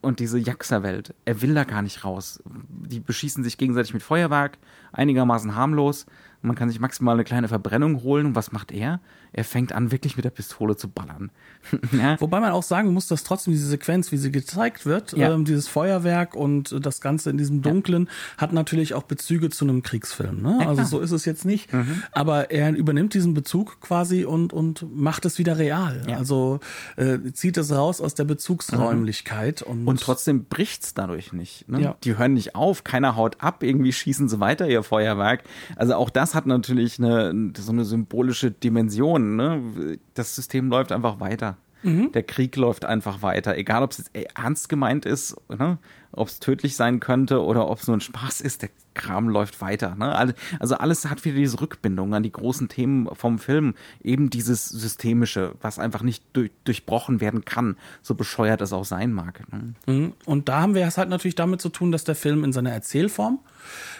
und 0.02 0.20
diese 0.20 0.40
Jaxa-Welt. 0.40 1.14
Er 1.26 1.42
will 1.42 1.54
da 1.54 1.64
gar 1.64 1.82
nicht 1.82 2.06
raus. 2.06 2.42
Die 2.46 3.00
beschießen 3.00 3.44
sich 3.44 3.58
gegenseitig 3.58 3.94
mit 3.94 4.04
Feuerwerk, 4.04 4.58
einigermaßen 4.92 5.56
harmlos. 5.56 6.06
Man 6.42 6.56
kann 6.56 6.70
sich 6.70 6.80
maximal 6.80 7.16
eine 7.16 7.24
kleine 7.26 7.48
Verbrennung 7.48 8.02
holen. 8.04 8.28
Und 8.28 8.36
was 8.36 8.52
macht 8.52 8.72
er? 8.72 9.02
Er 9.32 9.44
fängt 9.44 9.72
an, 9.74 9.92
wirklich 9.92 10.16
mit 10.16 10.26
der 10.26 10.32
Pistole 10.32 10.76
zu 10.76 10.90
ballern. 10.90 11.32
ja. 11.92 12.20
Wobei 12.20 12.40
man 12.40 12.52
auch 12.52 12.64
sagen 12.64 12.94
muss, 12.94 13.08
dass 13.08 13.24
trotzdem 13.24 13.54
diese 13.54 13.68
Sequenz, 13.68 14.12
wie 14.12 14.18
sie 14.18 14.32
gezeigt 14.32 14.86
wird, 14.86 15.14
ja. 15.14 15.34
ähm, 15.34 15.46
dieses 15.46 15.68
Feuerwerk 15.68 16.36
und 16.36 16.76
das 16.84 17.02
Ganze 17.02 17.30
in 17.30 17.38
diesem 17.38 17.62
Dunklen, 17.62 18.06
ja. 18.06 18.42
hat 18.42 18.54
natürlich 18.54 18.94
auch 18.94 19.04
Bezüge 19.04 19.50
zu 19.50 19.66
einem 19.66 19.84
Kriegsfilm. 19.84 20.42
Ne? 20.42 20.68
also 20.68 20.84
so 20.84 21.00
ist 21.00 21.12
es 21.12 21.26
jetzt 21.26 21.46
nicht. 21.46 21.72
Mhm. 21.74 22.04
Aber 22.12 22.52
er 22.52 22.74
übernimmt 22.76 23.14
diesen 23.14 23.34
Bezug 23.34 23.82
quasi 23.82 24.26
und, 24.26 24.54
und 24.54 24.86
macht 24.96 25.26
es 25.26 25.38
wieder 25.38 25.58
real. 25.58 26.02
Also 26.16 26.60
äh, 26.96 27.20
zieht 27.34 27.58
es 27.58 27.72
raus 27.72 28.02
aus 28.02 28.16
der 28.16 28.24
Bezugsräumlichkeit. 28.24 29.64
Mhm. 29.66 29.72
Und, 29.72 29.88
und 29.88 30.02
trotzdem 30.02 30.46
bricht's 30.46 30.94
dadurch 30.94 31.34
nicht. 31.34 31.68
Ne? 31.70 31.96
Die 32.04 32.18
hören 32.18 32.34
nicht 32.34 32.56
auf, 32.56 32.84
keiner 32.84 33.16
haut 33.16 33.38
ab, 33.40 33.64
irgendwie 33.64 33.92
schießen 33.92 34.30
sie 34.30 34.40
weiter 34.40 34.68
ihr 34.68 34.84
Feuerwerk. 34.84 35.44
Also 35.76 35.96
auch 35.96 36.10
das 36.10 36.36
hat 36.36 36.46
natürlich 36.46 37.00
eine, 37.00 37.52
so 37.58 37.72
eine 37.72 37.86
symbolische 37.86 38.52
Dimension 38.52 39.19
Ne? 39.20 39.98
Das 40.14 40.36
System 40.36 40.70
läuft 40.70 40.92
einfach 40.92 41.20
weiter. 41.20 41.58
Mhm. 41.84 42.12
Der 42.12 42.24
Krieg 42.24 42.56
läuft 42.56 42.86
einfach 42.86 43.22
weiter. 43.22 43.58
Egal, 43.58 43.84
ob 43.84 43.92
es 43.92 44.00
jetzt 44.00 44.12
ernst 44.36 44.70
gemeint 44.70 45.06
ist, 45.06 45.36
ne? 45.50 45.78
ob 46.12 46.28
es 46.28 46.40
tödlich 46.40 46.76
sein 46.76 47.00
könnte 47.00 47.42
oder 47.44 47.70
ob 47.70 47.80
es 47.80 47.88
nur 47.88 47.98
ein 47.98 48.02
Spaß 48.02 48.42
ist, 48.42 48.64
der 48.64 48.70
Kram 48.96 49.30
läuft 49.30 49.62
weiter. 49.62 49.96
Ne? 49.96 50.34
Also 50.60 50.76
alles 50.76 51.10
hat 51.10 51.24
wieder 51.24 51.38
diese 51.38 51.62
Rückbindung 51.62 52.14
an 52.14 52.24
die 52.24 52.32
großen 52.32 52.68
Themen 52.68 53.08
vom 53.14 53.40
Film. 53.40 53.76
Eben 54.04 54.30
dieses 54.30 54.68
Systemische, 54.68 55.54
was 55.62 55.80
einfach 55.80 56.02
nicht 56.02 56.24
durch, 56.34 56.52
durchbrochen 56.66 57.22
werden 57.22 57.46
kann, 57.46 57.78
so 58.02 58.16
bescheuert 58.16 58.62
es 58.62 58.74
auch 58.74 58.86
sein 58.86 59.14
mag. 59.14 59.42
Ne? 59.52 59.74
Mhm. 59.88 60.14
Und 60.26 60.50
da 60.50 60.62
haben 60.62 60.76
wir 60.76 60.86
es 60.86 60.98
halt 60.98 61.10
natürlich 61.10 61.36
damit 61.36 61.62
zu 61.62 61.70
tun, 61.70 61.92
dass 61.92 62.04
der 62.04 62.16
Film 62.16 62.44
in 62.44 62.52
seiner 62.52 62.72
Erzählform 62.72 63.40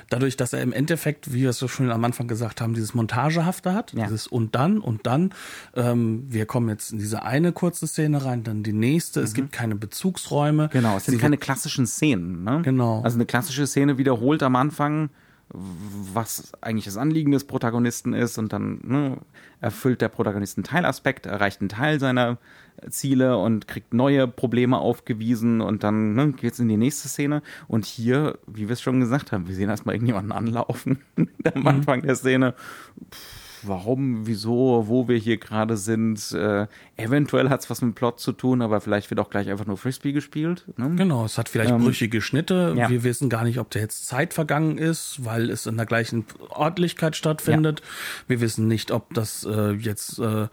dadurch, 0.10 0.38
dass 0.38 0.54
er 0.54 0.62
im 0.62 0.74
Endeffekt, 0.74 1.34
wie 1.34 1.42
wir 1.42 1.52
es 1.52 1.58
so 1.58 1.68
schon 1.68 1.92
am 1.92 2.04
Anfang 2.04 2.28
gesagt 2.28 2.62
haben, 2.62 2.74
dieses 2.74 2.94
Montagehafte 2.94 3.74
hat, 3.74 3.94
ja. 3.94 4.04
dieses 4.04 4.28
und 4.28 4.56
dann 4.56 4.80
und 4.80 5.06
dann. 5.06 5.34
Ähm, 5.76 6.26
wir 6.28 6.46
kommen 6.46 6.70
jetzt 6.70 6.92
in 6.92 7.00
diese 7.00 7.24
eine 7.24 7.52
kurze 7.52 7.88
Szene 7.88 8.24
rein, 8.24 8.44
dann 8.44 8.64
die 8.64 8.74
nächste. 8.74 9.20
Mhm. 9.20 9.26
Es 9.26 9.34
gibt 9.34 9.52
keine 9.52 9.76
Bezugsräume. 9.76 10.70
Genau, 10.72 10.98
es 10.98 11.06
sind 11.06 11.16
Sie 11.16 11.22
keine 11.22 11.38
klassischen 11.38 11.88
Szenen. 11.88 12.44
Ne? 12.44 12.62
Genau. 12.64 13.02
Also 13.02 13.18
eine 13.18 13.26
klassische 13.26 13.68
Szene 13.68 13.98
wiederholt 13.98 14.44
am 14.44 14.56
Anfang 14.56 15.10
was 15.52 16.52
eigentlich 16.62 16.86
das 16.86 16.98
Anliegen 16.98 17.32
des 17.32 17.46
Protagonisten 17.46 18.14
ist 18.14 18.38
und 18.38 18.54
dann 18.54 18.80
ne, 18.84 19.18
erfüllt 19.62 20.02
der 20.02 20.10
Protagonist 20.10 20.58
einen 20.58 20.64
Teilaspekt, 20.64 21.26
erreicht 21.26 21.62
einen 21.62 21.70
Teil 21.70 22.00
seiner 22.00 22.38
Ziele 22.90 23.38
und 23.38 23.68
kriegt 23.68 23.94
neue 23.94 24.28
Probleme 24.28 24.78
aufgewiesen 24.78 25.62
und 25.62 25.84
dann 25.84 26.14
ne, 26.14 26.32
geht's 26.34 26.60
in 26.60 26.68
die 26.68 26.78
nächste 26.78 27.08
Szene 27.08 27.42
und 27.68 27.86
hier, 27.86 28.38
wie 28.48 28.68
wir 28.68 28.74
es 28.74 28.82
schon 28.82 29.00
gesagt 29.00 29.32
haben, 29.32 29.48
wir 29.48 29.56
sehen 29.56 29.70
erstmal 29.70 29.96
irgendjemanden 29.96 30.32
anlaufen 30.32 31.00
am 31.18 31.28
mhm. 31.62 31.68
Anfang 31.68 32.02
der 32.02 32.16
Szene. 32.16 32.54
Pff 33.12 33.39
warum, 33.64 34.28
wieso, 34.28 34.86
wo 34.88 35.08
wir 35.08 35.18
hier 35.18 35.38
gerade 35.38 35.78
sind. 35.78 36.32
Äh, 36.32 36.68
eventuell 36.98 37.50
hat 37.50 37.62
es 37.62 37.70
was 37.70 37.82
mit 37.82 37.96
Plot 37.96 38.20
zu 38.20 38.32
tun, 38.32 38.62
aber 38.62 38.82
vielleicht 38.82 39.10
wird 39.10 39.20
auch 39.20 39.30
gleich 39.30 39.50
einfach 39.50 39.66
nur 39.66 39.78
Frisbee 39.78 40.12
gespielt. 40.12 40.66
Ne? 40.78 40.92
Genau, 40.96 41.26
es 41.26 41.38
hat 41.38 41.50
vielleicht 41.50 41.72
ähm, 41.72 41.84
brüchige 41.84 42.22
Schnitte. 42.22 42.74
Ja. 42.78 42.90
Wir 42.90 43.04
wissen 43.04 43.30
gar 43.30 43.44
nicht, 43.44 43.60
ob 43.60 43.70
der 43.70 43.82
jetzt 43.82 44.08
Zeit 44.08 44.34
vergangen 44.34 44.78
ist, 44.78 45.24
weil 45.24 45.50
es 45.50 45.66
in 45.66 45.78
der 45.78 45.86
gleichen 45.86 46.26
Örtlichkeit 46.58 47.16
stattfindet. 47.16 47.80
Ja. 47.80 47.86
Wir 48.28 48.42
wissen 48.42 48.68
nicht, 48.68 48.92
ob 48.92 49.14
das 49.14 49.46
äh, 49.50 49.72
jetzt 49.72 50.20
äh, 50.20 50.48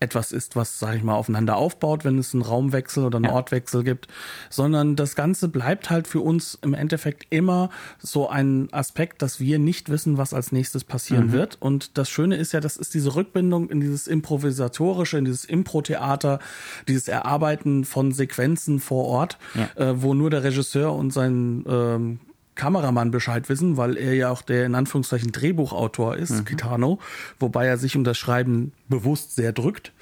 etwas 0.00 0.32
ist, 0.32 0.56
was, 0.56 0.78
sag 0.78 0.96
ich 0.96 1.02
mal, 1.02 1.14
aufeinander 1.14 1.56
aufbaut, 1.56 2.04
wenn 2.04 2.18
es 2.18 2.34
einen 2.34 2.42
Raumwechsel 2.42 3.04
oder 3.04 3.16
einen 3.16 3.26
ja. 3.26 3.32
Ortwechsel 3.32 3.84
gibt, 3.84 4.08
sondern 4.48 4.96
das 4.96 5.14
Ganze 5.14 5.48
bleibt 5.48 5.90
halt 5.90 6.08
für 6.08 6.20
uns 6.20 6.58
im 6.62 6.74
Endeffekt 6.74 7.26
immer 7.30 7.70
so 7.98 8.28
ein 8.28 8.68
Aspekt, 8.72 9.22
dass 9.22 9.40
wir 9.40 9.58
nicht 9.58 9.90
wissen, 9.90 10.18
was 10.18 10.34
als 10.34 10.52
nächstes 10.52 10.84
passieren 10.84 11.28
mhm. 11.28 11.32
wird. 11.32 11.58
Und 11.60 11.98
das 11.98 12.08
Schöne 12.08 12.36
ist, 12.36 12.49
ist 12.50 12.54
ja, 12.54 12.60
das 12.60 12.76
ist 12.76 12.94
diese 12.94 13.14
Rückbindung 13.14 13.70
in 13.70 13.80
dieses 13.80 14.08
Improvisatorische, 14.08 15.18
in 15.18 15.24
dieses 15.24 15.44
Impro-Theater, 15.44 16.40
dieses 16.88 17.06
Erarbeiten 17.06 17.84
von 17.84 18.10
Sequenzen 18.10 18.80
vor 18.80 19.04
Ort, 19.04 19.38
ja. 19.54 19.90
äh, 19.90 20.02
wo 20.02 20.14
nur 20.14 20.30
der 20.30 20.42
Regisseur 20.42 20.92
und 20.92 21.12
sein 21.12 21.64
ähm, 21.68 22.18
Kameramann 22.56 23.12
Bescheid 23.12 23.48
wissen, 23.48 23.76
weil 23.76 23.96
er 23.96 24.14
ja 24.14 24.30
auch 24.30 24.42
der 24.42 24.66
in 24.66 24.74
Anführungszeichen 24.74 25.30
Drehbuchautor 25.30 26.16
ist, 26.16 26.32
mhm. 26.32 26.44
Kitano, 26.44 26.98
wobei 27.38 27.66
er 27.66 27.78
sich 27.78 27.96
um 27.96 28.02
das 28.02 28.18
Schreiben 28.18 28.72
bewusst 28.88 29.36
sehr 29.36 29.52
drückt, 29.52 29.92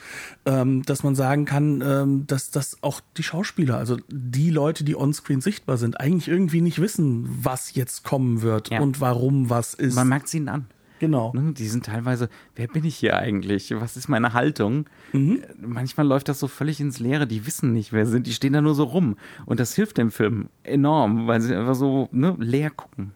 ähm, 0.46 0.82
dass 0.84 1.02
man 1.02 1.14
sagen 1.14 1.44
kann, 1.44 1.84
ähm, 1.86 2.26
dass 2.26 2.50
das 2.50 2.82
auch 2.82 3.02
die 3.18 3.22
Schauspieler, 3.22 3.76
also 3.76 3.98
die 4.08 4.48
Leute, 4.48 4.84
die 4.84 4.96
onscreen 4.96 5.42
sichtbar 5.42 5.76
sind, 5.76 6.00
eigentlich 6.00 6.28
irgendwie 6.28 6.62
nicht 6.62 6.80
wissen, 6.80 7.28
was 7.42 7.74
jetzt 7.74 8.04
kommen 8.04 8.40
wird 8.40 8.70
ja. 8.70 8.80
und 8.80 9.02
warum 9.02 9.50
was 9.50 9.74
ist. 9.74 9.94
Man 9.94 10.08
merkt 10.08 10.28
sie 10.28 10.38
ihnen 10.38 10.48
an. 10.48 10.66
Genau. 10.98 11.32
Ne, 11.34 11.52
die 11.52 11.66
sind 11.66 11.86
teilweise, 11.86 12.28
wer 12.56 12.68
bin 12.68 12.84
ich 12.84 12.96
hier 12.96 13.16
eigentlich? 13.16 13.72
Was 13.76 13.96
ist 13.96 14.08
meine 14.08 14.32
Haltung? 14.32 14.86
Mhm. 15.12 15.42
Manchmal 15.60 16.06
läuft 16.06 16.28
das 16.28 16.40
so 16.40 16.48
völlig 16.48 16.80
ins 16.80 16.98
Leere. 16.98 17.26
Die 17.26 17.46
wissen 17.46 17.72
nicht, 17.72 17.92
wer 17.92 18.06
sind. 18.06 18.26
Die 18.26 18.32
stehen 18.32 18.52
da 18.52 18.60
nur 18.60 18.74
so 18.74 18.84
rum. 18.84 19.16
Und 19.46 19.60
das 19.60 19.74
hilft 19.74 19.98
dem 19.98 20.10
Film 20.10 20.48
enorm, 20.64 21.26
weil 21.26 21.40
sie 21.40 21.54
einfach 21.54 21.74
so 21.74 22.08
ne, 22.12 22.36
leer 22.38 22.70
gucken. 22.70 23.12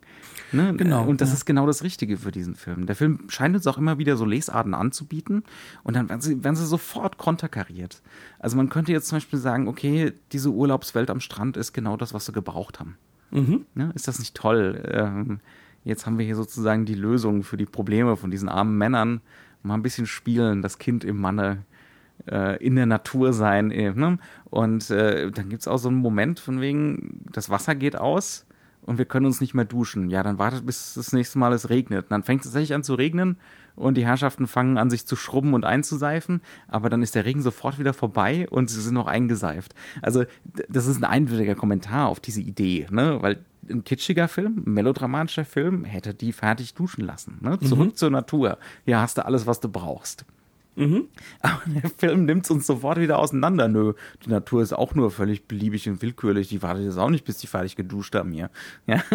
Ne? 0.53 0.75
Genau. 0.77 1.05
Und 1.07 1.21
das 1.21 1.31
ja. 1.31 1.35
ist 1.35 1.47
genau 1.47 1.67
das 1.67 1.83
Richtige 1.83 2.19
für 2.19 2.31
diesen 2.31 2.55
Film. 2.55 2.87
Der 2.87 2.95
Film 2.95 3.21
scheint 3.29 3.57
uns 3.57 3.67
auch 3.67 3.79
immer 3.79 3.99
wieder 3.99 4.17
so 4.17 4.25
Lesarten 4.25 4.75
anzubieten 4.75 5.45
und 5.83 5.97
dann 5.97 6.09
werden 6.09 6.21
sie, 6.21 6.45
werden 6.45 6.57
sie 6.57 6.67
sofort 6.67 7.17
konterkariert. 7.17 8.03
Also 8.39 8.57
man 8.57 8.69
könnte 8.69 8.93
jetzt 8.93 9.09
zum 9.09 9.17
Beispiel 9.17 9.39
sagen, 9.39 9.67
okay, 9.67 10.13
diese 10.33 10.51
Urlaubswelt 10.51 11.11
am 11.11 11.21
Strand 11.21 11.57
ist 11.57 11.73
genau 11.73 11.97
das, 11.97 12.13
was 12.13 12.27
sie 12.27 12.33
gebraucht 12.33 12.81
haben. 12.81 12.97
Mhm. 13.31 13.65
Ne? 13.75 13.93
Ist 13.95 14.09
das 14.09 14.19
nicht 14.19 14.35
toll? 14.35 14.83
Ähm, 14.93 15.41
jetzt 15.85 16.07
haben 16.07 16.19
wir 16.19 16.27
hier 16.27 16.37
sozusagen 16.37 16.85
die 16.85 16.95
Lösung 16.95 17.43
für 17.43 17.57
die 17.57 17.67
Probleme 17.67 18.17
von 18.17 18.31
diesen 18.31 18.49
armen 18.49 18.77
Männern. 18.77 19.21
Mal 19.63 19.75
ein 19.75 19.83
bisschen 19.83 20.07
spielen, 20.07 20.63
das 20.63 20.79
Kind 20.79 21.05
im 21.05 21.21
Manne 21.21 21.65
äh, 22.31 22.63
in 22.65 22.77
der 22.77 22.87
Natur 22.87 23.33
sein. 23.33 23.71
Äh, 23.71 23.93
ne? 23.93 24.19
Und 24.45 24.91
äh, 24.91 25.31
dann 25.31 25.49
gibt 25.49 25.63
es 25.63 25.69
auch 25.69 25.79
so 25.79 25.89
einen 25.89 25.99
Moment 25.99 26.41
von 26.41 26.61
wegen, 26.61 27.21
das 27.33 27.51
Wasser 27.51 27.75
geht 27.75 27.97
aus 27.97 28.47
und 28.83 28.99
wir 28.99 29.05
können 29.05 29.27
uns 29.27 29.41
nicht 29.41 29.55
mehr 29.55 29.65
duschen. 29.65 30.11
Ja, 30.11 30.23
dann 30.23 30.39
wartet 30.39 30.67
bis 30.67 30.95
das 30.95 31.13
nächste 31.13 31.39
Mal 31.39 31.53
es 31.53 31.71
regnet. 31.71 32.05
Und 32.07 32.11
dann 32.11 32.23
fängt 32.23 32.41
es 32.41 32.49
tatsächlich 32.49 32.75
an 32.75 32.83
zu 32.83 32.95
regnen 32.95 33.37
und 33.75 33.97
die 33.97 34.05
Herrschaften 34.05 34.47
fangen 34.47 34.79
an, 34.79 34.91
sich 34.91 35.07
zu 35.07 35.17
schrubben 35.17 35.55
und 35.55 35.65
einzuseifen, 35.65 36.43
aber 36.69 36.91
dann 36.91 37.03
ist 37.03 37.15
der 37.15 37.25
Regen 37.25 37.41
sofort 37.41 37.79
wieder 37.79 37.95
vorbei 37.95 38.47
und 38.51 38.69
sie 38.69 38.81
sind 38.81 38.95
noch 38.95 39.07
eingeseift. 39.07 39.75
Also, 40.03 40.25
das 40.69 40.87
ist 40.87 40.99
ein 40.99 41.05
eindeutiger 41.05 41.55
Kommentar 41.55 42.09
auf 42.09 42.21
diese 42.21 42.41
Idee, 42.41 42.87
ne? 42.91 43.19
Weil 43.23 43.39
ein 43.69 43.85
kitschiger 43.85 44.29
Film, 44.29 44.65
ein 44.67 44.73
melodramatischer 44.73 45.45
Film, 45.45 45.85
hätte 45.85 46.15
die 46.15 46.33
fertig 46.33 46.75
duschen 46.75 47.05
lassen. 47.05 47.39
Ne? 47.41 47.59
Zurück 47.61 47.89
mhm. 47.89 47.97
zur 47.97 48.11
Natur. 48.11 48.59
Hier 48.85 48.99
hast 48.99 49.19
du 49.19 49.25
alles, 49.25 49.47
was 49.47 49.61
du 49.61 49.69
brauchst. 49.69 50.25
Mhm. 50.75 51.09
Aber 51.41 51.61
der 51.67 51.91
Film 51.91 52.25
nimmt 52.25 52.45
es 52.45 52.51
uns 52.51 52.67
sofort 52.67 52.99
wieder 52.99 53.19
auseinander. 53.19 53.69
Nö, 53.69 53.93
die 54.25 54.31
Natur 54.31 54.63
ist 54.63 54.73
auch 54.73 54.95
nur 54.95 55.11
völlig 55.11 55.47
beliebig 55.47 55.89
und 55.89 56.01
willkürlich. 56.01 56.49
Die 56.49 56.63
wartet 56.63 56.85
jetzt 56.85 56.99
auch 56.99 57.11
nicht, 57.11 57.25
bis 57.25 57.39
die 57.39 57.47
fertig 57.47 57.77
geduscht 57.77 58.15
haben 58.15 58.33
hier. 58.33 58.51
Ja? 58.87 59.03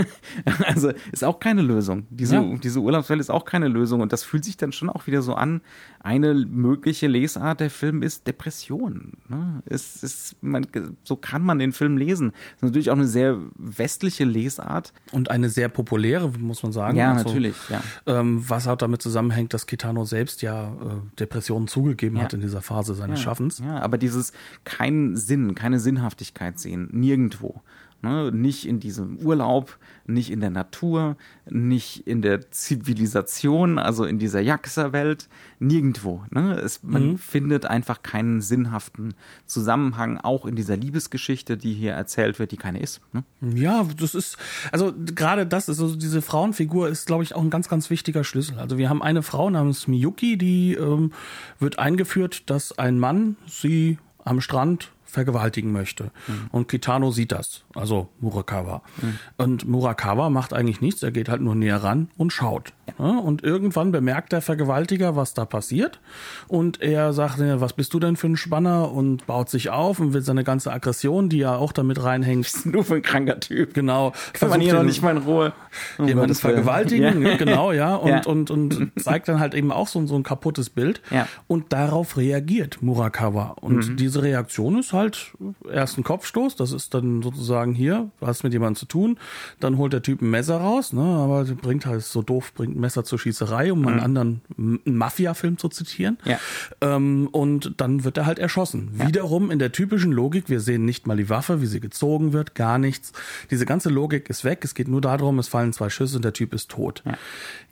Also 0.65 0.91
ist 1.11 1.23
auch 1.23 1.39
keine 1.39 1.61
Lösung. 1.61 2.05
Diese, 2.09 2.35
ja. 2.35 2.55
diese 2.57 2.79
Urlaubswelle 2.79 3.19
ist 3.19 3.29
auch 3.29 3.45
keine 3.45 3.67
Lösung. 3.67 4.01
Und 4.01 4.13
das 4.13 4.23
fühlt 4.23 4.43
sich 4.45 4.57
dann 4.57 4.71
schon 4.71 4.89
auch 4.89 5.07
wieder 5.07 5.21
so 5.21 5.33
an. 5.33 5.61
Eine 5.99 6.33
mögliche 6.33 7.07
Lesart 7.07 7.59
der 7.59 7.69
Film 7.69 8.01
ist 8.01 8.27
Depression. 8.27 9.13
Ne? 9.27 9.63
Es 9.65 10.03
ist, 10.03 10.35
man, 10.41 10.67
so 11.03 11.15
kann 11.15 11.43
man 11.43 11.59
den 11.59 11.73
Film 11.73 11.97
lesen. 11.97 12.31
Das 12.31 12.55
ist 12.57 12.63
natürlich 12.63 12.89
auch 12.91 12.95
eine 12.95 13.07
sehr 13.07 13.37
westliche 13.55 14.25
Lesart. 14.25 14.93
Und 15.11 15.31
eine 15.31 15.49
sehr 15.49 15.69
populäre, 15.69 16.29
muss 16.39 16.63
man 16.63 16.71
sagen. 16.71 16.97
Ja, 16.97 17.13
also, 17.13 17.29
natürlich. 17.29 17.55
Ja. 17.69 17.81
Ähm, 18.05 18.43
was 18.47 18.67
auch 18.67 18.77
damit 18.77 19.01
zusammenhängt, 19.01 19.53
dass 19.53 19.65
Kitano 19.65 20.05
selbst 20.05 20.41
ja 20.41 20.67
äh, 20.67 21.17
Depression 21.19 21.46
Depressionen 21.47 21.67
zugegeben 21.67 22.17
ja. 22.17 22.23
hat 22.23 22.33
in 22.33 22.41
dieser 22.41 22.61
Phase 22.61 22.93
seines 22.93 23.19
ja. 23.19 23.23
Schaffens. 23.23 23.59
Ja, 23.59 23.79
aber 23.79 23.97
dieses 23.97 24.33
keinen 24.63 25.15
Sinn, 25.15 25.55
keine 25.55 25.79
Sinnhaftigkeit 25.79 26.59
sehen, 26.59 26.89
nirgendwo. 26.91 27.61
Ne? 28.01 28.31
Nicht 28.31 28.67
in 28.67 28.79
diesem 28.79 29.17
Urlaub, 29.17 29.77
nicht 30.05 30.29
in 30.31 30.39
der 30.39 30.49
Natur, 30.49 31.17
nicht 31.49 32.05
in 32.07 32.21
der 32.21 32.51
Zivilisation, 32.51 33.79
also 33.79 34.05
in 34.05 34.19
dieser 34.19 34.39
Yakuza-Welt, 34.39 35.27
nirgendwo. 35.59 36.23
Ne? 36.29 36.53
Es, 36.59 36.83
man 36.83 37.11
mhm. 37.11 37.17
findet 37.17 37.65
einfach 37.65 38.03
keinen 38.03 38.41
sinnhaften 38.41 39.15
Zusammenhang, 39.45 40.17
auch 40.17 40.45
in 40.45 40.55
dieser 40.55 40.77
Liebesgeschichte, 40.77 41.57
die 41.57 41.73
hier 41.73 41.93
erzählt 41.93 42.39
wird, 42.39 42.51
die 42.51 42.57
keine 42.57 42.79
ist. 42.79 43.01
Ne? 43.13 43.23
Ja, 43.41 43.85
das 43.97 44.13
ist, 44.13 44.37
also 44.71 44.93
gerade 45.15 45.47
das 45.47 45.67
also 45.67 45.95
diese 45.95 46.21
Frauenfigur 46.21 46.89
ist, 46.89 47.07
glaube 47.07 47.23
ich, 47.23 47.35
auch 47.35 47.41
ein 47.41 47.49
ganz, 47.49 47.67
ganz 47.67 47.89
wichtiger 47.89 48.23
Schlüssel. 48.23 48.59
Also 48.59 48.77
wir 48.77 48.89
haben 48.89 49.01
eine 49.01 49.23
Frau 49.23 49.49
namens 49.49 49.87
Miyuki, 49.87 50.37
die 50.37 50.73
ähm, 50.75 51.11
wird 51.59 51.79
eingeführt, 51.79 52.49
dass 52.49 52.77
ein 52.77 52.99
Mann 52.99 53.37
sie 53.47 53.97
am 54.23 54.41
Strand 54.41 54.91
vergewaltigen 55.07 55.71
möchte. 55.71 56.11
Mhm. 56.27 56.47
Und 56.51 56.67
Kitano 56.67 57.11
sieht 57.11 57.31
das, 57.31 57.63
also 57.73 58.09
Murakawa. 58.19 58.81
Mhm. 59.01 59.19
Und 59.37 59.67
Murakawa 59.67 60.29
macht 60.29 60.53
eigentlich 60.53 60.81
nichts, 60.81 61.03
er 61.03 61.11
geht 61.11 61.29
halt 61.29 61.41
nur 61.41 61.55
näher 61.55 61.83
ran 61.83 62.09
und 62.17 62.31
schaut. 62.31 62.73
Ja. 62.99 63.17
Und 63.19 63.43
irgendwann 63.43 63.91
bemerkt 63.91 64.31
der 64.31 64.41
Vergewaltiger, 64.41 65.15
was 65.15 65.33
da 65.33 65.45
passiert. 65.45 65.99
Und 66.47 66.81
er 66.81 67.13
sagt, 67.13 67.39
was 67.39 67.73
bist 67.73 67.93
du 67.93 67.99
denn 67.99 68.15
für 68.15 68.27
ein 68.27 68.37
Spanner? 68.37 68.91
Und 68.91 69.25
baut 69.27 69.49
sich 69.49 69.69
auf 69.69 69.99
und 69.99 70.13
will 70.13 70.21
seine 70.21 70.43
ganze 70.43 70.71
Aggression, 70.71 71.29
die 71.29 71.39
ja 71.39 71.55
auch 71.55 71.71
damit 71.71 72.03
reinhängt. 72.03 72.43
Bist 72.43 72.65
du 72.65 72.83
für 72.83 72.95
ein 72.95 73.01
kranker 73.01 73.39
Typ? 73.39 73.73
Genau. 73.73 74.13
Kann 74.33 74.49
man 74.49 74.61
hier 74.61 74.73
noch 74.73 74.83
nicht 74.83 75.01
mal 75.01 75.11
in 75.11 75.23
Ruhe. 75.23 75.53
Oh, 75.99 76.03
jemanden 76.03 76.35
vergewaltigen, 76.35 77.21
ja. 77.21 77.37
genau, 77.37 77.71
ja. 77.71 77.95
Und. 78.07 78.27
Und, 78.27 78.51
und 78.51 78.91
zeigt 78.99 79.27
dann 79.27 79.39
halt 79.39 79.53
eben 79.53 79.71
auch 79.71 79.87
so, 79.87 80.05
so 80.07 80.15
ein 80.15 80.23
kaputtes 80.23 80.69
Bild. 80.69 81.01
Und 81.47 81.73
darauf 81.73 82.17
reagiert 82.17 82.81
Murakawa. 82.81 83.55
Und 83.61 83.89
mhm. 83.89 83.97
diese 83.97 84.23
Reaktion 84.23 84.79
ist 84.79 84.93
halt 84.93 85.33
erst 85.71 85.97
ein 85.97 86.03
Kopfstoß, 86.03 86.55
das 86.55 86.71
ist 86.71 86.93
dann 86.93 87.21
sozusagen 87.21 87.73
hier, 87.73 88.09
du 88.19 88.27
hast 88.27 88.43
mit 88.43 88.53
jemandem 88.53 88.75
zu 88.75 88.85
tun. 88.85 89.19
Dann 89.59 89.77
holt 89.77 89.93
der 89.93 90.01
Typ 90.01 90.21
ein 90.21 90.29
Messer 90.29 90.57
raus, 90.57 90.93
ne, 90.93 91.01
aber 91.01 91.43
bringt 91.45 91.85
halt 91.85 92.03
so 92.03 92.21
doof, 92.21 92.53
bringt 92.53 92.76
Messer 92.79 93.03
zur 93.03 93.19
Schießerei, 93.19 93.71
um 93.71 93.81
mhm. 93.81 93.87
einen 93.87 93.99
anderen 93.99 94.41
Mafia-Film 94.85 95.57
zu 95.57 95.69
zitieren. 95.69 96.17
Ja. 96.25 96.39
Ähm, 96.81 97.27
und 97.31 97.73
dann 97.77 98.03
wird 98.03 98.17
er 98.17 98.25
halt 98.25 98.39
erschossen. 98.39 98.91
Ja. 98.97 99.07
Wiederum 99.07 99.51
in 99.51 99.59
der 99.59 99.71
typischen 99.71 100.11
Logik, 100.11 100.49
wir 100.49 100.59
sehen 100.59 100.85
nicht 100.85 101.07
mal 101.07 101.17
die 101.17 101.29
Waffe, 101.29 101.61
wie 101.61 101.65
sie 101.65 101.79
gezogen 101.79 102.33
wird, 102.33 102.55
gar 102.55 102.77
nichts. 102.77 103.11
Diese 103.51 103.65
ganze 103.65 103.89
Logik 103.89 104.29
ist 104.29 104.43
weg. 104.43 104.63
Es 104.63 104.75
geht 104.75 104.87
nur 104.87 105.01
darum, 105.01 105.39
es 105.39 105.47
fallen 105.47 105.73
zwei 105.73 105.89
Schüsse 105.89 106.17
und 106.17 106.25
der 106.25 106.33
Typ 106.33 106.53
ist 106.53 106.69
tot. 106.69 107.03
Ja. 107.05 107.17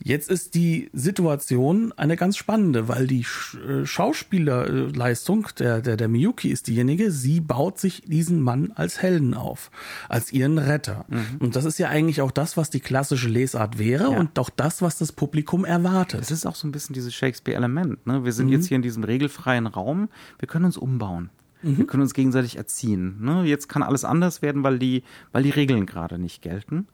Jetzt 0.03 0.29
ist 0.29 0.55
die 0.55 0.89
Situation 0.93 1.93
eine 1.93 2.15
ganz 2.15 2.37
spannende, 2.37 2.87
weil 2.87 3.07
die 3.07 3.25
äh, 3.67 3.85
Schauspielerleistung 3.85 5.47
der, 5.59 5.81
der, 5.81 5.97
der 5.97 6.07
Miyuki 6.07 6.49
ist 6.49 6.67
diejenige, 6.67 7.11
sie 7.11 7.39
baut 7.39 7.79
sich 7.79 8.03
diesen 8.05 8.41
Mann 8.41 8.71
als 8.75 9.01
Helden 9.01 9.33
auf, 9.33 9.71
als 10.09 10.31
ihren 10.31 10.57
Retter. 10.57 11.05
Mhm. 11.07 11.37
Und 11.39 11.55
das 11.55 11.65
ist 11.65 11.79
ja 11.79 11.89
eigentlich 11.89 12.21
auch 12.21 12.31
das, 12.31 12.57
was 12.57 12.69
die 12.69 12.79
klassische 12.79 13.29
Lesart 13.29 13.79
wäre 13.79 14.09
und 14.09 14.37
auch 14.39 14.49
das, 14.49 14.81
was 14.81 14.94
das 14.97 15.11
Publikum 15.11 15.65
erwartet. 15.65 16.21
Es 16.21 16.31
ist 16.31 16.45
auch 16.45 16.55
so 16.55 16.67
ein 16.67 16.71
bisschen 16.71 16.93
dieses 16.93 17.13
Shakespeare-Element. 17.13 18.05
Ne? 18.07 18.25
Wir 18.25 18.33
sind 18.33 18.47
mhm. 18.47 18.53
jetzt 18.53 18.67
hier 18.67 18.75
in 18.75 18.81
diesem 18.81 19.03
regelfreien 19.03 19.67
Raum, 19.67 20.09
wir 20.39 20.47
können 20.47 20.65
uns 20.65 20.77
umbauen. 20.77 21.29
Mhm. 21.61 21.77
Wir 21.77 21.87
können 21.87 22.03
uns 22.03 22.13
gegenseitig 22.13 22.57
erziehen. 22.57 23.17
Ne? 23.21 23.43
Jetzt 23.43 23.69
kann 23.69 23.83
alles 23.83 24.05
anders 24.05 24.41
werden, 24.41 24.63
weil 24.63 24.79
die, 24.79 25.03
weil 25.31 25.43
die 25.43 25.49
Regeln 25.49 25.85
gerade 25.85 26.19
nicht 26.19 26.41
gelten 26.41 26.87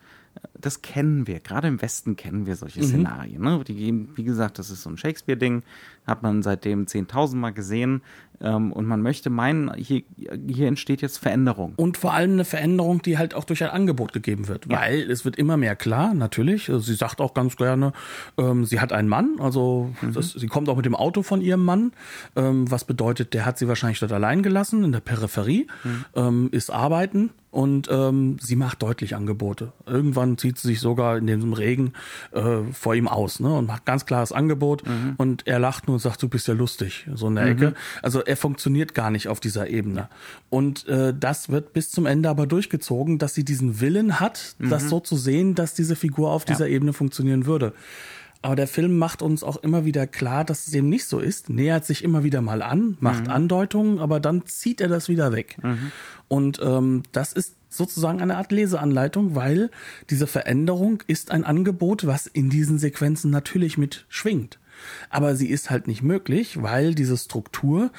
das 0.62 0.82
kennen 0.82 1.28
wir. 1.28 1.40
Gerade 1.40 1.68
im 1.68 1.82
Westen 1.82 2.16
kennen 2.16 2.46
wir 2.46 2.56
solche 2.56 2.82
mhm. 2.82 2.86
Szenarien. 2.86 3.42
Ne? 3.42 3.64
Die 3.68 3.76
gehen, 3.76 4.10
wie 4.16 4.24
gesagt, 4.24 4.60
das 4.60 4.70
ist 4.70 4.84
so 4.84 4.90
ein 4.90 4.98
Shakespeare-Ding, 4.98 5.64
hat 6.08 6.24
man 6.24 6.42
seitdem 6.42 6.86
10.000 6.86 7.36
Mal 7.36 7.52
gesehen. 7.52 8.02
Ähm, 8.42 8.72
und 8.72 8.86
man 8.86 9.02
möchte 9.02 9.30
meinen, 9.30 9.74
hier, 9.76 10.04
hier 10.48 10.68
entsteht 10.68 11.02
jetzt 11.02 11.18
Veränderung. 11.18 11.74
Und 11.76 11.98
vor 11.98 12.14
allem 12.14 12.34
eine 12.34 12.46
Veränderung, 12.46 13.02
die 13.02 13.18
halt 13.18 13.34
auch 13.36 13.44
durch 13.44 13.64
ein 13.64 13.70
Angebot 13.70 14.14
gegeben 14.14 14.48
wird. 14.48 14.66
Ja. 14.66 14.80
Weil 14.80 15.10
es 15.12 15.26
wird 15.26 15.36
immer 15.36 15.58
mehr 15.58 15.76
klar, 15.76 16.14
natürlich. 16.14 16.70
Also 16.70 16.80
sie 16.80 16.96
sagt 16.96 17.22
auch 17.22 17.34
ganz 17.34 17.56
gerne, 17.56 17.94
ähm, 18.38 18.66
sie 18.66 18.80
hat 18.80 18.94
einen 18.94 19.08
Mann, 19.08 19.36
also 19.40 19.94
mhm. 20.02 20.14
das, 20.14 20.32
sie 20.32 20.48
kommt 20.48 20.70
auch 20.70 20.76
mit 20.76 20.86
dem 20.86 20.96
Auto 20.96 21.22
von 21.22 21.42
ihrem 21.42 21.64
Mann, 21.64 21.92
ähm, 22.36 22.70
was 22.70 22.86
bedeutet, 22.86 23.34
der 23.34 23.46
hat 23.46 23.58
sie 23.58 23.68
wahrscheinlich 23.68 24.00
dort 24.00 24.12
allein 24.12 24.42
gelassen, 24.42 24.84
in 24.84 24.92
der 24.92 25.02
Peripherie, 25.02 25.68
mhm. 25.84 26.06
Ähm, 26.16 26.50
ist 26.52 26.72
arbeiten 26.72 27.30
und 27.52 27.90
ähm, 27.92 28.38
sie 28.40 28.56
macht 28.56 28.82
deutlich 28.82 29.16
Angebote. 29.16 29.74
Irgendwann 29.86 30.38
zieht 30.38 30.51
sie 30.58 30.70
sich 30.70 30.80
sogar 30.80 31.18
in 31.18 31.28
dem 31.28 31.54
Regen 31.54 31.94
äh, 32.32 32.64
vor 32.72 32.96
ihm 32.96 33.08
aus 33.08 33.40
ne, 33.40 33.54
und 33.54 33.68
macht 33.68 33.86
ganz 33.86 34.06
klares 34.06 34.32
Angebot 34.32 34.88
mhm. 34.88 35.14
und 35.18 35.48
er 35.48 35.60
lacht 35.60 35.88
nur 35.88 35.96
und 35.96 36.00
sagt, 36.00 36.22
du 36.22 36.30
bist 36.30 36.48
ja 36.48 36.54
lustig, 36.54 37.08
so 37.14 37.28
in 37.28 37.36
der 37.36 37.46
mhm. 37.46 37.52
Ecke. 37.52 37.74
Also 38.02 38.22
er 38.22 38.38
funktioniert 38.38 38.94
gar 38.94 39.12
nicht 39.12 39.28
auf 39.28 39.40
dieser 39.40 39.68
Ebene. 39.68 40.10
Und 40.50 40.88
äh, 40.88 41.14
das 41.18 41.50
wird 41.50 41.74
bis 41.74 41.92
zum 41.92 42.06
Ende 42.06 42.30
aber 42.30 42.48
durchgezogen, 42.48 43.18
dass 43.18 43.34
sie 43.34 43.46
diesen 43.46 43.82
Willen 43.82 44.20
hat, 44.20 44.56
mhm. 44.60 44.70
das 44.70 44.90
so 44.90 45.00
zu 45.00 45.16
sehen, 45.16 45.56
dass 45.56 45.74
diese 45.74 45.96
Figur 45.96 46.32
auf 46.32 46.44
ja. 46.44 46.54
dieser 46.54 46.68
Ebene 46.68 46.94
funktionieren 46.94 47.46
würde. 47.46 47.74
Aber 48.44 48.56
der 48.56 48.68
Film 48.68 48.98
macht 48.98 49.22
uns 49.22 49.44
auch 49.44 49.58
immer 49.58 49.86
wieder 49.86 50.08
klar, 50.08 50.44
dass 50.44 50.68
es 50.68 50.74
eben 50.74 50.90
nicht 50.90 51.06
so 51.06 51.20
ist, 51.20 51.50
nähert 51.50 51.86
sich 51.86 52.04
immer 52.04 52.24
wieder 52.24 52.42
mal 52.42 52.64
an, 52.64 52.98
macht 53.00 53.26
mhm. 53.26 53.32
Andeutungen, 53.32 54.00
aber 54.00 54.20
dann 54.20 54.46
zieht 54.48 54.82
er 54.82 54.88
das 54.88 55.10
wieder 55.10 55.32
weg. 55.32 55.58
Mhm. 55.62 55.92
Und 56.28 56.60
ähm, 56.64 57.04
das 57.12 57.34
ist 57.34 57.56
sozusagen 57.72 58.22
eine 58.22 58.38
Art 58.38 58.52
Leseanleitung, 58.52 59.36
weil 59.36 59.72
diese 60.10 60.28
Veränderung 60.28 61.04
ist 61.08 61.32
ein 61.32 61.44
Angebot, 61.44 62.06
was 62.06 62.28
in 62.28 62.50
diesen 62.50 62.78
Sequenzen 62.78 63.32
natürlich 63.32 63.78
mit 63.78 64.06
schwingt. 64.10 64.60
Aber 65.10 65.36
sie 65.36 65.48
ist 65.48 65.70
halt 65.70 65.88
nicht 65.88 66.04
möglich, 66.04 66.62
weil 66.62 66.94
diese 66.96 67.18
Struktur 67.18 67.92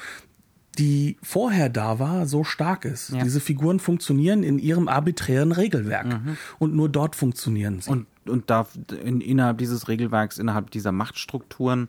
die 0.79 1.17
vorher 1.21 1.69
da 1.69 1.99
war, 1.99 2.25
so 2.25 2.43
stark 2.43 2.83
ist. 2.85 3.11
Ja. 3.11 3.23
Diese 3.23 3.39
Figuren 3.39 3.79
funktionieren 3.79 4.41
in 4.41 4.57
ihrem 4.57 4.87
arbiträren 4.87 5.51
Regelwerk 5.51 6.07
mhm. 6.07 6.35
und 6.57 6.73
nur 6.73 6.89
dort 6.89 7.15
funktionieren 7.15 7.79
sie. 7.79 7.91
Und 7.91 8.07
und 8.25 8.49
da 8.49 8.67
in, 9.03 9.21
innerhalb 9.21 9.57
dieses 9.57 9.87
Regelwerks, 9.87 10.37
innerhalb 10.37 10.71
dieser 10.71 10.91
Machtstrukturen 10.91 11.87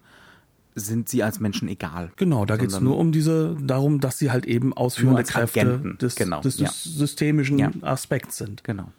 sind 0.74 1.08
sie 1.08 1.22
als 1.22 1.40
Menschen 1.40 1.68
egal. 1.68 2.10
Genau, 2.16 2.44
da 2.44 2.56
geht 2.56 2.70
es 2.70 2.80
nur 2.80 2.98
um 2.98 3.12
diese, 3.12 3.56
darum, 3.60 4.00
dass 4.00 4.18
sie 4.18 4.30
halt 4.30 4.46
eben 4.46 4.72
ausführende 4.72 5.22
Kräfte 5.22 5.96
des, 6.00 6.16
genau, 6.16 6.40
des 6.40 6.58
ja. 6.58 6.68
systemischen 6.68 7.58
ja. 7.58 7.70
Aspekts 7.82 8.38
sind. 8.38 8.64
Genau. 8.64 8.90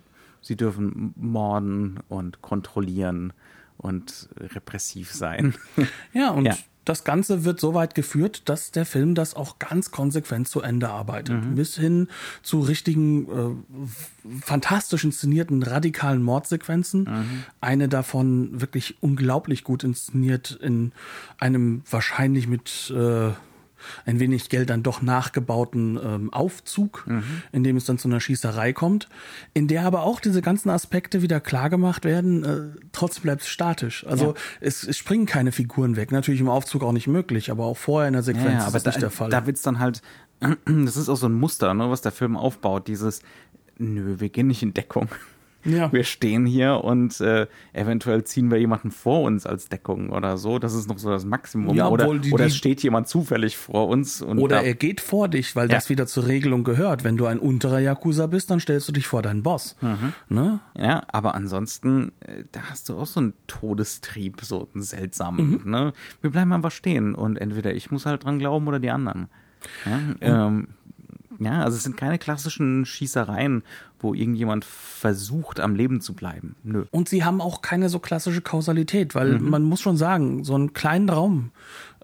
Sie 0.42 0.56
dürfen 0.56 1.14
morden 1.18 2.00
und 2.08 2.42
kontrollieren 2.42 3.34
und 3.78 4.30
repressiv 4.38 5.12
sein. 5.12 5.54
Ja, 6.14 6.32
und 6.32 6.46
ja 6.46 6.56
das 6.86 7.04
Ganze 7.04 7.44
wird 7.44 7.60
so 7.60 7.74
weit 7.74 7.96
geführt, 7.96 8.44
dass 8.46 8.72
der 8.72 8.86
Film 8.86 9.16
das 9.16 9.34
auch 9.34 9.60
ganz 9.60 9.92
konsequent 9.92 10.48
zu 10.48 10.62
Ende 10.62 10.90
arbeitet. 10.90 11.44
Mhm. 11.44 11.56
Bis 11.56 11.76
hin 11.76 12.08
zu 12.44 12.62
richtigen, 12.62 13.28
äh, 13.28 14.32
fantastisch 14.42 15.04
inszenierten, 15.04 15.64
radikalen 15.64 16.22
Mordsequenzen. 16.24 17.04
Mhm. 17.04 17.44
Eine 17.60 17.90
davon 17.90 18.62
wirklich 18.62 18.98
unglaublich 19.02 19.64
gut 19.64 19.84
inszeniert 19.84 20.52
in 20.62 20.92
einem 21.40 21.82
wahrscheinlich 21.90 22.48
mit 22.48 22.94
äh, 22.96 23.32
ein 24.06 24.20
wenig 24.20 24.50
Geld 24.50 24.70
dann 24.70 24.84
doch 24.84 25.02
nachgebauten 25.02 26.00
ähm, 26.04 26.34
Aufzug, 26.34 27.06
mhm. 27.08 27.24
in 27.52 27.64
dem 27.64 27.78
es 27.78 27.86
dann 27.86 27.98
zu 27.98 28.08
einer 28.08 28.20
Schießerei 28.20 28.74
kommt, 28.74 29.10
in 29.54 29.68
der 29.68 29.84
aber 29.86 30.04
auch 30.04 30.20
diese 30.20 30.42
ganzen 30.42 30.70
Aspekte 30.70 31.22
wieder 31.22 31.40
klar 31.40 31.70
gemacht 31.70 32.06
werden, 32.06 32.44
äh, 32.44 32.80
trotzdem 32.92 33.24
bleibt 33.24 33.42
es 33.42 33.48
statisch. 33.48 34.06
Also 34.08 34.28
ja. 34.28 34.34
es, 34.62 34.84
es, 34.84 34.98
springen 34.98 35.26
keine 35.26 35.52
Figuren 35.52 35.96
weg. 35.96 36.12
Natürlich 36.12 36.42
im 36.42 36.50
Aufzug 36.50 36.84
auch 36.84 36.92
nicht 36.92 37.08
möglich, 37.08 37.52
aber 37.52 37.66
auch 37.66 37.78
vorher 37.78 38.08
in 38.08 38.14
der 38.14 38.24
Sequenz 38.24 38.46
ja, 38.48 38.60
ja, 38.60 38.68
ist 38.68 38.74
das 38.74 38.84
da, 38.84 38.90
nicht 38.90 39.02
der 39.02 39.12
Fall. 39.12 39.30
Da 39.30 39.46
wird's 39.46 39.62
dann 39.62 39.80
halt, 39.80 40.02
das 40.66 40.98
ist 40.98 41.10
auch 41.10 41.18
so 41.18 41.28
ein 41.28 41.34
Muster, 41.34 41.74
ne, 41.74 41.90
was 41.90 42.02
der 42.02 42.12
Film 42.12 42.38
aufbaut, 42.38 42.88
dieses, 42.88 43.22
nö, 43.78 44.20
wir 44.20 44.30
gehen 44.30 44.48
nicht 44.48 44.64
in 44.64 44.74
Deckung. 44.74 45.10
Ja. 45.66 45.92
Wir 45.92 46.04
stehen 46.04 46.46
hier 46.46 46.84
und 46.84 47.20
äh, 47.20 47.48
eventuell 47.74 48.24
ziehen 48.24 48.52
wir 48.52 48.60
jemanden 48.60 48.92
vor 48.92 49.22
uns 49.22 49.46
als 49.46 49.68
Deckung 49.68 50.10
oder 50.12 50.38
so. 50.38 50.60
Das 50.60 50.74
ist 50.74 50.88
noch 50.88 50.98
so 50.98 51.10
das 51.10 51.26
Maximum. 51.26 51.76
Ja, 51.76 51.90
oder, 51.90 52.14
die, 52.18 52.32
oder 52.32 52.46
es 52.46 52.56
steht 52.56 52.84
jemand 52.84 53.08
zufällig 53.08 53.58
vor 53.58 53.88
uns. 53.88 54.22
oder 54.22 54.64
er 54.64 54.76
geht 54.76 55.02
vor 55.02 55.28
dich, 55.28 55.56
weil 55.56 55.68
ja. 55.70 55.76
das 55.76 55.90
wieder 55.90 56.08
zur 56.08 56.28
Regelung 56.28 56.64
gehört. 56.64 57.04
Wenn 57.04 57.18
du 57.18 57.26
ein 57.26 57.40
unterer 57.40 57.80
Yakuza 57.80 58.28
bist, 58.28 58.52
dann 58.52 58.60
stellst 58.60 58.88
du 58.88 58.92
dich 58.92 59.08
vor 59.08 59.22
deinen 59.22 59.44
Boss. 59.44 59.76
Mhm. 59.82 60.14
Ne? 60.30 60.60
Ja, 60.78 61.04
aber 61.08 61.36
ansonsten, 61.36 62.12
äh, 62.20 62.44
da 62.52 62.62
hast 62.70 62.90
du 62.90 62.98
auch 62.98 63.08
so 63.08 63.20
einen 63.20 63.34
Todestrieb, 63.48 64.42
so 64.42 64.70
einen 64.74 64.84
seltsamen. 64.84 65.62
Mhm. 65.64 65.72
Ne? 65.72 65.94
Wir 66.22 66.30
bleiben 66.30 66.54
einfach 66.54 66.72
stehen 66.72 67.16
und 67.16 67.38
entweder 67.38 67.74
ich 67.74 67.92
muss 67.92 68.06
halt 68.06 68.24
dran 68.24 68.40
glauben 68.40 68.68
oder 68.68 68.80
die 68.80 68.92
anderen. 68.92 69.30
Ja, 69.86 70.00
ähm, 70.22 70.68
ja, 71.40 71.64
also 71.64 71.78
es 71.78 71.84
sind 71.84 71.98
keine 71.98 72.18
klassischen 72.18 72.86
Schießereien, 72.86 73.64
wo 74.06 74.14
irgendjemand 74.14 74.64
versucht, 74.64 75.60
am 75.60 75.76
Leben 75.76 76.00
zu 76.00 76.14
bleiben. 76.14 76.56
Nö. 76.64 76.86
Und 76.92 77.10
sie 77.10 77.26
haben 77.26 77.42
auch 77.42 77.62
keine 77.62 77.90
so 77.90 78.00
klassische 78.00 78.42
Kausalität, 78.42 79.16
weil 79.16 79.40
mhm. 79.40 79.50
man 79.50 79.64
muss 79.64 79.82
schon 79.82 79.98
sagen, 79.98 80.44
so 80.44 80.56
einen 80.56 80.74
kleinen 80.74 81.10
Raum 81.10 81.52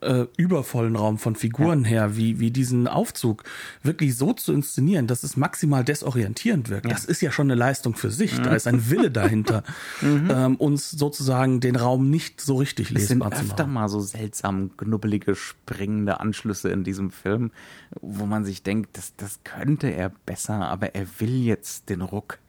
äh, 0.02 0.26
übervollen 0.38 0.95
Raum 0.95 1.18
von 1.18 1.36
Figuren 1.36 1.84
ja. 1.84 1.89
her, 1.89 2.18
wie, 2.18 2.39
wie 2.39 2.52
diesen 2.52 2.88
Aufzug 2.88 3.43
wirklich 3.84 4.18
so 4.18 4.34
zu 4.34 4.54
inszenieren, 4.54 5.08
dass 5.08 5.24
es 5.24 5.38
maximal 5.38 5.84
desorientierend 5.84 6.70
wirkt. 6.70 6.88
Ja. 6.88 6.93
Das 6.93 7.06
ist 7.06 7.22
ja 7.22 7.32
schon 7.32 7.47
eine 7.47 7.56
Leistung 7.56 7.95
für 7.95 8.12
sich. 8.12 8.38
Mhm. 8.38 8.43
Da 8.43 8.56
ist 8.56 8.68
ein 8.68 8.89
Wille 8.89 9.12
dahinter, 9.12 9.64
mhm. 10.02 10.30
ähm, 10.32 10.56
uns 10.56 10.91
sozusagen 10.91 11.60
den 11.60 11.76
Raum 11.76 12.10
nicht 12.10 12.41
so 12.41 12.58
richtig 12.58 12.89
lesbar 12.89 13.08
zu 13.10 13.16
machen. 13.18 13.34
Es 13.34 13.39
sind 13.39 13.52
öfter 13.52 13.68
mal 13.68 13.89
so 13.89 13.99
seltsam 13.99 14.76
knubbelige, 14.76 15.36
springende 15.36 16.20
Anschlüsse 16.20 16.70
in 16.70 16.84
diesem 16.84 17.12
Film, 17.12 17.52
wo 18.02 18.26
man 18.26 18.43
sich 18.43 18.64
denkt, 18.64 18.97
das, 18.97 19.16
das 19.16 19.39
könnte 19.43 19.88
er 19.88 20.12
besser, 20.26 20.68
aber 20.68 20.95
er 20.95 21.06
will 21.20 21.43
jetzt 21.43 21.89
den 21.89 22.02
Ruck 22.02 22.39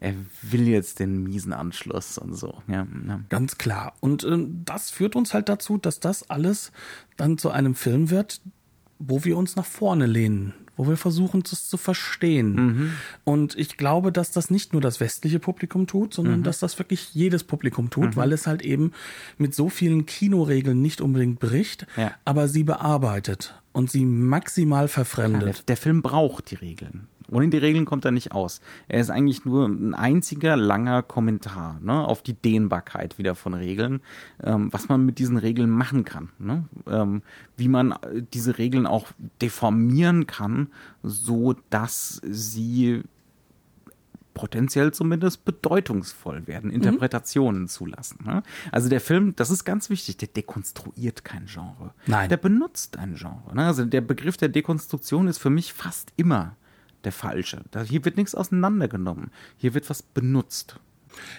er 0.00 0.14
will 0.42 0.68
jetzt 0.68 0.98
den 0.98 1.22
miesen 1.22 1.52
Anschluss 1.52 2.18
und 2.18 2.34
so. 2.34 2.62
Ja, 2.68 2.86
ja. 3.06 3.20
Ganz 3.28 3.58
klar. 3.58 3.94
Und 4.00 4.24
äh, 4.24 4.38
das 4.64 4.90
führt 4.90 5.16
uns 5.16 5.34
halt 5.34 5.48
dazu, 5.48 5.78
dass 5.78 6.00
das 6.00 6.30
alles 6.30 6.72
dann 7.16 7.38
zu 7.38 7.50
einem 7.50 7.74
Film 7.74 8.10
wird, 8.10 8.40
wo 8.98 9.24
wir 9.24 9.36
uns 9.36 9.56
nach 9.56 9.64
vorne 9.64 10.06
lehnen, 10.06 10.54
wo 10.76 10.88
wir 10.88 10.96
versuchen, 10.96 11.42
das 11.42 11.68
zu 11.68 11.76
verstehen. 11.76 12.54
Mhm. 12.54 12.92
Und 13.24 13.56
ich 13.58 13.76
glaube, 13.76 14.12
dass 14.12 14.30
das 14.30 14.50
nicht 14.50 14.72
nur 14.72 14.82
das 14.82 15.00
westliche 15.00 15.38
Publikum 15.38 15.86
tut, 15.86 16.14
sondern 16.14 16.40
mhm. 16.40 16.44
dass 16.44 16.58
das 16.58 16.78
wirklich 16.78 17.14
jedes 17.14 17.44
Publikum 17.44 17.90
tut, 17.90 18.10
mhm. 18.10 18.16
weil 18.16 18.32
es 18.32 18.46
halt 18.46 18.62
eben 18.62 18.92
mit 19.38 19.54
so 19.54 19.68
vielen 19.68 20.06
Kinoregeln 20.06 20.80
nicht 20.80 21.00
unbedingt 21.00 21.40
bricht, 21.40 21.86
ja. 21.96 22.12
aber 22.24 22.48
sie 22.48 22.64
bearbeitet 22.64 23.60
und 23.72 23.90
sie 23.90 24.04
maximal 24.04 24.88
verfremdet. 24.88 25.42
Ja, 25.42 25.52
der, 25.52 25.62
der 25.64 25.76
Film 25.76 26.02
braucht 26.02 26.50
die 26.50 26.56
Regeln. 26.56 27.08
Ohne 27.30 27.48
die 27.48 27.58
Regeln 27.58 27.84
kommt 27.84 28.04
er 28.04 28.10
nicht 28.10 28.32
aus. 28.32 28.60
Er 28.88 29.00
ist 29.00 29.10
eigentlich 29.10 29.44
nur 29.44 29.66
ein 29.66 29.94
einziger 29.94 30.56
langer 30.56 31.02
Kommentar 31.02 31.78
ne, 31.82 32.06
auf 32.06 32.22
die 32.22 32.34
Dehnbarkeit 32.34 33.18
wieder 33.18 33.34
von 33.34 33.54
Regeln, 33.54 34.00
ähm, 34.42 34.72
was 34.72 34.88
man 34.88 35.04
mit 35.04 35.18
diesen 35.18 35.36
Regeln 35.36 35.70
machen 35.70 36.04
kann. 36.04 36.30
Ne? 36.38 36.64
Ähm, 36.86 37.22
wie 37.56 37.68
man 37.68 37.92
äh, 37.92 38.22
diese 38.32 38.58
Regeln 38.58 38.86
auch 38.86 39.08
deformieren 39.40 40.26
kann, 40.26 40.68
so 41.02 41.54
dass 41.70 42.20
sie 42.24 43.02
potenziell 44.36 44.92
zumindest 44.92 45.46
bedeutungsvoll 45.46 46.46
werden, 46.46 46.70
Interpretationen 46.70 47.62
mhm. 47.62 47.68
zulassen. 47.68 48.18
Ne? 48.24 48.42
Also 48.70 48.90
der 48.90 49.00
Film, 49.00 49.34
das 49.34 49.50
ist 49.50 49.64
ganz 49.64 49.88
wichtig, 49.88 50.18
der 50.18 50.28
dekonstruiert 50.28 51.24
kein 51.24 51.46
Genre. 51.46 51.94
Nein. 52.06 52.28
Der 52.28 52.36
benutzt 52.36 52.98
ein 52.98 53.14
Genre. 53.14 53.54
Ne? 53.54 53.64
Also 53.64 53.86
der 53.86 54.02
Begriff 54.02 54.36
der 54.36 54.50
Dekonstruktion 54.50 55.26
ist 55.26 55.38
für 55.38 55.48
mich 55.48 55.72
fast 55.72 56.12
immer 56.16 56.54
der 57.06 57.12
falsche. 57.12 57.62
Hier 57.88 58.04
wird 58.04 58.18
nichts 58.18 58.34
auseinandergenommen. 58.34 59.30
Hier 59.56 59.72
wird 59.72 59.88
was 59.88 60.02
benutzt. 60.02 60.78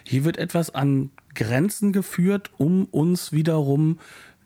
Hier 0.04 0.26
wird 0.26 0.38
etwas 0.38 0.74
an 0.74 1.12
Grenzen 1.36 1.92
geführt, 1.92 2.50
um 2.58 2.86
uns 2.86 3.32
wiederum 3.32 4.00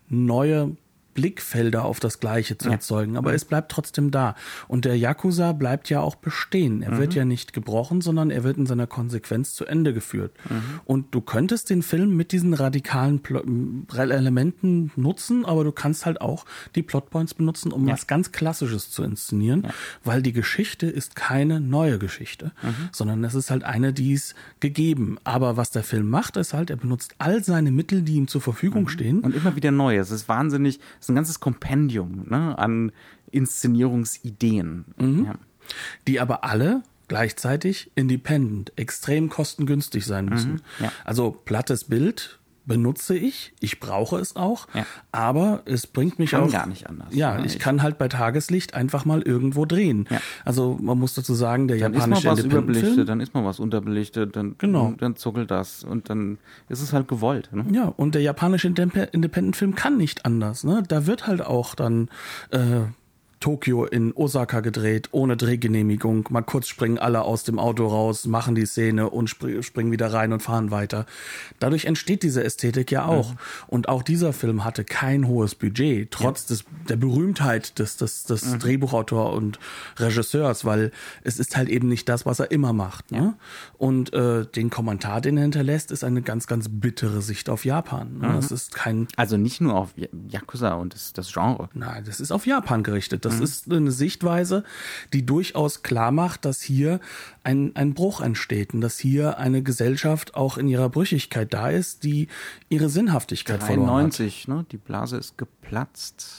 neue 0.10 0.76
Blickfelder 1.14 1.86
auf 1.86 2.00
das 2.00 2.20
Gleiche 2.20 2.58
zu 2.58 2.70
erzeugen, 2.70 3.18
aber 3.18 3.32
mhm. 3.32 3.36
es 3.36 3.46
bleibt 3.46 3.72
trotzdem 3.72 4.12
da. 4.12 4.36
Und 4.68 4.86
der 4.86 4.98
Yakuza 4.98 5.52
bleibt 5.52 5.90
ja 5.90 6.00
auch 6.02 6.16
bestehen. 6.16 6.82
Er 6.82 6.92
mhm. 6.92 6.98
wird 7.00 7.14
ja 7.14 7.26
nicht 7.26 7.54
gebrochen, 7.54 8.02
sondern 8.02 8.32
er 8.32 8.44
wird 8.44 8.58
in 8.58 8.66
seiner 8.66 8.88
Konsequenz 8.88 9.54
zu 9.54 9.66
Ende 9.66 9.94
geführt. 9.94 10.32
Mhm. 10.50 10.80
Und 10.86 11.16
du 11.16 11.22
könntest 11.22 11.70
den 11.70 11.84
Film 11.84 12.16
mit 12.16 12.32
diesen 12.32 12.54
radikalen 12.54 13.20
Pl 13.20 13.42
Elementen 13.98 14.92
nutzen, 14.96 15.46
aber 15.46 15.64
du 15.64 15.72
kannst 15.72 16.06
halt 16.06 16.22
auch 16.22 16.46
die 16.76 16.84
Plotpoints 16.84 17.34
benutzen, 17.34 17.72
um 17.72 17.88
ja. 17.88 17.94
was 17.94 18.08
ganz 18.08 18.32
Klassisches 18.32 18.92
zu 18.92 19.04
inszenieren, 19.04 19.64
ja. 19.64 19.70
weil 20.04 20.22
die 20.22 20.34
Geschichte 20.34 20.88
ist 20.88 21.16
keine 21.16 21.60
neue 21.60 22.00
Geschichte, 22.00 22.52
mhm. 22.62 22.90
sondern 22.92 23.24
es 23.24 23.36
ist 23.36 23.52
halt 23.52 23.64
eine, 23.64 23.94
die 23.94 24.14
ist 24.14 24.36
gegeben. 24.60 25.18
Aber 25.24 25.58
was 25.58 25.72
der 25.72 25.84
Film 25.84 26.10
macht, 26.10 26.38
ist 26.38 26.54
halt, 26.54 26.70
er 26.70 26.78
benutzt 26.78 27.16
all 27.18 27.44
seine 27.44 27.72
Mittel, 27.72 28.02
die 28.02 28.16
ihm 28.16 28.28
zur 28.28 28.42
Verfügung 28.42 28.84
mhm. 28.84 28.90
stehen. 28.90 29.20
Und 29.20 29.36
immer 29.36 29.56
wieder 29.56 29.72
neu. 29.72 29.98
Es 29.98 30.12
ist 30.12 30.28
wahnsinnig 30.28 30.80
ist 31.02 31.10
ein 31.10 31.16
ganzes 31.16 31.40
Kompendium 31.40 32.26
ne, 32.30 32.58
an 32.58 32.92
Inszenierungsideen. 33.32 34.86
Mhm. 34.98 35.26
Ja. 35.26 35.36
Die 36.08 36.20
aber 36.20 36.44
alle 36.44 36.84
gleichzeitig 37.08 37.92
independent, 37.96 38.72
extrem 38.78 39.30
kostengünstig 39.30 40.06
sein 40.06 40.26
müssen. 40.26 40.54
Mhm, 40.54 40.62
ja. 40.80 40.92
Also 41.04 41.32
plattes 41.32 41.84
Bild, 41.86 42.40
benutze 42.72 43.16
ich, 43.16 43.54
ich 43.60 43.80
brauche 43.80 44.18
es 44.18 44.36
auch, 44.36 44.68
ja. 44.74 44.86
aber 45.12 45.62
es 45.66 45.88
bringt 45.88 46.20
mich 46.20 46.32
kann 46.32 46.44
auch 46.44 46.52
gar 46.52 46.68
nicht 46.68 46.88
anders. 46.88 47.10
Ja, 47.12 47.40
ich, 47.40 47.56
ich, 47.56 47.60
kann 47.60 47.82
halt 47.82 47.98
bei 47.98 48.08
Tageslicht 48.08 48.74
einfach 48.74 49.06
mal 49.06 49.22
irgendwo 49.22 49.66
drehen. 49.66 50.08
Ja. 50.10 50.20
Also 50.46 50.78
man 50.82 50.98
muss 51.00 51.14
dazu 51.14 51.34
sagen, 51.34 51.68
der 51.68 51.78
dann 51.78 51.94
japanische 51.94 52.20
ist 52.20 52.26
mal 52.26 52.32
was 52.32 52.44
überbelichtet, 52.44 53.10
dann 53.10 53.20
ist 53.20 53.34
mal 53.34 53.46
was 53.46 53.60
unterbelichtet, 53.60 54.36
dann 54.36 54.56
genau. 54.58 54.94
dann 54.98 55.16
zuckelt 55.16 55.52
das 55.52 55.84
und 55.84 56.10
dann 56.10 56.38
ist 56.70 56.82
es 56.82 56.94
halt 56.94 57.08
gewollt. 57.08 57.50
Ne? 57.54 57.66
Ja, 57.72 57.86
und 57.86 58.16
der 58.16 58.22
japanische 58.22 58.68
Independent 58.68 59.56
Film 59.56 59.76
kann 59.76 59.98
nicht 59.98 60.26
anders. 60.26 60.64
Ne? 60.64 60.84
Da 60.88 61.06
wird 61.08 61.28
halt 61.28 61.42
auch 61.42 61.76
dann 61.76 62.10
äh, 62.52 62.82
Tokio 63.42 63.86
in 63.86 64.14
Osaka 64.16 64.62
gedreht, 64.62 65.10
ohne 65.12 65.36
Drehgenehmigung. 65.36 66.28
Mal 66.30 66.44
kurz 66.44 66.68
springen 66.68 66.98
alle 66.98 67.24
aus 67.24 67.44
dem 67.44 67.60
Auto 67.60 67.88
raus, 67.88 68.26
machen 68.26 68.56
die 68.56 68.66
Szene 68.66 69.10
und 69.10 69.30
spr 69.30 69.62
springen 69.64 69.92
wieder 69.92 70.14
rein 70.14 70.32
und 70.32 70.42
fahren 70.42 70.72
weiter. 70.72 71.06
Dadurch 71.60 71.86
entsteht 71.86 72.24
diese 72.24 72.44
Ästhetik 72.44 72.92
ja 72.92 73.06
auch. 73.06 73.32
Mhm. 73.32 73.38
Und 73.68 73.90
auch 73.90 74.04
dieser 74.04 74.32
Film 74.32 74.64
hatte 74.64 74.84
kein 74.86 75.28
hohes 75.28 75.56
Budget, 75.56 76.12
trotz 76.12 76.44
ja. 76.44 76.56
des, 76.56 76.66
der 76.88 76.96
Berühmtheit 76.96 77.80
des, 77.80 77.98
des, 77.98 78.24
des 78.24 78.46
mhm. 78.46 78.60
Drehbuchautor 78.60 79.34
und 79.34 79.60
Regisseurs, 79.98 80.64
weil 80.64 80.92
es 81.24 81.40
ist 81.40 81.58
halt 81.58 81.68
eben 81.68 81.88
nicht 81.88 82.08
das, 82.08 82.26
was 82.26 82.40
er 82.40 82.52
immer 82.52 82.74
macht. 82.74 83.12
Ne? 83.12 83.18
Ja. 83.18 83.34
Und 83.78 84.14
äh, 84.14 84.46
den 84.46 84.70
Kommentar, 84.70 85.20
den 85.20 85.38
er 85.38 85.44
hinterlässt, 85.44 85.92
ist 85.92 86.04
eine 86.04 86.22
ganz, 86.22 86.46
ganz 86.46 86.68
bittere 86.70 87.22
Sicht 87.22 87.50
auf 87.50 87.66
Japan. 87.66 88.20
Ne? 88.20 88.30
Mhm. 88.30 88.36
Das 88.36 88.52
ist 88.52 88.76
kein. 88.76 89.08
Also 89.16 89.38
nicht 89.38 89.62
nur 89.62 89.74
auf 89.74 89.90
Yakuza 90.30 90.76
und 90.76 90.94
das, 90.94 91.12
das 91.14 91.34
Genre. 91.34 91.70
Nein, 91.74 92.04
das 92.06 92.20
ist 92.20 92.32
auf 92.32 92.46
Japan 92.46 92.84
gerichtet. 92.84 93.26
Das 93.26 93.31
das 93.32 93.38
mhm. 93.38 93.44
ist 93.44 93.72
eine 93.72 93.92
Sichtweise, 93.92 94.64
die 95.14 95.26
durchaus 95.26 95.84
klar 95.84 96.12
macht, 96.12 96.46
dass 96.46 96.62
hier 96.62 97.00
ein, 97.44 97.76
ein 97.76 97.94
Bruch 97.94 98.22
entsteht 98.22 98.74
und 98.74 98.82
dass 98.82 99.00
hier 99.00 99.38
eine 99.38 99.64
Gesellschaft 99.64 100.36
auch 100.36 100.58
in 100.58 100.68
ihrer 100.68 100.90
Brüchigkeit 100.90 101.54
da 101.54 101.70
ist, 101.70 102.04
die 102.04 102.28
ihre 102.70 102.90
Sinnhaftigkeit 102.90 103.62
93, 103.62 104.44
verloren 104.44 104.58
hat. 104.58 104.66
ne? 104.66 104.66
Die 104.72 104.78
Blase 104.78 105.18
ist 105.18 105.38
geplatzt. 105.38 105.61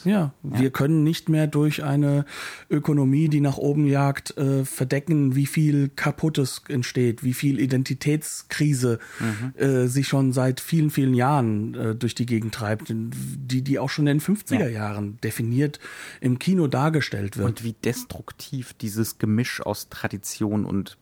Ja, 0.04 0.12
ja, 0.12 0.32
wir 0.42 0.70
können 0.70 1.02
nicht 1.04 1.28
mehr 1.28 1.46
durch 1.46 1.82
eine 1.82 2.24
Ökonomie, 2.70 3.28
die 3.28 3.40
nach 3.40 3.58
oben 3.58 3.86
jagt, 3.86 4.36
äh, 4.36 4.64
verdecken, 4.64 5.34
wie 5.34 5.46
viel 5.46 5.88
Kaputtes 5.88 6.62
entsteht, 6.68 7.24
wie 7.24 7.34
viel 7.34 7.58
Identitätskrise 7.58 8.98
mhm. 9.18 9.60
äh, 9.60 9.86
sich 9.86 10.08
schon 10.08 10.32
seit 10.32 10.60
vielen, 10.60 10.90
vielen 10.90 11.14
Jahren 11.14 11.74
äh, 11.74 11.94
durch 11.94 12.14
die 12.14 12.26
Gegend 12.26 12.54
treibt, 12.54 12.92
die, 12.92 13.62
die 13.62 13.78
auch 13.78 13.90
schon 13.90 14.06
in 14.06 14.18
den 14.18 14.36
50er 14.36 14.60
ja. 14.60 14.68
Jahren 14.68 15.18
definiert 15.22 15.80
im 16.20 16.38
Kino 16.38 16.66
dargestellt 16.66 17.36
wird. 17.36 17.48
Und 17.48 17.64
wie 17.64 17.72
destruktiv 17.72 18.74
dieses 18.74 19.18
Gemisch 19.18 19.60
aus 19.60 19.88
Tradition 19.88 20.64
und 20.64 20.98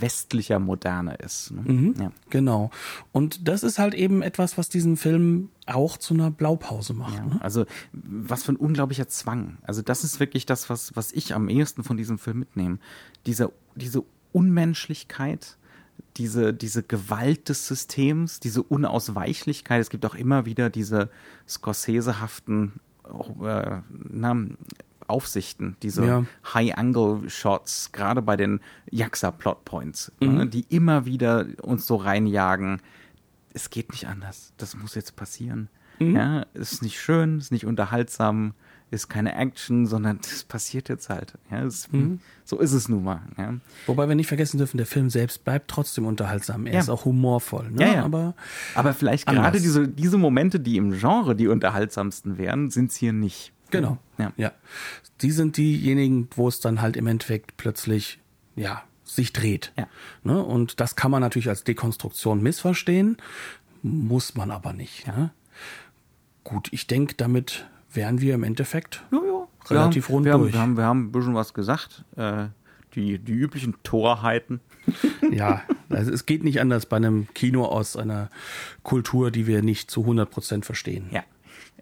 westlicher 0.00 0.58
Moderne 0.58 1.14
ist. 1.16 1.50
Ne? 1.50 1.62
Mhm, 1.64 1.94
ja. 1.98 2.12
Genau. 2.30 2.70
Und 3.12 3.48
das 3.48 3.62
ist 3.62 3.78
halt 3.78 3.94
eben 3.94 4.22
etwas, 4.22 4.58
was 4.58 4.68
diesen 4.68 4.96
Film 4.96 5.50
auch 5.66 5.96
zu 5.96 6.14
einer 6.14 6.30
Blaupause 6.30 6.94
macht. 6.94 7.16
Ja, 7.16 7.24
ne? 7.24 7.38
Also 7.40 7.66
was 7.92 8.42
für 8.42 8.52
ein 8.52 8.56
unglaublicher 8.56 9.08
Zwang. 9.08 9.58
Also 9.62 9.82
das 9.82 10.04
ist 10.04 10.20
wirklich 10.20 10.46
das, 10.46 10.70
was, 10.70 10.94
was 10.96 11.12
ich 11.12 11.34
am 11.34 11.48
ehesten 11.48 11.84
von 11.84 11.96
diesem 11.96 12.18
Film 12.18 12.38
mitnehme. 12.38 12.78
Diese, 13.26 13.52
diese 13.74 14.04
Unmenschlichkeit, 14.32 15.58
diese, 16.16 16.52
diese 16.52 16.82
Gewalt 16.82 17.48
des 17.48 17.66
Systems, 17.66 18.40
diese 18.40 18.62
Unausweichlichkeit. 18.62 19.80
Es 19.80 19.90
gibt 19.90 20.04
auch 20.06 20.14
immer 20.14 20.46
wieder 20.46 20.70
diese 20.70 21.10
Scorsese-haften 21.48 22.80
äh, 23.42 23.80
Aufsichten, 25.08 25.76
diese 25.82 26.06
ja. 26.06 26.24
High-Angle-Shots, 26.54 27.92
gerade 27.92 28.22
bei 28.22 28.36
den 28.36 28.60
Jaxa-Plotpoints, 28.90 30.12
ne, 30.20 30.28
mhm. 30.28 30.36
ne, 30.36 30.46
die 30.46 30.66
immer 30.68 31.06
wieder 31.06 31.46
uns 31.62 31.86
so 31.86 31.96
reinjagen. 31.96 32.80
Es 33.52 33.70
geht 33.70 33.90
nicht 33.90 34.06
anders. 34.06 34.52
Das 34.56 34.76
muss 34.76 34.94
jetzt 34.94 35.16
passieren. 35.16 35.68
Mhm. 35.98 36.16
Ja, 36.16 36.46
ist 36.54 36.82
nicht 36.82 37.00
schön, 37.00 37.38
ist 37.38 37.50
nicht 37.50 37.66
unterhaltsam, 37.66 38.54
ist 38.90 39.08
keine 39.08 39.34
Action, 39.34 39.86
sondern 39.86 40.18
das 40.22 40.44
passiert 40.44 40.88
jetzt 40.88 41.08
halt. 41.08 41.34
Ja, 41.50 41.64
es, 41.64 41.90
mhm. 41.90 42.20
So 42.44 42.58
ist 42.58 42.72
es 42.72 42.88
nun 42.88 43.04
mal. 43.04 43.22
Ja. 43.36 43.54
Wobei 43.86 44.08
wir 44.08 44.14
nicht 44.14 44.28
vergessen 44.28 44.58
dürfen, 44.58 44.76
der 44.76 44.86
Film 44.86 45.10
selbst 45.10 45.44
bleibt 45.44 45.70
trotzdem 45.70 46.06
unterhaltsam. 46.06 46.66
Er 46.66 46.74
ja. 46.74 46.80
ist 46.80 46.88
auch 46.88 47.04
humorvoll. 47.04 47.70
Ne? 47.70 47.82
Ja, 47.82 47.94
ja. 47.94 48.04
Aber, 48.04 48.34
Aber 48.74 48.94
vielleicht 48.94 49.28
anders. 49.28 49.44
gerade 49.44 49.60
diese, 49.60 49.88
diese 49.88 50.18
Momente, 50.18 50.60
die 50.60 50.76
im 50.76 50.92
Genre 50.92 51.34
die 51.34 51.48
unterhaltsamsten 51.48 52.38
wären, 52.38 52.70
sind 52.70 52.90
es 52.90 52.96
hier 52.96 53.12
nicht. 53.12 53.52
Genau. 53.70 53.98
Ja. 54.18 54.32
ja. 54.36 54.52
Die 55.20 55.30
sind 55.30 55.56
diejenigen, 55.56 56.28
wo 56.34 56.48
es 56.48 56.60
dann 56.60 56.80
halt 56.80 56.96
im 56.96 57.06
Endeffekt 57.06 57.56
plötzlich, 57.56 58.20
ja, 58.56 58.82
sich 59.04 59.32
dreht. 59.32 59.72
Ja. 59.76 59.88
Ne? 60.22 60.42
Und 60.42 60.80
das 60.80 60.96
kann 60.96 61.10
man 61.10 61.20
natürlich 61.20 61.48
als 61.48 61.64
Dekonstruktion 61.64 62.42
missverstehen, 62.42 63.16
muss 63.82 64.34
man 64.34 64.50
aber 64.50 64.72
nicht. 64.72 65.06
Ja. 65.06 65.16
Ne? 65.16 65.30
Gut, 66.44 66.68
ich 66.72 66.86
denke, 66.86 67.14
damit 67.14 67.66
wären 67.92 68.20
wir 68.20 68.34
im 68.34 68.42
Endeffekt 68.42 69.04
ja, 69.10 69.18
ja. 69.18 69.48
relativ 69.70 70.08
wir 70.08 70.14
rund 70.14 70.24
wir 70.26 70.32
durch. 70.32 70.54
Haben, 70.54 70.54
wir, 70.54 70.60
haben, 70.60 70.76
wir 70.76 70.84
haben 70.84 71.04
ein 71.06 71.12
bisschen 71.12 71.34
was 71.34 71.54
gesagt. 71.54 72.04
Äh, 72.16 72.46
die, 72.94 73.18
die 73.18 73.32
üblichen 73.32 73.74
Torheiten. 73.82 74.60
ja, 75.30 75.62
also 75.88 76.10
es 76.10 76.26
geht 76.26 76.42
nicht 76.42 76.60
anders 76.60 76.86
bei 76.86 76.96
einem 76.96 77.28
Kino 77.34 77.64
aus 77.64 77.96
einer 77.96 78.30
Kultur, 78.82 79.30
die 79.30 79.46
wir 79.46 79.62
nicht 79.62 79.90
zu 79.90 80.00
100 80.02 80.30
Prozent 80.30 80.66
verstehen. 80.66 81.08
Ja. 81.10 81.22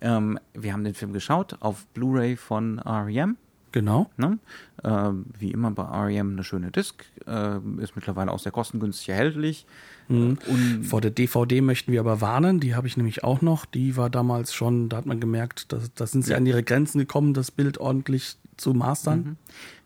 Ähm, 0.00 0.38
wir 0.54 0.72
haben 0.72 0.84
den 0.84 0.94
Film 0.94 1.12
geschaut 1.12 1.56
auf 1.60 1.86
Blu-ray 1.88 2.36
von 2.36 2.78
REM. 2.78 3.36
Genau. 3.72 4.10
Ne? 4.16 4.38
Ähm, 4.84 5.26
wie 5.38 5.50
immer 5.50 5.70
bei 5.70 5.82
REM 5.82 6.32
eine 6.32 6.44
schöne 6.44 6.70
Disc. 6.70 7.04
Äh, 7.26 7.58
ist 7.78 7.94
mittlerweile 7.94 8.32
auch 8.32 8.38
sehr 8.38 8.52
kostengünstig 8.52 9.10
erhältlich. 9.10 9.66
Mhm. 10.08 10.38
Und 10.46 10.84
Vor 10.84 11.00
der 11.00 11.10
DVD 11.10 11.60
möchten 11.60 11.92
wir 11.92 12.00
aber 12.00 12.20
warnen. 12.20 12.60
Die 12.60 12.74
habe 12.74 12.86
ich 12.86 12.96
nämlich 12.96 13.24
auch 13.24 13.42
noch. 13.42 13.66
Die 13.66 13.96
war 13.96 14.08
damals 14.08 14.54
schon, 14.54 14.88
da 14.88 14.98
hat 14.98 15.06
man 15.06 15.20
gemerkt, 15.20 15.72
da, 15.72 15.78
da 15.94 16.06
sind 16.06 16.24
sie 16.24 16.30
ja. 16.30 16.38
an 16.38 16.46
ihre 16.46 16.62
Grenzen 16.62 16.98
gekommen, 16.98 17.34
das 17.34 17.50
Bild 17.50 17.78
ordentlich 17.78 18.36
zu 18.56 18.72
mastern. 18.72 19.18
Mhm. 19.18 19.36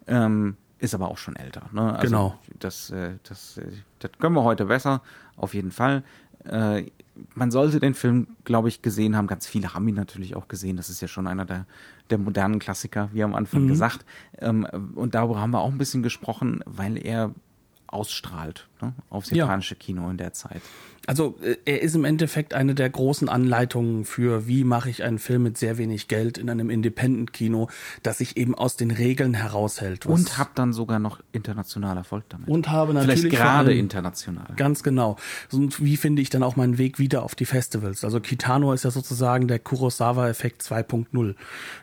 Ähm, 0.06 0.56
ist 0.78 0.94
aber 0.94 1.08
auch 1.08 1.18
schon 1.18 1.36
älter. 1.36 1.68
Ne? 1.72 1.94
Also 1.94 2.06
genau. 2.06 2.38
Das, 2.58 2.90
äh, 2.90 3.14
das, 3.24 3.58
äh, 3.58 3.66
das 3.98 4.12
können 4.18 4.34
wir 4.34 4.44
heute 4.44 4.66
besser, 4.66 5.02
auf 5.36 5.52
jeden 5.52 5.72
Fall. 5.72 6.04
Äh, 6.44 6.84
man 7.34 7.50
sollte 7.50 7.80
den 7.80 7.94
Film, 7.94 8.28
glaube 8.44 8.68
ich, 8.68 8.82
gesehen 8.82 9.16
haben. 9.16 9.26
Ganz 9.26 9.46
viele 9.46 9.74
haben 9.74 9.86
ihn 9.88 9.94
natürlich 9.94 10.36
auch 10.36 10.48
gesehen. 10.48 10.76
Das 10.76 10.88
ist 10.88 11.00
ja 11.00 11.08
schon 11.08 11.26
einer 11.26 11.44
der, 11.44 11.66
der 12.08 12.18
modernen 12.18 12.58
Klassiker, 12.58 13.11
wie 13.12 13.22
am 13.22 13.34
Anfang 13.34 13.64
mhm. 13.64 13.68
gesagt. 13.68 14.04
Ähm, 14.38 14.66
und 14.94 15.14
darüber 15.14 15.40
haben 15.40 15.50
wir 15.50 15.61
auch 15.61 15.70
ein 15.70 15.78
bisschen 15.78 16.02
gesprochen, 16.02 16.62
weil 16.66 16.96
er 16.96 17.34
ausstrahlt 17.86 18.69
ne, 18.82 18.94
aufs 19.08 19.30
japanische 19.30 19.74
ja. 19.74 19.80
Kino 19.80 20.10
in 20.10 20.16
der 20.16 20.32
Zeit. 20.32 20.62
Also 21.06 21.36
äh, 21.42 21.56
er 21.64 21.82
ist 21.82 21.94
im 21.94 22.04
Endeffekt 22.04 22.54
eine 22.54 22.74
der 22.74 22.90
großen 22.90 23.28
Anleitungen 23.28 24.04
für, 24.04 24.46
wie 24.46 24.64
mache 24.64 24.90
ich 24.90 25.02
einen 25.02 25.18
Film 25.18 25.42
mit 25.42 25.58
sehr 25.58 25.78
wenig 25.78 26.08
Geld 26.08 26.38
in 26.38 26.50
einem 26.50 26.70
Independent-Kino, 26.70 27.68
das 28.02 28.18
sich 28.18 28.36
eben 28.36 28.54
aus 28.54 28.76
den 28.76 28.90
Regeln 28.90 29.34
heraushält. 29.34 30.06
Und 30.06 30.38
habe 30.38 30.50
dann 30.54 30.72
sogar 30.72 30.98
noch 30.98 31.20
international 31.32 31.96
Erfolg 31.96 32.24
damit. 32.28 32.48
Und 32.48 32.68
habe 32.68 32.94
natürlich 32.94 33.22
Vielleicht 33.22 33.36
gerade 33.36 33.74
international. 33.74 34.46
Ganz 34.56 34.82
genau. 34.82 35.16
Und 35.52 35.82
wie 35.82 35.96
finde 35.96 36.22
ich 36.22 36.30
dann 36.30 36.42
auch 36.42 36.56
meinen 36.56 36.78
Weg 36.78 36.98
wieder 36.98 37.22
auf 37.22 37.34
die 37.34 37.46
Festivals? 37.46 38.04
Also 38.04 38.20
Kitano 38.20 38.72
ist 38.72 38.84
ja 38.84 38.90
sozusagen 38.90 39.48
der 39.48 39.58
Kurosawa-Effekt 39.58 40.62
2.0. 40.62 41.34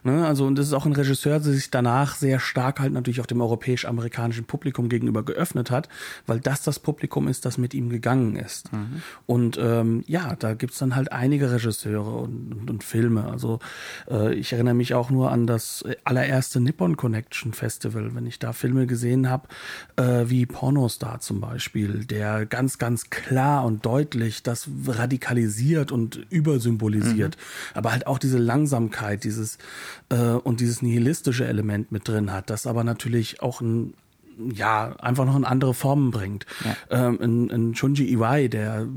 Ne? 0.04 0.28
Also 0.28 0.46
und 0.46 0.58
das 0.58 0.68
ist 0.68 0.74
auch 0.74 0.86
ein 0.86 0.94
Regisseur, 0.94 1.40
der 1.40 1.54
sich 1.54 1.72
danach 1.72 2.16
sehr 2.16 2.40
stark 2.40 2.80
halt 2.80 2.94
natürlich 2.94 3.20
auch 3.20 3.26
dem 3.26 3.42
europäisch-amerikanischen 3.42 4.46
Publikum 4.46 4.90
gegenüber 4.90 5.24
geöffnet 5.24 5.72
hat, 5.72 5.90
weil 6.28 6.40
das 6.40 6.62
das 6.62 6.80
Publikum 6.88 7.28
ist, 7.28 7.44
das 7.44 7.58
mit 7.58 7.74
ihm 7.74 7.90
gegangen 7.90 8.38
ist. 8.38 8.72
Mhm. 8.72 9.02
Und 9.26 9.58
ähm, 9.62 10.06
ja, 10.08 10.38
da 10.38 10.54
gibt's 10.54 10.78
dann 10.78 10.96
halt 10.96 11.12
einige 11.12 11.52
Regisseure 11.52 12.16
und, 12.16 12.54
und, 12.54 12.70
und 12.70 12.82
Filme. 12.82 13.26
Also 13.26 13.60
äh, 14.10 14.34
ich 14.36 14.54
erinnere 14.54 14.74
mich 14.74 14.94
auch 14.94 15.10
nur 15.10 15.30
an 15.30 15.48
das 15.48 15.84
allererste 16.06 16.62
Nippon 16.62 16.96
Connection 16.96 17.52
Festival, 17.52 18.16
wenn 18.16 18.26
ich 18.26 18.40
da 18.40 18.54
Filme 18.54 18.88
gesehen 18.88 19.30
habe, 19.30 19.50
äh, 19.98 20.30
wie 20.30 20.46
Pornostar 20.46 21.20
zum 21.20 21.42
Beispiel, 21.42 22.06
der 22.06 22.46
ganz, 22.46 22.78
ganz 22.78 23.10
klar 23.10 23.66
und 23.66 23.86
deutlich 23.86 24.42
das 24.42 24.70
radikalisiert 24.88 25.92
und 25.92 26.26
übersymbolisiert. 26.30 27.36
Mhm. 27.36 27.78
Aber 27.78 27.92
halt 27.92 28.08
auch 28.08 28.18
diese 28.18 28.38
Langsamkeit, 28.38 29.26
dieses 29.26 29.58
äh, 30.08 30.16
und 30.16 30.62
dieses 30.62 30.82
nihilistische 30.82 31.46
Element 31.46 31.92
mit 31.92 32.08
drin 32.08 32.32
hat, 32.32 32.50
das 32.50 32.66
aber 32.66 32.86
natürlich 32.86 33.42
auch 33.42 33.60
ein 33.60 33.94
ja, 34.54 34.96
einfach 35.00 35.26
noch 35.26 35.36
in 35.36 35.46
andere 35.46 35.74
Formen 35.74 36.12
bringt. 36.12 36.46
Ja. 36.64 37.08
Ähm, 37.08 37.20
in, 37.22 37.50
in 37.50 37.76
Shunji 37.76 38.12
Iwai, 38.12 38.48
der 38.48 38.88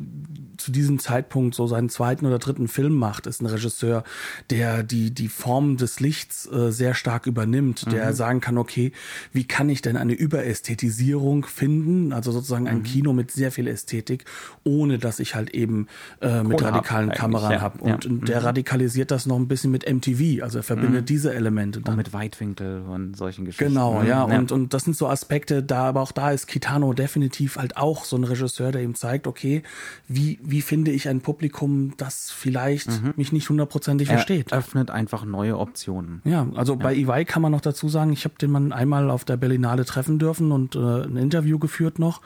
zu 0.60 0.70
diesem 0.70 0.98
Zeitpunkt 0.98 1.54
so 1.54 1.66
seinen 1.66 1.88
zweiten 1.88 2.26
oder 2.26 2.38
dritten 2.38 2.68
Film 2.68 2.94
macht, 2.94 3.26
ist 3.26 3.42
ein 3.42 3.46
Regisseur, 3.46 4.04
der 4.50 4.82
die, 4.82 5.10
die 5.10 5.28
Form 5.28 5.76
des 5.76 6.00
Lichts 6.00 6.50
äh, 6.50 6.70
sehr 6.70 6.94
stark 6.94 7.26
übernimmt, 7.26 7.86
mhm. 7.86 7.90
der 7.90 8.12
sagen 8.14 8.40
kann, 8.40 8.58
okay, 8.58 8.92
wie 9.32 9.44
kann 9.44 9.68
ich 9.68 9.82
denn 9.82 9.96
eine 9.96 10.12
Überästhetisierung 10.12 11.44
finden, 11.46 12.12
also 12.12 12.32
sozusagen 12.32 12.68
ein 12.68 12.78
mhm. 12.78 12.84
Kino 12.84 13.12
mit 13.12 13.30
sehr 13.30 13.52
viel 13.52 13.66
Ästhetik, 13.66 14.24
ohne 14.64 14.98
dass 14.98 15.20
ich 15.20 15.34
halt 15.34 15.50
eben 15.50 15.88
äh, 16.20 16.42
mit 16.42 16.62
radikalen 16.62 17.10
Kameran 17.10 17.52
ja. 17.52 17.60
habe. 17.60 17.82
Und, 17.82 18.04
ja. 18.04 18.10
und 18.10 18.28
der 18.28 18.40
mhm. 18.40 18.46
radikalisiert 18.46 19.10
das 19.10 19.26
noch 19.26 19.36
ein 19.36 19.48
bisschen 19.48 19.70
mit 19.70 19.90
MTV, 19.90 20.42
also 20.42 20.58
er 20.58 20.62
verbindet 20.62 21.02
mhm. 21.02 21.06
diese 21.06 21.34
Elemente 21.34 21.80
dann. 21.80 21.94
Und 21.94 21.98
mit 21.98 22.12
Weitwinkel 22.12 22.82
und 22.82 23.16
solchen 23.16 23.44
Geschichten. 23.44 23.72
Genau, 23.72 24.02
ja, 24.02 24.24
und, 24.24 24.52
und 24.52 24.74
das 24.74 24.84
sind 24.84 24.96
so 24.96 25.08
Aspekte, 25.08 25.30
Aspekte 25.30 25.62
da, 25.62 25.88
aber 25.88 26.00
auch 26.00 26.12
da 26.12 26.32
ist 26.32 26.46
Kitano 26.46 26.92
definitiv 26.92 27.56
halt 27.56 27.76
auch 27.76 28.04
so 28.04 28.16
ein 28.16 28.24
Regisseur, 28.24 28.72
der 28.72 28.82
ihm 28.82 28.94
zeigt, 28.94 29.26
okay, 29.26 29.62
wie, 30.08 30.38
wie 30.42 30.59
finde 30.62 30.90
ich 30.90 31.08
ein 31.08 31.20
Publikum, 31.20 31.94
das 31.96 32.30
vielleicht 32.30 32.88
mhm. 32.88 33.14
mich 33.16 33.32
nicht 33.32 33.48
hundertprozentig 33.48 34.08
versteht. 34.08 34.52
öffnet 34.52 34.90
einfach 34.90 35.24
neue 35.24 35.58
Optionen. 35.58 36.20
Ja, 36.24 36.46
also 36.54 36.74
ja. 36.74 36.78
bei 36.78 36.94
Iwai 36.94 37.24
kann 37.24 37.42
man 37.42 37.52
noch 37.52 37.60
dazu 37.60 37.88
sagen, 37.88 38.12
ich 38.12 38.24
habe 38.24 38.34
den 38.40 38.50
Mann 38.50 38.72
einmal 38.72 39.10
auf 39.10 39.24
der 39.24 39.36
Berlinale 39.36 39.84
treffen 39.84 40.18
dürfen 40.18 40.52
und 40.52 40.74
äh, 40.74 40.78
ein 40.78 41.16
Interview 41.16 41.58
geführt 41.58 41.98
noch. 41.98 42.20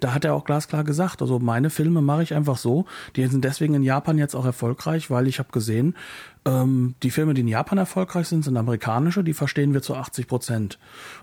Da 0.00 0.14
hat 0.14 0.24
er 0.24 0.34
auch 0.34 0.44
glasklar 0.44 0.84
gesagt, 0.84 1.22
also 1.22 1.38
meine 1.38 1.70
Filme 1.70 2.02
mache 2.02 2.22
ich 2.22 2.34
einfach 2.34 2.56
so. 2.56 2.86
Die 3.16 3.26
sind 3.26 3.44
deswegen 3.44 3.74
in 3.74 3.82
Japan 3.82 4.18
jetzt 4.18 4.34
auch 4.34 4.44
erfolgreich, 4.44 5.10
weil 5.10 5.26
ich 5.26 5.38
habe 5.38 5.50
gesehen, 5.52 5.94
ähm, 6.46 6.94
die 7.02 7.10
Filme, 7.10 7.34
die 7.34 7.40
in 7.40 7.48
Japan 7.48 7.76
erfolgreich 7.76 8.28
sind, 8.28 8.44
sind 8.44 8.56
amerikanische, 8.56 9.24
die 9.24 9.34
verstehen 9.34 9.74
wir 9.74 9.82
zu 9.82 9.96
80 9.96 10.28
Prozent. 10.28 10.78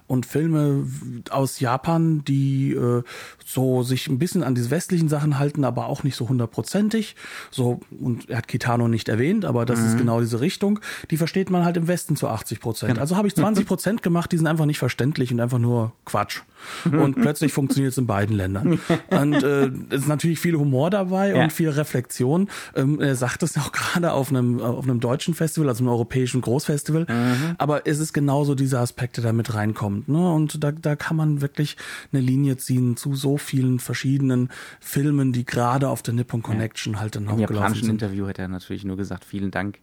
Und 0.05 0.25
Filme 0.25 0.85
aus 1.29 1.61
Japan, 1.61 2.25
die 2.25 2.73
äh, 2.73 3.03
so 3.43 3.83
sich 3.83 4.07
ein 4.07 4.19
bisschen 4.19 4.43
an 4.43 4.53
diese 4.53 4.69
westlichen 4.69 5.07
Sachen 5.07 5.39
halten, 5.39 5.63
aber 5.63 5.87
auch 5.87 6.03
nicht 6.03 6.17
so 6.17 6.27
hundertprozentig. 6.27 7.15
So, 7.49 7.79
und 7.89 8.29
er 8.29 8.37
hat 8.37 8.49
Kitano 8.49 8.89
nicht 8.89 9.07
erwähnt, 9.07 9.45
aber 9.45 9.65
das 9.65 9.79
mhm. 9.79 9.85
ist 9.87 9.97
genau 9.97 10.19
diese 10.19 10.41
Richtung. 10.41 10.79
Die 11.09 11.17
versteht 11.17 11.49
man 11.49 11.63
halt 11.63 11.77
im 11.77 11.87
Westen 11.87 12.17
zu 12.17 12.27
80 12.27 12.59
Prozent. 12.59 12.89
Genau. 12.91 13.01
Also 13.01 13.15
habe 13.15 13.27
ich 13.27 13.35
20 13.35 13.65
Prozent 13.65 14.03
gemacht, 14.03 14.31
die 14.31 14.37
sind 14.37 14.47
einfach 14.47 14.65
nicht 14.65 14.79
verständlich 14.79 15.31
und 15.31 15.39
einfach 15.39 15.59
nur 15.59 15.93
Quatsch. 16.03 16.41
Und 16.85 17.15
plötzlich 17.15 17.53
funktioniert 17.53 17.93
es 17.93 17.97
in 17.97 18.07
beiden 18.07 18.35
Ländern. 18.35 18.79
Und 19.09 19.43
äh, 19.43 19.67
es 19.89 20.01
ist 20.01 20.07
natürlich 20.07 20.39
viel 20.39 20.55
Humor 20.55 20.89
dabei 20.89 21.29
ja. 21.29 21.43
und 21.43 21.53
viel 21.53 21.69
Reflexion. 21.69 22.49
Ähm, 22.75 22.99
er 22.99 23.15
sagt 23.15 23.43
es 23.43 23.57
auch 23.57 23.71
gerade 23.71 24.11
auf 24.11 24.29
einem, 24.29 24.59
auf 24.59 24.83
einem 24.83 24.99
deutschen 24.99 25.12
Festival, 25.21 25.69
also 25.69 25.83
einem 25.83 25.89
europäischen 25.89 26.41
Großfestival. 26.41 27.05
Mhm. 27.07 27.55
Aber 27.57 27.87
es 27.87 27.99
ist 27.99 28.13
genauso 28.13 28.55
diese 28.55 28.79
Aspekte, 28.79 29.21
da 29.21 29.33
mit 29.33 29.53
reinkommt. 29.53 30.09
Ne? 30.09 30.33
Und 30.33 30.63
da, 30.63 30.71
da 30.71 30.95
kann 30.95 31.15
man 31.15 31.41
wirklich 31.41 31.77
eine 32.11 32.21
Linie 32.21 32.57
ziehen 32.57 32.97
zu 32.97 33.15
so 33.15 33.37
vielen 33.37 33.79
verschiedenen 33.79 34.49
Filmen, 34.79 35.33
die 35.33 35.45
gerade 35.45 35.89
auf 35.89 36.01
der 36.01 36.13
Nippon 36.13 36.41
Connection 36.41 36.93
ja. 36.93 36.99
halt 36.99 37.15
dann 37.15 37.25
sind. 37.25 37.33
Im 37.33 37.39
japanischen 37.39 37.89
Interview 37.89 38.27
hat 38.27 38.39
er 38.39 38.47
natürlich 38.47 38.85
nur 38.85 38.97
gesagt, 38.97 39.25
vielen 39.25 39.51
Dank 39.51 39.79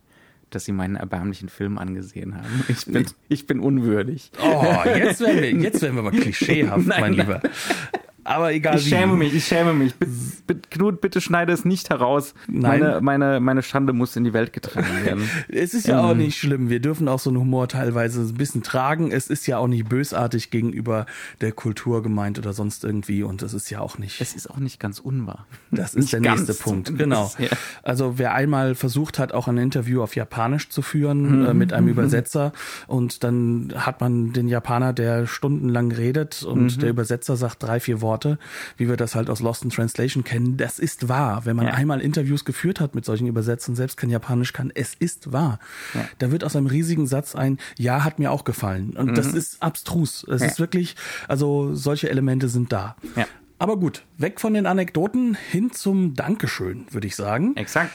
dass 0.50 0.64
sie 0.64 0.72
meinen 0.72 0.96
erbärmlichen 0.96 1.48
Film 1.48 1.78
angesehen 1.78 2.34
haben. 2.34 2.64
Ich 2.68 2.86
bin, 2.86 3.06
ich 3.28 3.46
bin 3.46 3.60
unwürdig. 3.60 4.30
Oh, 4.42 4.64
jetzt 4.84 5.20
werden 5.20 5.42
wir, 5.42 5.50
jetzt 5.52 5.82
werden 5.82 5.96
wir 5.96 6.02
mal 6.02 6.10
klischeehaft, 6.20 6.86
nein, 6.86 7.00
mein 7.00 7.16
nein. 7.16 7.26
Lieber. 7.26 7.42
Aber 8.30 8.52
egal 8.52 8.76
ich 8.76 8.86
wie. 8.86 8.90
Schäme 8.90 9.14
mich, 9.14 9.34
ich 9.34 9.44
schäme 9.44 9.72
mich. 9.72 9.92
Knut, 10.70 11.00
bitte 11.00 11.20
schneide 11.20 11.52
es 11.52 11.64
nicht 11.64 11.90
heraus. 11.90 12.34
Nein. 12.46 12.80
Meine, 12.80 13.00
meine, 13.00 13.40
meine 13.40 13.62
Schande 13.62 13.92
muss 13.92 14.14
in 14.14 14.22
die 14.22 14.32
Welt 14.32 14.52
getragen 14.52 15.04
werden. 15.04 15.28
es 15.48 15.74
ist 15.74 15.88
ja 15.88 15.98
ähm. 15.98 16.04
auch 16.04 16.14
nicht 16.14 16.38
schlimm. 16.38 16.70
Wir 16.70 16.78
dürfen 16.78 17.08
auch 17.08 17.18
so 17.18 17.30
einen 17.30 17.40
Humor 17.40 17.66
teilweise 17.66 18.20
ein 18.20 18.34
bisschen 18.34 18.62
tragen. 18.62 19.10
Es 19.10 19.26
ist 19.26 19.48
ja 19.48 19.58
auch 19.58 19.66
nicht 19.66 19.88
bösartig 19.88 20.50
gegenüber 20.50 21.06
der 21.40 21.50
Kultur 21.50 22.04
gemeint 22.04 22.38
oder 22.38 22.52
sonst 22.52 22.84
irgendwie. 22.84 23.24
Und 23.24 23.42
das 23.42 23.52
ist 23.52 23.68
ja 23.68 23.80
auch 23.80 23.98
nicht. 23.98 24.20
Es 24.20 24.34
ist 24.34 24.48
auch 24.48 24.58
nicht 24.58 24.78
ganz 24.78 25.00
unwahr. 25.00 25.46
Das 25.72 25.94
ist 25.94 26.12
der 26.12 26.20
nächste 26.20 26.54
Punkt. 26.54 26.96
Genau. 26.96 27.32
Ja. 27.38 27.48
Also 27.82 28.16
wer 28.16 28.34
einmal 28.34 28.76
versucht 28.76 29.18
hat, 29.18 29.32
auch 29.32 29.48
ein 29.48 29.58
Interview 29.58 30.02
auf 30.02 30.14
Japanisch 30.14 30.68
zu 30.68 30.82
führen 30.82 31.40
mhm. 31.40 31.46
äh, 31.46 31.54
mit 31.54 31.72
einem 31.72 31.86
mhm. 31.86 31.92
Übersetzer 31.92 32.52
und 32.86 33.24
dann 33.24 33.72
hat 33.74 34.00
man 34.00 34.32
den 34.32 34.46
Japaner, 34.46 34.92
der 34.92 35.26
stundenlang 35.26 35.90
redet 35.90 36.44
und 36.44 36.76
mhm. 36.76 36.80
der 36.80 36.90
Übersetzer 36.90 37.36
sagt 37.36 37.62
drei, 37.62 37.80
vier 37.80 38.00
Worte 38.00 38.19
Worte, 38.20 38.38
wie 38.76 38.88
wir 38.88 38.96
das 38.96 39.14
halt 39.14 39.30
aus 39.30 39.40
Lost 39.40 39.64
in 39.64 39.70
Translation 39.70 40.24
kennen. 40.24 40.56
Das 40.56 40.78
ist 40.78 41.08
wahr. 41.08 41.46
Wenn 41.46 41.56
man 41.56 41.66
ja. 41.66 41.72
einmal 41.72 42.00
Interviews 42.00 42.44
geführt 42.44 42.80
hat 42.80 42.94
mit 42.94 43.04
solchen 43.04 43.26
Übersetzungen, 43.26 43.76
selbst 43.76 43.96
kein 43.96 44.10
Japanisch 44.10 44.52
kann, 44.52 44.70
es 44.74 44.94
ist 44.94 45.32
wahr. 45.32 45.58
Ja. 45.94 46.08
Da 46.18 46.30
wird 46.30 46.44
aus 46.44 46.54
einem 46.54 46.66
riesigen 46.66 47.06
Satz 47.06 47.34
ein 47.34 47.58
Ja 47.78 48.04
hat 48.04 48.18
mir 48.18 48.30
auch 48.30 48.44
gefallen. 48.44 48.90
Und 48.90 49.12
mhm. 49.12 49.14
das 49.14 49.32
ist 49.32 49.62
abstrus. 49.62 50.26
Es 50.28 50.42
ja. 50.42 50.48
ist 50.48 50.60
wirklich, 50.60 50.96
also 51.28 51.74
solche 51.74 52.10
Elemente 52.10 52.48
sind 52.48 52.72
da. 52.72 52.96
Aber 53.58 53.76
gut, 53.78 54.04
weg 54.16 54.40
von 54.40 54.54
den 54.54 54.66
Anekdoten 54.66 55.34
hin 55.34 55.70
zum 55.70 56.14
Dankeschön, 56.14 56.86
würde 56.90 57.06
ich 57.06 57.16
sagen. 57.16 57.56
Exakt. 57.56 57.90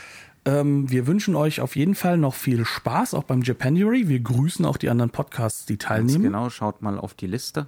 Ähm, 0.46 0.89
wir 0.91 1.08
wünschen 1.08 1.36
euch 1.36 1.60
auf 1.60 1.76
jeden 1.76 1.96
Fall 1.96 2.18
noch 2.18 2.36
viel 2.36 2.66
Spaß, 2.66 3.16
auch 3.16 3.24
beim 3.24 3.41
Japanuary. 3.41 4.08
Wir 4.08 4.20
grüßen 4.20 4.64
auch 4.66 4.78
die 4.78 4.89
anderen 4.89 5.10
Podcasts, 5.10 5.66
die 5.66 5.78
teilnehmen. 5.78 6.24
Ganz 6.24 6.34
genau, 6.34 6.50
schaut 6.50 6.82
mal 6.84 7.00
auf 7.00 7.16
die 7.16 7.28
Liste. 7.28 7.68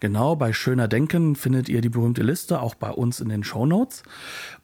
Genau, 0.00 0.34
bei 0.34 0.52
Schöner 0.54 0.88
Denken 0.88 1.36
findet 1.36 1.68
ihr 1.68 1.82
die 1.82 1.90
berühmte 1.90 2.22
Liste, 2.22 2.60
auch 2.60 2.74
bei 2.74 2.90
uns 2.90 3.20
in 3.20 3.28
den 3.28 3.44
Show 3.44 3.66
Notes. 3.66 4.02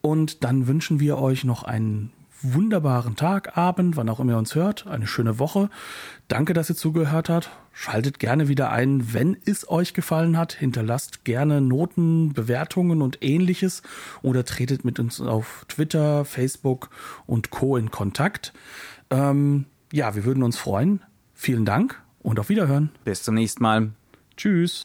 Und 0.01 0.43
dann 0.43 0.67
wünschen 0.67 1.01
wir 1.01 1.19
euch 1.19 1.45
noch 1.45 1.63
einen 1.63 2.13
wunderbaren 2.43 3.16
Tag, 3.16 3.57
Abend, 3.57 3.97
wann 3.97 4.09
auch 4.09 4.20
immer 4.20 4.32
ihr 4.32 4.38
uns 4.38 4.55
hört, 4.55 4.86
eine 4.86 5.07
schöne 5.07 5.38
Woche. 5.38 5.70
Danke, 6.28 6.53
dass 6.53 6.70
ihr 6.70 6.76
zugehört 6.76 7.28
habt. 7.28 7.51
Schaltet 7.72 8.18
gerne 8.18 8.49
wieder 8.49 8.70
ein, 8.70 9.12
wenn 9.14 9.36
es 9.45 9.68
euch 9.68 9.95
gefallen 9.95 10.36
hat. 10.36 10.53
Hinterlasst 10.53 11.24
gerne 11.24 11.61
Noten, 11.61 12.32
Bewertungen 12.32 13.03
und 13.03 13.18
ähnliches 13.22 13.82
oder 14.22 14.45
tretet 14.45 14.84
mit 14.84 14.99
uns 14.99 15.20
auf 15.20 15.64
Twitter, 15.68 16.24
Facebook 16.24 16.91
und 17.26 17.51
Co. 17.51 17.76
in 17.76 17.91
Kontakt. 17.91 18.53
Ähm, 19.11 19.66
ja, 19.93 20.14
wir 20.14 20.24
würden 20.24 20.43
uns 20.43 20.57
freuen. 20.57 21.03
Vielen 21.34 21.64
Dank 21.64 22.01
und 22.22 22.38
auf 22.38 22.49
Wiederhören. 22.49 22.91
Bis 23.05 23.22
zum 23.22 23.34
nächsten 23.34 23.62
Mal. 23.62 23.91
Tschüss. 24.36 24.84